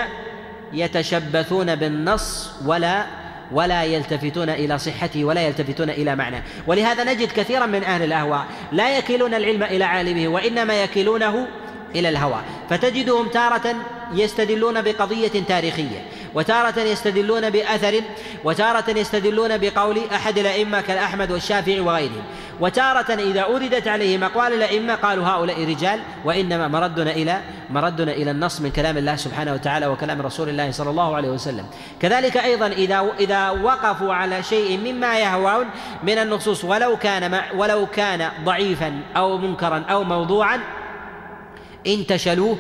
يتشبثون 0.73 1.75
بالنص 1.75 2.51
ولا 2.65 3.05
ولا 3.51 3.83
يلتفتون 3.83 4.49
إلى 4.49 4.77
صحته 4.77 5.25
ولا 5.25 5.41
يلتفتون 5.41 5.89
إلى 5.89 6.15
معناه. 6.15 6.43
ولهذا 6.67 7.03
نجد 7.03 7.31
كثيرا 7.31 7.65
من 7.65 7.83
أهل 7.83 8.03
الأهواء 8.03 8.45
لا 8.71 8.97
يكلون 8.97 9.33
العلم 9.33 9.63
إلى 9.63 9.83
عالمه 9.83 10.27
وإنما 10.27 10.83
يكلونه 10.83 11.47
إلى 11.95 12.09
الهوى. 12.09 12.41
فتجدهم 12.69 13.27
تارة 13.27 13.75
يستدلون 14.13 14.81
بقضية 14.81 15.43
تاريخية. 15.47 16.05
وتارة 16.35 16.79
يستدلون 16.79 17.49
بأثر 17.49 18.01
وتارة 18.43 18.89
يستدلون 18.89 19.57
بقول 19.57 20.01
أحد 20.13 20.37
الأئمة 20.37 20.81
كالأحمد 20.81 21.31
والشافعي 21.31 21.79
وغيرهم. 21.79 22.23
وتارة 22.59 23.13
إذا 23.13 23.41
أوردت 23.41 23.87
عليهم 23.87 24.23
أقوال 24.23 24.53
الأئمة 24.53 24.95
قالوا 24.95 25.25
هؤلاء 25.25 25.65
رجال 25.65 25.99
وإنما 26.25 26.67
مردنا 26.67 27.11
إلى 27.11 27.41
مردنا 27.69 28.11
إلى 28.11 28.31
النص 28.31 28.61
من 28.61 28.71
كلام 28.71 28.97
الله 28.97 29.15
سبحانه 29.15 29.53
وتعالى 29.53 29.87
وكلام 29.87 30.21
رسول 30.21 30.49
الله 30.49 30.71
صلى 30.71 30.89
الله 30.89 31.15
عليه 31.15 31.29
وسلم. 31.29 31.65
كذلك 32.01 32.37
أيضا 32.37 32.67
إذا 32.67 33.05
إذا 33.19 33.49
وقفوا 33.49 34.13
على 34.13 34.43
شيء 34.43 34.77
مما 34.77 35.19
يهوون 35.19 35.65
من 36.03 36.17
النصوص 36.17 36.65
ولو 36.65 36.97
كان 36.97 37.41
ولو 37.55 37.85
كان 37.85 38.29
ضعيفا 38.43 38.99
أو 39.17 39.37
منكرا 39.37 39.83
أو 39.89 40.03
موضوعا 40.03 40.59
انتشلوه 41.87 42.57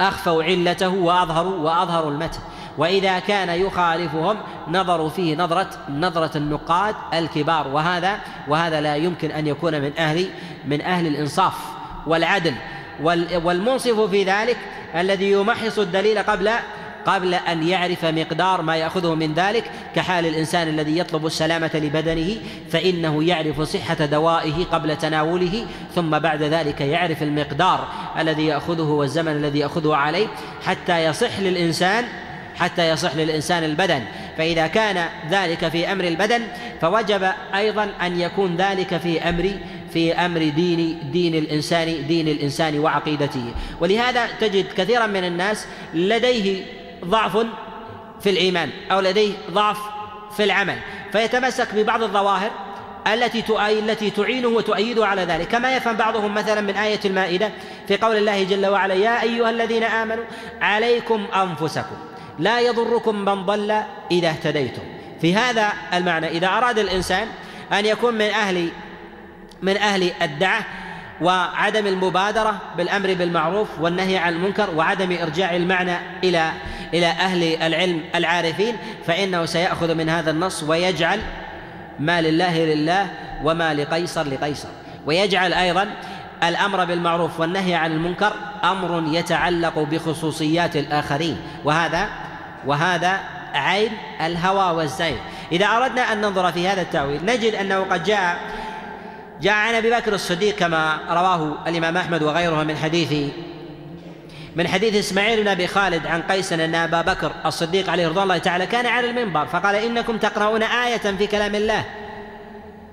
وأخفوا 0.00 0.42
علته 0.42 0.88
وأظهروا 0.88 1.58
وأظهروا 1.58 2.10
المتن. 2.10 2.40
وإذا 2.78 3.18
كان 3.18 3.48
يخالفهم 3.48 4.36
نظروا 4.68 5.08
فيه 5.08 5.36
نظرة 5.36 5.68
نظرة 5.88 6.36
النقاد 6.36 6.94
الكبار. 7.14 7.68
وهذا 7.68 8.18
وهذا 8.48 8.80
لا 8.80 8.96
يمكن 8.96 9.30
أن 9.30 9.46
يكون 9.46 9.80
من 9.80 9.92
أهل 9.98 10.28
من 10.64 10.80
أهل 10.80 11.06
الإنصاف 11.06 11.54
والعدل. 12.06 12.54
والمنصف 13.44 14.00
في 14.00 14.24
ذلك 14.24 14.56
الذي 14.94 15.30
يمحص 15.30 15.78
الدليل 15.78 16.18
قبل 16.18 16.50
قبل 17.06 17.34
أن 17.34 17.68
يعرف 17.68 18.04
مقدار 18.04 18.62
ما 18.62 18.76
يأخذه 18.76 19.14
من 19.14 19.34
ذلك 19.34 19.70
كحال 19.96 20.26
الإنسان 20.26 20.68
الذي 20.68 20.98
يطلب 20.98 21.26
السلامة 21.26 21.70
لبدنه 21.74 22.36
فإنه 22.70 23.24
يعرف 23.24 23.60
صحة 23.60 24.06
دوائه 24.06 24.64
قبل 24.64 24.96
تناوله 24.96 25.66
ثم 25.94 26.18
بعد 26.18 26.42
ذلك 26.42 26.80
يعرف 26.80 27.22
المقدار 27.22 27.88
الذي 28.18 28.46
يأخذه 28.46 28.82
والزمن 28.82 29.32
الذي 29.32 29.58
يأخذه 29.58 29.96
عليه 29.96 30.26
حتى 30.64 31.04
يصح 31.04 31.40
للإنسان 31.40 32.04
حتى 32.56 32.88
يصح 32.88 33.16
للإنسان 33.16 33.64
البدن. 33.64 34.02
فإذا 34.38 34.66
كان 34.66 35.08
ذلك 35.30 35.68
في 35.68 35.92
أمر 35.92 36.04
البدن 36.04 36.42
فوجب 36.80 37.30
أيضا 37.54 37.90
أن 38.02 38.20
يكون 38.20 38.56
ذلك 38.56 38.96
في 38.96 39.28
أمر 39.28 39.50
في 39.92 40.14
أمر 40.14 40.48
دين 40.48 40.98
دين 41.12 41.34
الإنسان 41.34 42.06
دين 42.06 42.28
الإنسان 42.28 42.78
وعقيدته. 42.78 43.44
ولهذا 43.80 44.26
تجد 44.40 44.66
كثيرا 44.76 45.06
من 45.06 45.24
الناس 45.24 45.66
لديه 45.94 46.62
ضعف 47.04 47.46
في 48.20 48.30
الإيمان 48.30 48.70
أو 48.90 49.00
لديه 49.00 49.34
ضعف 49.50 49.78
في 50.36 50.44
العمل. 50.44 50.78
فيتمسك 51.12 51.74
ببعض 51.74 52.02
الظواهر 52.02 52.50
التي 53.06 53.44
التي 53.58 54.10
تعينه 54.10 54.48
وتؤيده 54.48 55.06
على 55.06 55.22
ذلك. 55.22 55.48
كما 55.48 55.76
يفهم 55.76 55.96
بعضهم 55.96 56.34
مثلا 56.34 56.60
من 56.60 56.76
آية 56.76 57.00
المائدة 57.04 57.50
في 57.88 57.96
قول 57.96 58.16
الله 58.16 58.44
جل 58.44 58.66
وعلا 58.66 58.94
يا 58.94 59.22
أيها 59.22 59.50
الذين 59.50 59.82
آمنوا 59.82 60.24
عليكم 60.60 61.26
أنفسكم. 61.36 61.96
لا 62.38 62.60
يضركم 62.60 63.24
من 63.24 63.46
ضل 63.46 63.82
إذا 64.10 64.28
اهتديتم. 64.28 64.82
في 65.20 65.34
هذا 65.34 65.72
المعنى 65.94 66.28
إذا 66.28 66.46
أراد 66.46 66.78
الإنسان 66.78 67.28
أن 67.72 67.86
يكون 67.86 68.14
من 68.14 68.30
أهل 68.30 68.68
من 69.62 69.76
أهل 69.76 70.12
الدعة 70.22 70.64
وعدم 71.20 71.86
المبادرة 71.86 72.58
بالأمر 72.76 73.14
بالمعروف 73.14 73.68
والنهي 73.80 74.16
عن 74.16 74.32
المنكر 74.32 74.70
وعدم 74.70 75.16
إرجاع 75.22 75.56
المعنى 75.56 75.96
إلى 76.24 76.52
إلى 76.94 77.06
أهل 77.06 77.62
العلم 77.62 78.00
العارفين 78.14 78.76
فإنه 79.06 79.44
سيأخذ 79.44 79.94
من 79.94 80.08
هذا 80.08 80.30
النص 80.30 80.62
ويجعل 80.62 81.20
ما 82.00 82.20
لله 82.20 82.64
لله 82.64 83.06
وما 83.44 83.74
لقيصر 83.74 84.26
لقيصر. 84.26 84.68
ويجعل 85.06 85.54
أيضا 85.54 85.88
الأمر 86.42 86.84
بالمعروف 86.84 87.40
والنهي 87.40 87.74
عن 87.74 87.92
المنكر 87.92 88.32
أمر 88.64 89.04
يتعلق 89.06 89.78
بخصوصيات 89.78 90.76
الآخرين. 90.76 91.36
وهذا 91.64 92.08
وهذا 92.66 93.20
عين 93.54 93.90
الهوى 94.20 94.76
والزين 94.76 95.16
إذا 95.52 95.66
أردنا 95.66 96.12
أن 96.12 96.20
ننظر 96.20 96.52
في 96.52 96.68
هذا 96.68 96.82
التأويل 96.82 97.24
نجد 97.24 97.54
أنه 97.54 97.80
قد 97.80 98.04
جاء 98.04 98.40
جاء 99.42 99.52
عن 99.52 99.74
أبي 99.74 99.90
بكر 99.90 100.14
الصديق 100.14 100.56
كما 100.56 100.98
رواه 101.10 101.54
الإمام 101.66 101.96
أحمد 101.96 102.22
وغيره 102.22 102.62
من 102.62 102.76
حديث 102.76 103.32
من 104.56 104.68
حديث 104.68 104.94
إسماعيل 104.94 105.42
بن 105.42 105.48
أبي 105.48 105.66
خالد 105.66 106.06
عن 106.06 106.22
قيس 106.22 106.52
أن 106.52 106.74
أبا 106.74 107.02
بكر 107.02 107.32
الصديق 107.46 107.90
عليه 107.90 108.08
رضوان 108.08 108.22
الله 108.22 108.38
تعالى 108.38 108.66
كان 108.66 108.86
على 108.86 109.10
المنبر 109.10 109.46
فقال 109.46 109.74
إنكم 109.74 110.18
تقرؤون 110.18 110.62
آية 110.62 110.96
في 110.96 111.26
كلام 111.26 111.54
الله 111.54 111.84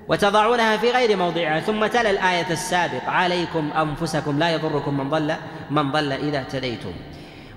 وتضعونها 0.08 0.76
في 0.76 0.90
غير 0.90 1.16
موضعها 1.16 1.60
ثم 1.60 1.86
تلا 1.86 2.10
الآية 2.10 2.50
السابقة 2.50 3.10
عليكم 3.10 3.70
أنفسكم 3.76 4.38
لا 4.38 4.50
يضركم 4.50 4.96
من 4.96 5.10
ضل 5.10 5.34
من 5.70 5.92
ضل 5.92 6.12
إذا 6.12 6.38
اهتديتم. 6.38 6.92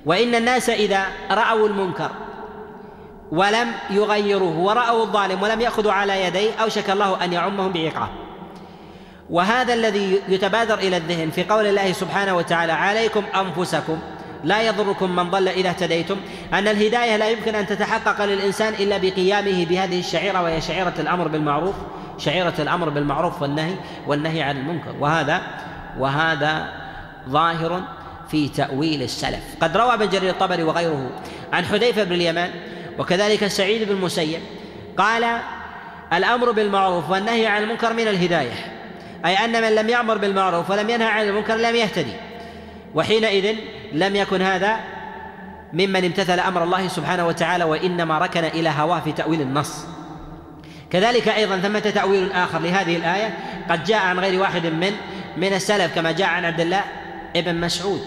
وإن 0.05 0.35
الناس 0.35 0.69
إذا 0.69 1.05
رأوا 1.31 1.67
المنكر 1.67 2.11
ولم 3.31 3.71
يغيروه 3.89 4.59
ورأوا 4.59 5.03
الظالم 5.03 5.43
ولم 5.43 5.61
يأخذوا 5.61 5.93
على 5.93 6.25
يديه 6.25 6.51
أوشك 6.61 6.89
الله 6.89 7.23
أن 7.23 7.33
يعمهم 7.33 7.71
بعقاب. 7.71 8.22
وهذا 9.29 9.73
الذي 9.73 10.19
يتبادر 10.29 10.79
إلى 10.79 10.97
الذهن 10.97 11.29
في 11.29 11.43
قول 11.43 11.65
الله 11.65 11.91
سبحانه 11.91 12.37
وتعالى 12.37 12.71
عليكم 12.71 13.23
أنفسكم. 13.35 13.99
لا 14.43 14.61
يضركم 14.61 15.15
من 15.15 15.29
ضل 15.29 15.47
إذا 15.47 15.69
اهتديتم. 15.69 16.17
أن 16.53 16.67
الهداية 16.67 17.17
لا 17.17 17.29
يمكن 17.29 17.55
أن 17.55 17.67
تتحقق 17.67 18.25
للإنسان 18.25 18.73
إلا 18.73 18.97
بقيامه 18.97 19.65
بهذه 19.65 19.99
الشعيرة 19.99 20.41
وهي 20.43 20.61
شعيرة 20.61 20.93
الأمر 20.99 21.27
بالمعروف 21.27 21.75
شعيرة 22.17 22.53
الأمر 22.59 22.89
بالمعروف 22.89 23.41
والنهي 23.41 23.73
والنهي 24.07 24.41
عن 24.41 24.57
المنكر. 24.57 24.95
وهذا 24.99 25.41
وهذا 25.99 26.73
ظاهر 27.29 27.81
في 28.29 28.49
تأويل 28.49 29.01
السلف. 29.01 29.43
قد 29.61 29.77
روى 29.77 29.93
ابن 29.93 30.09
جرير 30.09 30.29
الطبري 30.29 30.63
وغيره 30.63 31.09
عن 31.53 31.65
حذيفة 31.65 32.03
بن 32.03 32.13
اليمان 32.13 32.49
وكذلك 32.99 33.47
سعيد 33.47 33.89
بن 33.89 33.95
المسيب 33.95 34.39
قال 34.97 35.25
الأمر 36.13 36.51
بالمعروف 36.51 37.09
والنهي 37.09 37.47
عن 37.47 37.63
المنكر 37.63 37.93
من 37.93 38.07
الهداية. 38.07 38.82
أي 39.25 39.45
أن 39.45 39.61
من 39.61 39.75
لم 39.75 39.89
يأمر 39.89 40.17
بالمعروف 40.17 40.69
ولم 40.69 40.89
ينهى 40.89 41.07
عن 41.07 41.27
المنكر 41.27 41.55
لم 41.55 41.75
يهتدي. 41.75 42.13
وحينئذ 42.95 43.55
لم 43.93 44.15
يكن 44.15 44.41
هذا 44.41 44.79
ممن 45.73 46.05
امتثل 46.05 46.39
أمر 46.39 46.63
الله 46.63 46.87
سبحانه 46.87 47.27
وتعالى 47.27 47.63
وإنما 47.63 48.17
ركن 48.17 48.43
إلى 48.43 48.69
هواه 48.69 48.99
في 48.99 49.11
تأويل 49.11 49.41
النص. 49.41 49.85
كذلك 50.91 51.27
أيضا 51.27 51.57
ثمة 51.57 51.79
تأويل 51.79 52.31
آخر 52.31 52.59
لهذه 52.59 52.95
الآية. 52.97 53.37
قد 53.69 53.83
جاء 53.83 54.05
عن 54.05 54.19
غير 54.19 54.41
واحد 54.41 54.65
من 54.65 54.91
من 55.37 55.53
السلف 55.53 55.95
كما 55.95 56.11
جاء 56.11 56.27
عن 56.27 56.45
عبد 56.45 56.59
الله 56.59 56.81
ابن 57.35 57.55
مسعود 57.55 58.01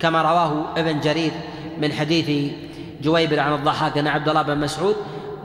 كما 0.00 0.22
رواه 0.22 0.66
ابن 0.76 1.00
جرير 1.00 1.32
من 1.78 1.92
حديث 1.92 2.52
جويبر 3.02 3.40
عن 3.40 3.52
الضحاك 3.52 3.98
أن 3.98 4.06
عبد 4.06 4.28
الله 4.28 4.42
بن 4.42 4.58
مسعود 4.58 4.96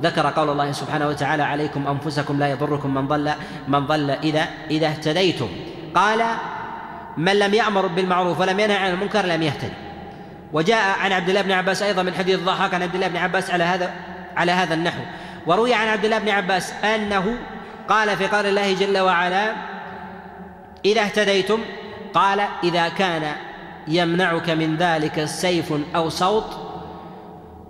ذكر 0.02 0.28
قول 0.28 0.50
الله 0.50 0.72
سبحانه 0.72 1.08
وتعالى 1.08 1.44
عليكم 1.44 1.88
أنفسكم 1.88 2.40
لا 2.40 2.48
يضركم 2.48 2.94
من 2.94 3.08
ضل 3.08 3.32
من 3.68 3.86
ضل 3.86 4.10
إذا 4.10 4.48
إذا 4.72 4.88
اهتديتم. 4.88 5.50
قال 5.96 6.24
من 7.18 7.40
لم 7.40 7.54
يأمر 7.54 7.88
بالمعروف 7.88 8.40
ولم 8.40 8.60
ينهى 8.60 8.78
عن 8.78 8.92
المنكر 8.94 9.26
لم 9.26 9.44
يهتدي 9.44 9.74
وجاء 10.54 11.00
عن 11.00 11.12
عبد 11.12 11.30
الله 11.30 11.42
بن 11.42 11.52
عباس 11.52 11.82
أيضا 11.82 12.04
من 12.04 12.14
حديث 12.14 12.40
الضحاك 12.40 12.74
عن 12.74 12.84
عبد 12.84 12.96
الله 12.96 13.08
بن 13.08 13.18
عباس 13.18 13.52
على 13.52 13.64
هذا 13.64 13.94
على 14.38 14.52
هذا 14.52 14.74
النحو. 14.74 15.02
وروي 15.48 15.74
عن 15.74 15.88
عبد 15.88 16.06
الله 16.06 16.20
بن 16.20 16.30
عباس 16.30 16.74
أنه 16.84 17.38
قال 17.90 18.18
في 18.18 18.28
قول 18.28 18.46
الله 18.46 18.74
جل 18.74 18.98
وعلا 18.98 19.54
إذا 20.86 21.02
اهتديتم 21.02 21.60
قال 22.14 22.42
إذا 22.64 22.90
كان 22.90 23.32
يمنعك 23.88 24.50
من 24.50 24.76
ذلك 24.78 25.26
سيف 25.26 25.74
أو 25.96 26.10
صوت 26.10 26.67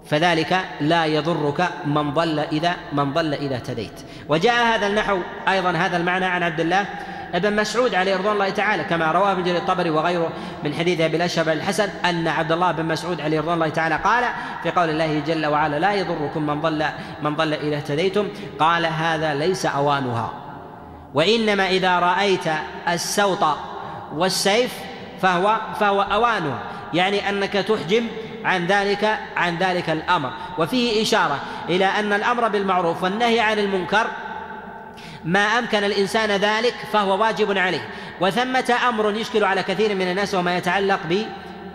فذلك 0.10 0.60
لا 0.82 1.06
يضرك 1.06 1.70
من 1.86 2.14
ضل 2.14 2.40
إذا 2.40 2.76
من 2.94 3.14
ضل 3.14 3.34
إذا 3.34 3.56
اهتديت. 3.56 4.02
وجاء 4.30 4.76
هذا 4.76 4.88
النحو 4.88 5.20
أيضا 5.48 5.72
هذا 5.72 5.98
المعنى 5.98 6.26
عن 6.26 6.44
عبد 6.44 6.60
الله 6.60 6.86
ابن 7.34 7.56
مسعود 7.56 7.96
عليه 7.96 8.18
رضوان 8.18 8.34
الله 8.34 8.50
تعالى 8.50 8.84
كما 8.84 9.12
رواه 9.12 9.32
ابن 9.32 9.44
جرير 9.44 9.58
الطبري 9.58 9.90
وغيره 9.90 10.30
من 10.64 10.74
حديث 10.74 11.02
أبي 11.02 11.18
الاشهب 11.18 11.50
الحسن 11.50 11.90
أن 12.06 12.28
عبد 12.28 12.52
الله 12.52 12.72
بن 12.72 12.86
مسعود 12.86 13.22
عليه 13.22 13.40
رضوان 13.40 13.54
الله 13.54 13.70
تعالى 13.70 13.96
قال 13.96 14.24
في 14.64 14.72
قول 14.72 14.90
الله 14.90 15.20
جل 15.20 15.46
وعلا 15.46 15.80
لا 15.80 15.94
يضركم 15.94 16.48
من 16.48 16.62
ضل 16.62 16.86
من 17.22 17.36
ضل 17.36 17.54
إذا 17.54 17.76
اهتديتم 17.76 18.28
قال 18.60 18.86
هذا 18.86 19.34
ليس 19.34 19.66
أوانها. 19.66 20.34
وإنما 21.14 21.70
إذا 21.70 22.00
رأيت 22.00 22.48
السوط 22.90 23.46
والسيف 24.16 24.74
فهو 25.22 25.58
فهو 25.80 26.02
أوانها. 26.02 26.60
يعني 26.94 27.30
أنك 27.30 27.54
تحجم 27.54 28.04
عن 28.48 28.68
ذلك 28.68 29.20
عن 29.36 29.58
ذلك 29.58 29.90
الأمر. 29.90 30.32
وفيه 30.58 31.02
إشارة 31.02 31.40
إلى 31.70 31.86
أن 31.86 32.14
الأمر 32.14 32.48
بالمعروف 32.48 33.04
والنهي 33.04 33.40
عن 33.40 33.60
المنكر 33.60 34.08
ما 35.26 35.40
أمكن 35.40 35.84
الإنسان 35.84 36.30
ذلك 36.30 36.74
فهو 36.92 37.22
واجب 37.22 37.58
عليه. 37.58 37.90
وثمة 38.22 38.74
أمر 38.90 39.16
يشكل 39.16 39.44
على 39.44 39.64
كثير 39.64 39.96
من 39.96 40.12
الناس 40.12 40.36
وما 40.36 40.58
يتعلق 40.58 41.00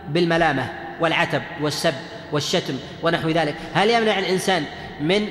بالملامة 0.09 0.67
والعتب 1.01 1.43
والسب 1.61 1.95
والشتم 2.33 2.75
ونحو 3.03 3.29
ذلك. 3.29 3.55
هل 3.75 3.91
يمنع 3.91 4.19
الإنسان 4.19 4.65
من 5.01 5.29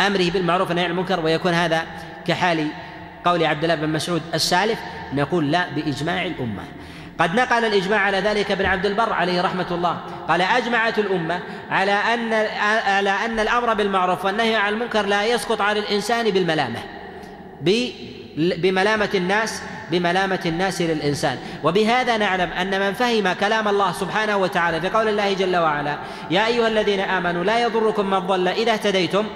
أمره 0.00 0.30
بالمعروف 0.30 0.68
والنهي 0.68 0.84
عن 0.84 0.90
المنكر 0.90 1.20
ويكون 1.20 1.52
هذا 1.52 1.82
كحال 2.26 2.68
قول 3.24 3.44
عبد 3.44 3.62
الله 3.62 3.74
بن 3.74 3.88
مسعود 3.88 4.22
السالف؟ 4.34 4.78
نقول 5.12 5.50
لا 5.50 5.66
بإجماع 5.76 6.26
الأمة. 6.26 6.62
قد 7.18 7.34
نقل 7.34 7.64
الإجماع 7.64 8.00
على 8.00 8.20
ذلك 8.20 8.50
ابن 8.50 8.66
عبد 8.66 8.86
البر 8.86 9.12
عليه 9.12 9.40
رحمة 9.40 9.66
الله. 9.70 10.00
قال 10.28 10.40
أجمعت 10.40 10.98
الأمة 10.98 11.40
على 11.70 11.92
أن 11.92 12.32
على 12.86 13.10
أن 13.10 13.40
الأمر 13.40 13.74
بالمعروف 13.74 14.24
والنهي 14.24 14.56
عن 14.56 14.72
المنكر 14.72 15.06
لا 15.06 15.24
يسقط 15.24 15.60
على 15.60 15.80
الإنسان 15.80 16.30
بالملامة. 16.30 16.78
بملامة 18.36 19.08
الناس 19.14 19.62
بملامة 19.90 20.40
الناس 20.46 20.82
للإنسان. 20.82 21.38
وبهذا 21.64 22.16
نعلم 22.16 22.50
أن 22.50 22.80
من 22.80 22.92
فهم 22.92 23.32
كلام 23.32 23.68
الله 23.68 23.92
سبحانه 23.92 24.36
وتعالى 24.36 24.80
في 24.80 24.88
قول 24.88 25.08
الله 25.08 25.32
جل 25.32 25.56
وعلا 25.56 25.98
يا 26.30 26.46
أيها 26.46 26.68
الذين 26.68 27.00
آمنوا 27.00 27.44
لا 27.44 27.62
يضركم 27.62 28.10
من 28.10 28.18
ضل 28.18 28.48
إذا 28.48 28.72
اهتديتم 28.72 29.26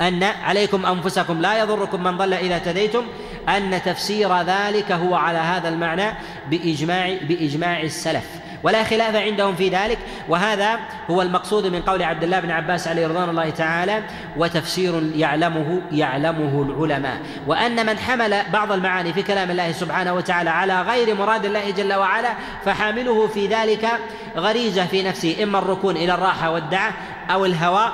أن 0.00 0.22
عليكم 0.22 0.86
أنفسكم 0.86 1.40
لا 1.40 1.58
يضركم 1.58 2.02
من 2.04 2.16
ضل 2.16 2.34
إذا 2.34 2.54
اهتديتم 2.54 3.04
أن 3.48 3.82
تفسير 3.82 4.40
ذلك 4.42 4.92
هو 4.92 5.14
على 5.14 5.38
هذا 5.38 5.68
المعنى 5.68 6.10
بإجماع 6.50 7.16
بإجماع 7.28 7.80
السلف. 7.80 8.24
ولا 8.62 8.84
خلاف 8.84 9.16
عندهم 9.16 9.54
في 9.54 9.68
ذلك 9.68 9.98
وهذا 10.28 10.78
هو 11.10 11.22
المقصود 11.22 11.66
من 11.66 11.82
قول 11.82 12.02
عبد 12.02 12.24
الله 12.24 12.40
بن 12.40 12.50
عباس 12.50 12.88
عليه 12.88 13.06
رضوان 13.06 13.28
الله 13.28 13.50
تعالى 13.50 14.02
وتفسير 14.36 15.02
يعلمه 15.16 15.82
يعلمه 15.92 16.62
العلماء. 16.62 17.20
وأن 17.46 17.86
من 17.86 17.98
حمل 17.98 18.42
بعض 18.52 18.72
المعاني 18.72 19.12
في 19.12 19.22
كلام 19.22 19.50
الله 19.50 19.72
سبحانه 19.72 20.14
وتعالى 20.14 20.50
على 20.50 20.82
غير 20.82 21.14
مراد 21.14 21.44
الله 21.44 21.70
جل 21.70 21.92
وعلا 21.94 22.34
فحامله 22.64 23.26
في 23.26 23.46
ذلك 23.46 23.88
غريزة 24.36 24.86
في 24.86 25.02
نفسه 25.02 25.42
إما 25.42 25.58
الركون 25.58 25.96
إلى 25.96 26.14
الراحة 26.14 26.50
والدعه 26.50 26.92
أو 27.30 27.44
الهوى 27.44 27.92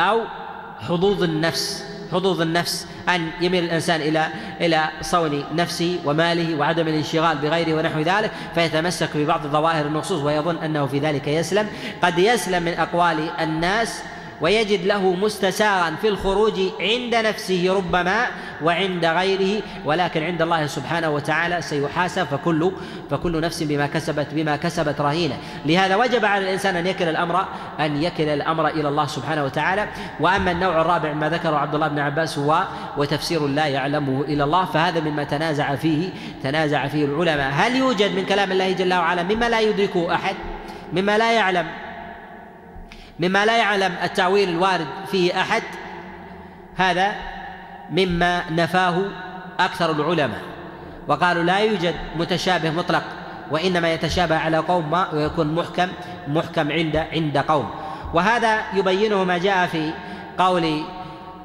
أو 0.00 0.20
حظوظ 0.88 1.22
النفس. 1.22 1.93
حظوظ 2.12 2.40
النفس 2.40 2.86
أن 3.08 3.30
يميل 3.40 3.64
الإنسان 3.64 4.00
إلى 4.00 4.28
إلى 4.60 4.88
صون 5.02 5.44
نفسه 5.54 5.98
وماله 6.04 6.58
وعدم 6.58 6.88
الانشغال 6.88 7.38
بغيره 7.38 7.74
ونحو 7.74 8.00
ذلك 8.00 8.30
فيتمسك 8.54 9.16
ببعض 9.16 9.46
ظواهر 9.46 9.86
النصوص 9.86 10.22
ويظن 10.22 10.56
أنه 10.56 10.86
في 10.86 10.98
ذلك 10.98 11.28
يسلم. 11.28 11.66
قد 12.02 12.18
يسلم 12.18 12.62
من 12.62 12.72
أقوال 12.72 13.30
الناس 13.40 14.02
ويجد 14.40 14.86
له 14.86 15.14
مستساغا 15.14 15.94
في 16.00 16.08
الخروج 16.08 16.60
عند 16.80 17.14
نفسه 17.14 17.74
ربما 17.76 18.26
وعند 18.62 19.04
غيره 19.04 19.62
ولكن 19.84 20.22
عند 20.22 20.42
الله 20.42 20.66
سبحانه 20.66 21.10
وتعالى 21.10 21.62
سيحاسب 21.62 22.24
فكل 22.24 22.72
فكل 23.10 23.40
نفس 23.40 23.62
بما 23.62 23.86
كسبت 23.86 24.26
بما 24.32 24.56
كسبت 24.56 25.00
رهينة. 25.00 25.36
لهذا 25.66 25.96
وجب 25.96 26.24
على 26.24 26.44
الإنسان 26.44 26.76
أن 26.76 26.86
يكل 26.86 27.08
الامر 27.08 27.44
أن 27.80 28.02
يكل 28.02 28.28
الأمر 28.28 28.68
إلى 28.68 28.88
الله 28.88 29.06
سبحانه 29.06 29.44
وتعالى. 29.44 29.88
وأما 30.20 30.50
النوع 30.50 30.80
الرابع 30.80 31.12
ما 31.12 31.28
ذكره 31.28 31.56
عبد 31.56 31.74
الله 31.74 31.88
بن 31.88 31.98
عباس 31.98 32.38
هو 32.38 32.64
وتفسير 32.96 33.46
لا 33.46 33.66
يعلمه 33.66 34.24
إلا 34.28 34.44
الله 34.44 34.64
فهذا 34.64 35.00
مما 35.00 35.24
تنازع 35.24 35.74
فيه 35.74 36.08
تنازع 36.42 36.86
فيه 36.86 37.04
العلماء. 37.04 37.50
هل 37.52 37.76
يوجد 37.76 38.16
من 38.16 38.24
كلام 38.24 38.52
الله 38.52 38.72
جل 38.72 38.94
وعلا 38.94 39.22
مما 39.22 39.48
لا 39.48 39.60
يدركه 39.60 40.14
أحد؟ 40.14 40.34
مما 40.92 41.18
لا 41.18 41.32
يعلم. 41.32 41.66
مما 43.20 43.46
لا 43.46 43.56
يعلم 43.56 43.94
التأويل 44.02 44.48
الوارد 44.48 44.86
فيه 45.10 45.40
أحد 45.40 45.62
هذا 46.76 47.12
مما 47.90 48.50
نفاه 48.50 49.02
أكثر 49.58 49.90
العلماء. 49.90 50.40
وقالوا 51.08 51.42
لا 51.42 51.58
يوجد 51.58 51.94
متشابه 52.16 52.70
مطلق 52.70 53.02
وإنما 53.50 53.92
يتشابه 53.92 54.36
على 54.36 54.56
قوم 54.56 54.90
ما 54.90 55.14
ويكون 55.14 55.54
محكم 55.54 55.88
محكم 56.28 56.72
عند 56.72 56.96
عند 56.96 57.38
قوم. 57.38 57.70
وهذا 58.14 58.62
يبينه 58.74 59.24
ما 59.24 59.38
جاء 59.38 59.66
في 59.66 59.90
قول 60.38 60.82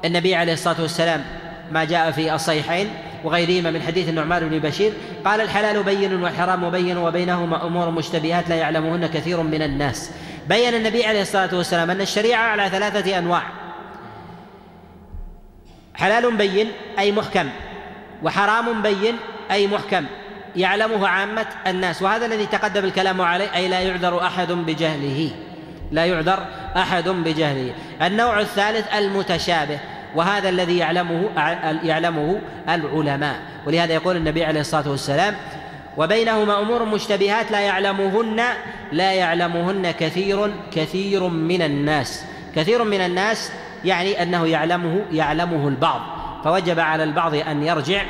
النبي 0.04 0.34
عليه 0.34 0.52
الصلاة 0.52 0.80
والسلام 0.80 1.24
ما 1.72 1.84
جاء 1.84 2.10
في 2.10 2.34
الصحيحين 2.34 2.90
وغيرهما 3.24 3.70
من 3.70 3.82
حديث 3.82 4.08
النعمان 4.08 4.48
بن 4.48 4.58
بشير 4.58 4.92
قال 5.24 5.40
الحلال 5.40 5.82
بين 5.82 6.22
والحرام 6.22 6.70
بين 6.70 6.96
وبينهما 6.96 7.66
أمور 7.66 7.90
مشتبهات 7.90 8.48
لا 8.48 8.54
يعلمهن 8.56 9.06
كثير 9.06 9.42
من 9.42 9.62
الناس. 9.62 10.10
بين 10.48 10.74
النبي 10.74 11.04
عليه 11.04 11.22
الصلاة 11.22 11.54
والسلام 11.54 11.90
أن 11.90 12.00
الشريعة 12.00 12.42
على 12.42 12.68
ثلاثة 12.68 13.18
أنواع. 13.18 13.42
حلال 15.94 16.36
بين 16.36 16.68
أي 16.98 17.12
محكم 17.12 17.48
وحرام 18.22 18.82
بين 18.82 19.16
أي 19.50 19.66
محكم. 19.66 20.06
يعلمه 20.56 21.08
عامة 21.08 21.46
الناس 21.66 22.02
وهذا 22.02 22.26
الذي 22.26 22.46
تقدم 22.46 22.84
الكلام 22.84 23.20
عليه 23.20 23.54
أي 23.54 23.68
لا 23.68 23.80
يعذر 23.80 24.26
أحد 24.26 24.52
بجهله. 24.52 25.30
لا 25.92 26.06
يعذر 26.06 26.46
أحد 26.76 27.08
بجهله. 27.08 27.74
النوع 28.02 28.40
الثالث 28.40 28.94
المتشابه 28.94 29.78
وهذا 30.14 30.48
الذي 30.48 30.78
يعلمه 30.78 31.28
يعلمه 31.82 32.40
العلماء. 32.68 33.36
ولهذا 33.66 33.94
يقول 33.94 34.16
النبي 34.16 34.44
عليه 34.44 34.60
الصلاة 34.60 34.90
والسلام 34.90 35.34
وبينهما 35.96 36.60
أمور 36.60 36.84
مشتبهات 36.84 37.50
لا 37.50 37.60
يعلمهن 37.60 38.42
لا 38.92 39.12
يعلمهن 39.12 39.90
كثير 39.90 40.52
كثير 40.72 41.28
من 41.28 41.62
الناس. 41.62 42.24
كثير 42.56 42.84
من 42.84 43.00
الناس 43.00 43.52
يعني 43.84 44.22
أنه 44.22 44.46
يعلمه 44.46 45.00
يعلمه 45.12 45.68
البعض. 45.68 46.00
فوجب 46.44 46.80
على 46.80 47.04
البعض 47.04 47.34
أن 47.34 47.62
يرجع 47.62 48.02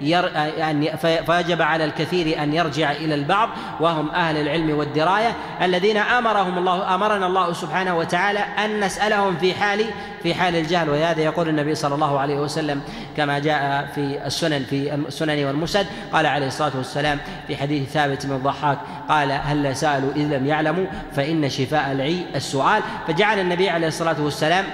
ير... 0.00 0.30
يعني 0.34 0.96
فيجب 1.26 1.62
على 1.62 1.84
الكثير 1.84 2.42
أن 2.42 2.54
يرجع 2.54 2.92
إلى 2.92 3.14
البعض 3.14 3.48
وهم 3.80 4.10
أهل 4.10 4.36
العلم 4.36 4.78
والدراية 4.78 5.32
الذين 5.62 5.96
أمرهم 5.96 6.58
الله 6.58 6.94
أمرنا 6.94 7.26
الله 7.26 7.52
سبحانه 7.52 7.98
وتعالى 7.98 8.38
أن 8.38 8.80
نسألهم 8.80 9.36
في 9.36 9.54
حال 9.54 9.84
في 10.22 10.34
حال 10.34 10.56
الجهل. 10.56 10.90
ولهذا 10.90 11.20
يقول 11.20 11.48
النبي 11.48 11.74
صلى 11.74 11.94
الله 11.94 12.20
عليه 12.20 12.36
وسلم 12.36 12.80
كما 13.16 13.38
جاء 13.38 13.88
في 13.94 14.26
السنن 14.26 14.64
في 14.70 14.94
السنن 14.94 15.44
والمسد 15.44 15.86
قال 16.12 16.26
عليه 16.26 16.46
الصلاة 16.46 16.72
والسلام 16.76 17.18
في 17.46 17.56
حديث 17.56 17.90
ثابت 17.90 18.26
بن 18.26 18.32
الضحاك 18.36 18.78
قال 19.08 19.32
هل 19.32 19.76
سألوا 19.76 20.12
إذ 20.16 20.36
لم 20.36 20.46
يعلموا؟ 20.46 20.86
فإن 21.16 21.48
شفاء 21.48 21.92
العي 21.92 22.24
السؤال. 22.34 22.82
فجعل 23.06 23.38
النبي 23.38 23.70
عليه 23.70 23.86
الصلاة 23.86 24.16
والسلام 24.20 24.64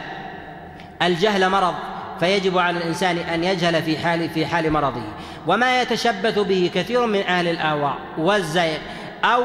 الجهل 1.02 1.48
مرض. 1.48 1.74
فيجب 2.20 2.58
على 2.58 2.78
الإنسان 2.78 3.18
أن 3.18 3.44
يجهل 3.44 3.82
في 3.82 3.98
حال 3.98 4.30
في 4.30 4.46
حال 4.46 4.70
مرضه. 4.70 5.02
وما 5.46 5.82
يتشبث 5.82 6.38
به 6.38 6.70
كثير 6.74 7.06
من 7.06 7.20
أهل 7.20 7.48
الأهواء 7.48 7.98
والزيغ 8.18 8.78
أو 9.24 9.42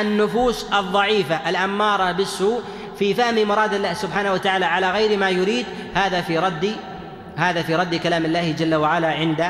النفوس 0.00 0.72
الضعيفة 0.72 1.48
الأمارة 1.50 2.12
بالسوء 2.12 2.62
في 2.98 3.14
فهم 3.14 3.48
مراد 3.48 3.74
الله 3.74 3.92
سبحانه 3.92 4.32
وتعالى 4.32 4.64
على 4.64 4.90
غير 4.90 5.18
ما 5.18 5.30
يريد. 5.30 5.66
هذا 5.94 6.20
في 6.20 6.38
رد 6.38 6.72
هذا 7.36 7.62
في 7.62 7.74
رد 7.74 7.94
كلام 7.94 8.24
الله 8.24 8.52
جل 8.52 8.74
وعلا 8.74 9.08
عند 9.08 9.46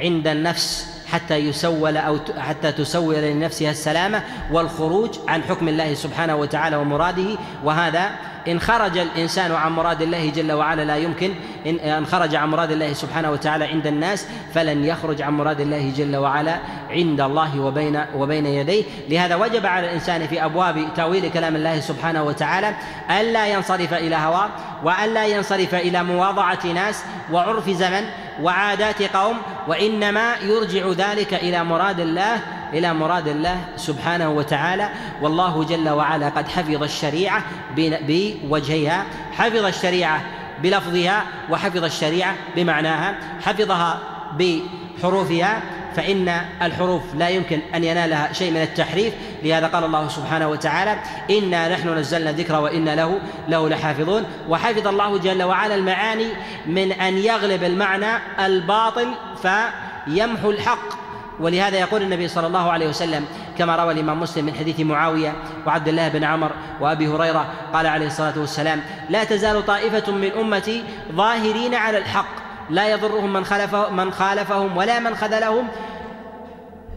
عند 0.00 0.26
النفس. 0.26 0.97
حتى 1.12 1.34
يسول 1.34 1.96
أو 1.96 2.18
حتى 2.38 2.72
تسول 2.72 3.14
لنفسها 3.14 3.70
السلامة 3.70 4.22
والخروج 4.52 5.10
عن 5.28 5.42
حكم 5.42 5.68
الله 5.68 5.94
سبحانه 5.94 6.36
وتعالى 6.36 6.76
ومراده. 6.76 7.38
وهذا 7.64 8.10
إن 8.48 8.60
خرج 8.60 8.98
الإنسان 8.98 9.52
عن 9.52 9.72
مراد 9.72 10.02
الله 10.02 10.30
جل 10.30 10.52
وعلا 10.52 10.84
لا 10.84 10.96
يمكن. 10.96 11.34
إن 11.66 12.06
خرج 12.06 12.34
عن 12.34 12.48
مراد 12.48 12.70
الله 12.70 12.92
سبحانه 12.92 13.30
وتعالى 13.30 13.64
عند 13.64 13.86
الناس 13.86 14.26
فلن 14.54 14.84
يخرج 14.84 15.22
عن 15.22 15.32
مراد 15.32 15.60
الله 15.60 15.92
جل 15.96 16.16
وعلا 16.16 16.58
عند 16.90 17.20
الله 17.20 17.60
وبين 17.60 18.04
وبين 18.16 18.46
يديه. 18.46 18.84
لهذا 19.08 19.36
وجب 19.36 19.66
على 19.66 19.86
الإنسان 19.86 20.26
في 20.26 20.44
أبواب 20.44 20.88
تأويل 20.96 21.30
كلام 21.30 21.56
الله 21.56 21.80
سبحانه 21.80 22.22
وتعالى 22.22 22.74
ألا 23.20 23.46
ينصرف 23.46 23.94
إلى 23.94 24.16
هواه 24.16 24.48
وألا 24.84 25.26
ينصرف 25.26 25.74
إلى 25.74 26.04
مواضعة 26.04 26.66
ناس 26.66 27.04
وعرف 27.32 27.70
زمن 27.70 28.04
وعادات 28.42 29.02
قوم 29.02 29.36
وإنما 29.68 30.36
يرجع 30.42 30.88
ذلك 30.88 31.34
إلى 31.34 31.64
مراد 31.64 32.00
الله 32.00 32.40
إلى 32.72 32.94
مراد 32.94 33.28
الله 33.28 33.64
سبحانه 33.76 34.30
وتعالى. 34.30 34.90
والله 35.22 35.64
جل 35.64 35.88
وعلا 35.88 36.28
قد 36.28 36.48
حفظ 36.48 36.82
الشريعة 36.82 37.42
بوجهيها 37.76 39.04
حفظ 39.32 39.64
الشريعة 39.64 40.20
بلفظها 40.62 41.24
وحفظ 41.50 41.84
الشريعة 41.84 42.34
بمعناها 42.56 43.14
حفظها 43.40 43.98
بحروفها. 44.38 45.62
فإن 45.96 46.40
الحروف 46.62 47.02
لا 47.14 47.28
يمكن 47.28 47.60
أن 47.74 47.84
ينالها 47.84 48.32
شيء 48.32 48.50
من 48.50 48.62
التحريف 48.62 49.14
لهذا 49.42 49.66
قال 49.66 49.84
الله 49.84 50.08
سبحانه 50.08 50.48
وتعالى 50.48 50.98
إنا 51.30 51.68
نحن 51.68 51.98
نزلنا 51.98 52.30
الذكر 52.30 52.60
وإنا 52.60 52.96
له 52.96 53.20
له 53.48 53.68
لحافظون. 53.68 54.24
وحفظ 54.48 54.86
الله 54.86 55.18
جل 55.18 55.42
وعلا 55.42 55.74
المعاني 55.74 56.28
من 56.66 56.92
أن 56.92 57.18
يغلب 57.18 57.64
المعنى 57.64 58.44
الباطل 58.46 59.08
فيمحو 59.42 60.50
الحق. 60.50 61.08
ولهذا 61.40 61.78
يقول 61.78 62.02
النبي 62.02 62.28
صلى 62.28 62.46
الله 62.46 62.70
عليه 62.70 62.88
وسلم 62.88 63.24
كما 63.58 63.76
روى 63.76 63.92
الإمام 63.92 64.20
مسلم 64.20 64.44
من 64.44 64.54
حديث 64.54 64.80
معاوية 64.80 65.32
وعبد 65.66 65.88
الله 65.88 66.08
بن 66.08 66.24
عمر 66.24 66.50
وأبي 66.80 67.08
هريرة 67.08 67.46
قال 67.72 67.86
عليه 67.86 68.06
الصلاة 68.06 68.38
والسلام 68.38 68.80
لا 69.10 69.24
تزال 69.24 69.66
طائفة 69.66 70.12
من 70.12 70.32
أمتي 70.32 70.84
ظاهرين 71.12 71.74
على 71.74 71.98
الحق 71.98 72.47
لا 72.70 72.88
يضرهم 72.88 73.32
من 73.32 73.44
خالف 73.44 73.74
من 73.74 74.12
خالفهم 74.12 74.76
ولا 74.76 74.98
من 74.98 75.16
خذلهم 75.16 75.68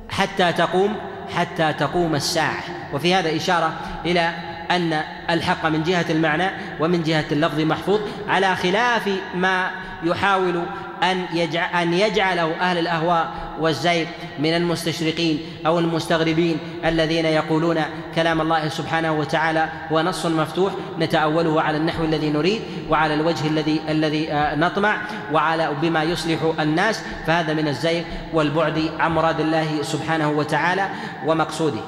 حتى 0.10 0.54
تقوم 0.54 0.96
حتى 1.36 1.74
تقوم 1.74 2.16
الساعة. 2.16 2.64
وفي 2.94 3.16
هذا 3.16 3.36
إشارة 3.36 3.74
إلى 4.06 4.34
أن 4.72 5.04
الحق 5.30 5.66
من 5.66 5.84
جهة 5.84 6.06
المعنى 6.10 6.52
ومن 6.80 7.04
جهة 7.04 7.26
اللفظ 7.32 7.60
محفوظ 7.60 8.00
على 8.28 8.56
خلاف 8.56 9.10
ما 9.36 9.72
يحاول 10.04 10.66
أن 11.04 11.26
يجعل 11.34 11.82
أن 11.82 11.94
يجعله 11.94 12.56
أهل 12.56 12.78
الأهواء 12.78 13.32
والزيغ 13.60 14.06
من 14.40 14.54
المستشرقين 14.54 15.40
أو 15.66 15.80
المستغربين 15.80 16.58
الذين 16.86 17.26
يقولون 17.26 17.82
كلام 18.16 18.42
الله 18.42 18.70
سبحانه 18.70 19.14
وتعالى 19.14 19.70
هو 19.92 20.02
نص 20.02 20.26
مفتوح 20.26 20.74
نتأوله 21.00 21.62
على 21.62 21.78
النحو 21.78 22.04
الذي 22.04 22.30
نريد 22.30 22.62
وعلى 22.90 23.14
الوجه 23.14 23.48
الذي 23.48 23.82
الذي 23.90 24.32
آه، 24.32 24.56
نطمع 24.56 25.02
وعلى 25.34 25.72
بما 25.82 26.04
يصلح 26.04 26.40
الناس 26.60 27.04
فهذا 27.28 27.54
من 27.54 27.68
الزيغ 27.68 28.04
والبعد 28.34 28.92
عن 29.00 29.12
مراد 29.12 29.40
الله 29.40 29.84
سبحانه 29.84 30.30
وتعالى 30.30 30.90
ومقصوده. 31.26 31.82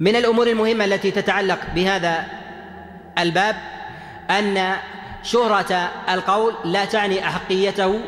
من 0.00 0.16
الأمور 0.16 0.46
المهمة 0.46 0.84
التي 0.84 1.10
تتعلق 1.10 1.58
بهذا 1.74 2.24
الباب 3.18 3.56
أن 4.30 4.76
شهرة 5.22 5.90
القول 6.10 6.54
لا 6.64 6.84
تعني 6.84 7.28
أحقيته 7.28 8.00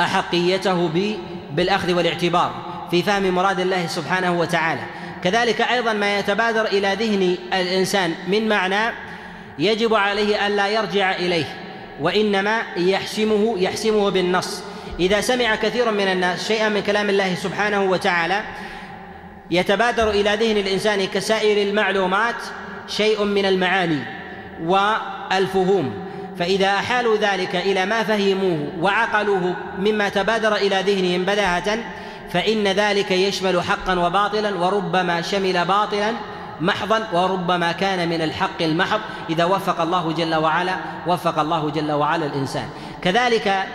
أحقيته 0.00 0.90
بالأخذ 1.50 1.92
والاعتبار 1.92 2.52
في 2.90 3.02
فهم 3.02 3.22
مراد 3.22 3.60
الله 3.60 3.86
سبحانه 3.86 4.38
وتعالى. 4.38 4.80
كذلك 5.24 5.60
أيضا 5.60 5.92
ما 5.92 6.18
يتبادر 6.18 6.64
إلى 6.64 6.94
ذهن 6.94 7.36
الإنسان 7.52 8.14
من 8.28 8.48
معنى 8.48 8.94
يجب 9.58 9.94
عليه 9.94 10.46
ألا 10.46 10.68
يرجع 10.68 11.12
إليه 11.12 11.44
وإنما 12.00 12.62
يحسمه 12.76 13.54
يحسمه 13.58 14.10
بالنص. 14.10 14.62
إذا 15.00 15.20
سمع 15.20 15.54
كثير 15.56 15.90
من 15.90 16.08
الناس 16.08 16.48
شيئا 16.48 16.68
من 16.68 16.80
كلام 16.80 17.10
الله 17.10 17.34
سبحانه 17.34 17.82
وتعالى 17.82 18.40
يتبادر 19.50 20.10
إلى 20.10 20.30
ذهن 20.30 20.56
الإنسان 20.56 21.06
كسائر 21.06 21.68
المعلومات 21.68 22.34
شيء 22.88 23.24
من 23.24 23.46
المعاني. 23.46 24.13
والفهوم 24.62 25.94
فإذا 26.38 26.66
أحالوا 26.66 27.16
ذلك 27.16 27.56
إلى 27.56 27.86
ما 27.86 28.02
فهموه 28.02 28.68
وعقلوه 28.80 29.56
مما 29.78 30.08
تبادر 30.08 30.56
إلى 30.56 30.82
ذهنهم 30.86 31.22
بداهة 31.22 31.78
فإن 32.30 32.68
ذلك 32.68 33.10
يشمل 33.10 33.62
حقا 33.62 33.98
وباطلا 33.98 34.54
وربما 34.54 35.22
شمل 35.22 35.64
باطلا 35.64 36.12
محضا 36.60 37.08
وربما 37.12 37.72
كان 37.72 38.08
من 38.08 38.22
الحق 38.22 38.62
المحض 38.62 39.00
إذا 39.30 39.44
وفق 39.44 39.80
الله 39.80 40.12
جل 40.12 40.34
وعلا 40.34 40.76
وفق 41.06 41.38
الله 41.38 41.70
جل 41.70 41.92
وعلا 41.92 42.26
الإنسان. 42.26 42.68
كذلك 43.02 43.66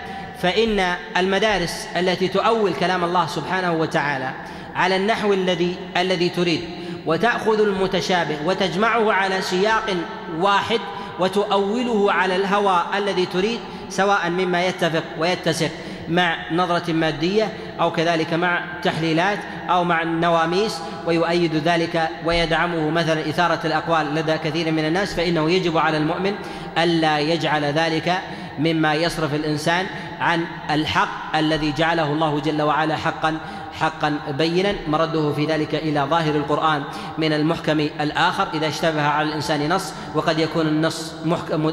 فإن 0.42 0.96
المدارس 1.18 1.88
التي 1.96 2.28
تؤول 2.28 2.74
كلام 2.74 3.04
الله 3.04 3.28
سبحانه 3.28 3.74
وتعالى 3.74 4.32
على 4.76 4.96
النحو 4.96 5.34
الذي 5.34 5.76
الذي 5.98 6.30
تريد 6.30 6.62
وتأخذ 7.06 7.62
المتشابه 7.62 8.38
وتجمعه 8.46 9.14
على 9.14 9.42
سياق 9.42 9.96
واحد 10.40 10.80
وتؤوله 11.20 12.12
على 12.12 12.36
الهوى 12.36 12.84
الذي 12.98 13.26
تريد 13.26 13.60
سواء 13.90 14.30
مما 14.30 14.66
يتفق 14.66 15.04
ويتسق 15.20 15.72
مع 16.10 16.38
نظرة 16.52 16.94
مادية 16.94 17.54
أو 17.80 17.92
كذلك 17.92 18.34
مع 18.34 18.66
تحليلات 18.84 19.40
أو 19.70 19.84
مع 19.84 20.02
النواميس 20.02 20.80
ويؤيد 21.06 21.56
ذلك 21.56 22.10
ويدعمه 22.26 22.90
مثلا 22.90 23.30
إثارة 23.30 23.60
الأقوال 23.66 24.16
لدى 24.16 24.38
كثير 24.38 24.72
من 24.72 24.86
الناس 24.86 25.14
فإنه 25.14 25.52
يجب 25.52 25.78
على 25.78 25.98
المؤمن 25.98 26.36
ألا 26.78 27.20
يجعل 27.20 27.66
ذلك 27.66 28.22
مما 28.60 28.94
يصرف 28.94 29.34
الإنسان 29.34 29.86
عن 30.20 30.46
الحق 30.72 31.36
الذي 31.36 31.72
جعله 31.72 32.14
الله 32.14 32.40
جل 32.40 32.62
وعلا 32.62 32.96
حقا 32.96 33.38
حقا 33.80 34.20
بينا 34.38 34.76
مرده 34.88 35.34
في 35.34 35.46
ذلك 35.46 35.76
إلى 35.76 36.02
ظاهر 36.10 36.36
القرآن 36.36 36.84
من 37.18 37.34
المحكم 37.34 37.80
الآخر 37.80 38.48
إذا 38.54 38.68
اشتبه 38.68 39.02
على 39.02 39.30
الإنسان 39.30 39.74
نص 39.74 39.94
وقد 40.16 40.40
يكون 40.40 40.68
النص 40.68 41.14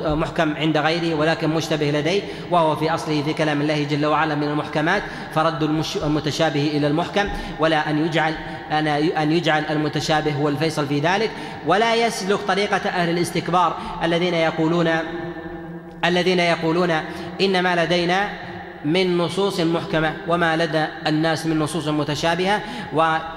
محكم 0.04 0.56
عند 0.56 0.76
غيره 0.76 1.14
ولكن 1.14 1.50
مشتبه 1.50 1.90
لديه 1.90 2.22
وهو 2.50 2.76
في 2.76 2.94
أصله 2.94 3.22
في 3.22 3.32
كلام 3.32 3.60
الله 3.60 3.82
جل 3.84 4.06
وعلا 4.06 4.34
من 4.34 4.48
المحكمات 4.48 5.02
فرد 5.34 5.62
المتشابه 6.02 6.70
إلى 6.74 6.86
المحكم 6.86 7.28
ولا 7.60 7.90
أن 7.90 8.06
يجعل 8.06 8.34
أن 9.18 9.32
يجعل 9.32 9.64
المتشابه 9.70 10.32
هو 10.32 10.48
الفيصل 10.48 10.86
في 10.86 11.00
ذلك 11.00 11.30
ولا 11.66 11.94
يسلك 11.94 12.38
طريقة 12.38 12.88
أهل 12.88 13.10
الاستكبار 13.10 13.76
الذين 14.02 14.34
يقولون 14.34 14.90
الذين 16.04 16.38
يقولون 16.38 16.90
ان 17.40 17.62
ما 17.62 17.84
لدينا 17.84 18.28
من 18.84 19.18
نصوص 19.18 19.60
محكمة 19.60 20.12
وما 20.28 20.56
لدى 20.56 20.84
الناس 21.06 21.46
من 21.46 21.58
نصوص 21.58 21.88
متشابهة 21.88 22.62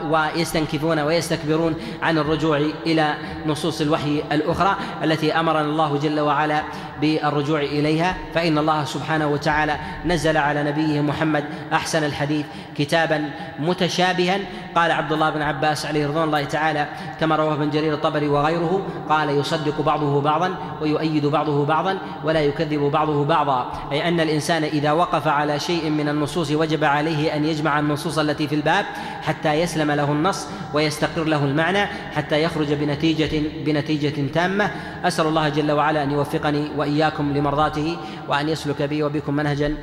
ويستنكفون 0.10 1.00
ويستكبرون 1.00 1.76
عن 2.02 2.18
الرجوع 2.18 2.58
إلى 2.86 3.14
نصوص 3.46 3.82
الوحي 3.82 4.24
الأخرى 4.32 4.76
التي 5.04 5.34
أمرنا 5.34 5.62
الله 5.62 5.98
جل 5.98 6.20
وعلا 6.20 6.64
بالرجوع 7.02 7.60
إليها 7.60 8.16
فإن 8.34 8.58
الله 8.58 8.84
سبحانه 8.84 9.28
وتعالى 9.28 9.76
نزل 10.06 10.38
على 10.38 10.64
نبيه 10.64 11.02
محمد 11.02 11.43
أحسن 11.74 12.04
الحديث 12.04 12.45
كتابا 12.76 13.30
متشابها. 13.60 14.39
قال 14.76 14.91
عبد 14.91 15.12
الله 15.12 15.30
بن 15.30 15.41
عباس 15.41 15.86
عليه 15.86 16.08
رضوان 16.08 16.24
الله 16.24 16.43
تعالى 16.43 16.88
كما 17.20 17.36
رواه 17.36 17.54
ابن 17.54 17.70
جرير 17.70 17.93
الطبري 17.93 18.28
وغيره 18.28 18.88
قال 19.10 19.30
يصدق 19.30 19.82
بعضه 19.82 20.22
بعضا 20.22 20.56
ويؤيد 20.82 21.26
بعضه 21.26 21.66
بعضا 21.66 21.97
ولا 22.24 22.41
يكذب 22.41 22.80
بعضه 22.80 23.26
بعضا. 23.26 23.72
أي 23.91 24.08
أن 24.08 24.20
الإنسان 24.20 24.64
إذا 24.64 24.91
وقف 24.91 25.28
على 25.28 25.60
شيء 25.60 25.89
من 25.89 26.10
النصوص 26.10 26.52
وجب 26.52 26.84
عليه 26.84 27.36
أن 27.36 27.45
يجمع 27.45 27.80
النصوص 27.80 28.18
التي 28.20 28.47
في 28.47 28.56
الباب 28.56 28.86
حتى 29.22 29.54
يسلم 29.54 29.91
له 29.91 30.12
النص 30.12 30.47
ويستقر 30.74 31.24
له 31.24 31.45
المعنى 31.45 31.86
حتى 32.16 32.43
يخرج 32.43 32.74
بنتيجة 32.74 33.41
بنتيجة 33.66 34.32
تامة. 34.34 34.72
أسأل 35.06 35.28
الله 35.28 35.50
جل 35.50 35.72
وعلا 35.72 36.04
أن 36.04 36.12
يوفقني 36.12 36.72
واياكم 36.90 37.34
لمرضاته 37.34 37.98
وأن 38.30 38.50
يسلك 38.50 38.82
بي 38.82 39.04
وبكم 39.04 39.34
منهجا 39.34 39.78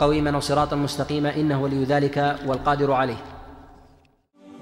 قويما 0.00 0.36
وصراطا 0.36 0.76
مستقيما 0.76 1.36
إنه 1.36 1.62
ولي 1.62 1.84
ذلك 1.84 2.36
والقادر 2.46 2.92
عليه. 2.92 3.16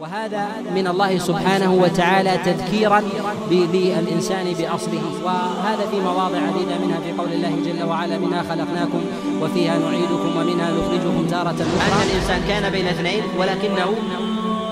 وهذا 0.00 0.48
من 0.74 0.86
الله 0.86 1.18
سبحانه 1.18 1.74
وتعالى 1.74 2.38
تذكيرا 2.44 3.02
للإنسان 3.50 4.46
بأصله. 4.58 5.02
وهذا 5.24 5.86
في 5.90 6.00
مواضع 6.00 6.38
عديدة 6.38 6.78
منها 6.84 7.00
في 7.00 7.12
قول 7.12 7.32
الله 7.32 7.52
جل 7.64 7.84
وعلا 7.84 8.18
منها 8.18 8.42
خلقناكم 8.42 9.02
وفيها 9.42 9.78
نعيدكم 9.78 10.36
ومنها 10.36 10.70
نخرجكم 10.70 11.26
تارة 11.26 11.50
أخرى. 11.50 11.92
أن 11.92 12.08
الإنسان 12.10 12.40
كان 12.48 12.72
بين 12.72 12.86
اثنين 12.86 13.22
ولكنه 13.38 13.94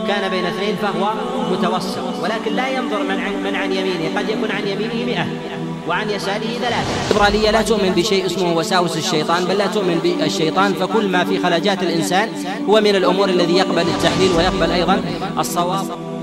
كان 0.09 0.31
بين 0.31 0.45
اثنين 0.47 0.77
فهو 0.77 1.13
متوسط. 1.53 2.23
ولكن 2.23 2.53
لا 2.53 2.69
ينظر 2.69 3.03
من 3.03 3.21
عن, 3.21 3.43
من 3.45 3.55
عن 3.55 3.73
يمينه 3.73 4.19
قد 4.19 4.29
يكون 4.29 4.51
عن 4.51 4.67
يمينه 4.67 5.05
مئة. 5.07 5.27
وعن 5.89 6.11
يساره 6.11 6.59
ثلاثة. 6.61 7.11
الليبرالية 7.11 7.51
لا 7.51 7.63
تؤمن 7.63 7.91
بشيء 7.91 8.27
اسمه 8.27 8.53
وساوس 8.57 8.97
الشيطان 8.97 9.45
بل 9.45 9.59
لا 9.59 9.67
تؤمن 9.67 9.99
بالشيطان 9.99 10.75
فكل 10.75 11.09
ما 11.09 11.25
في 11.25 11.39
خلاجات 11.39 11.83
الإنسان 11.83 12.29
هو 12.69 12.81
من 12.81 12.97
الأمور 12.97 13.29
الذي 13.29 13.57
يقبل 13.57 13.83
التحليل 13.83 14.31
ويقبل 14.37 14.71
أيضا 14.71 15.03
الصواب. 15.39 16.18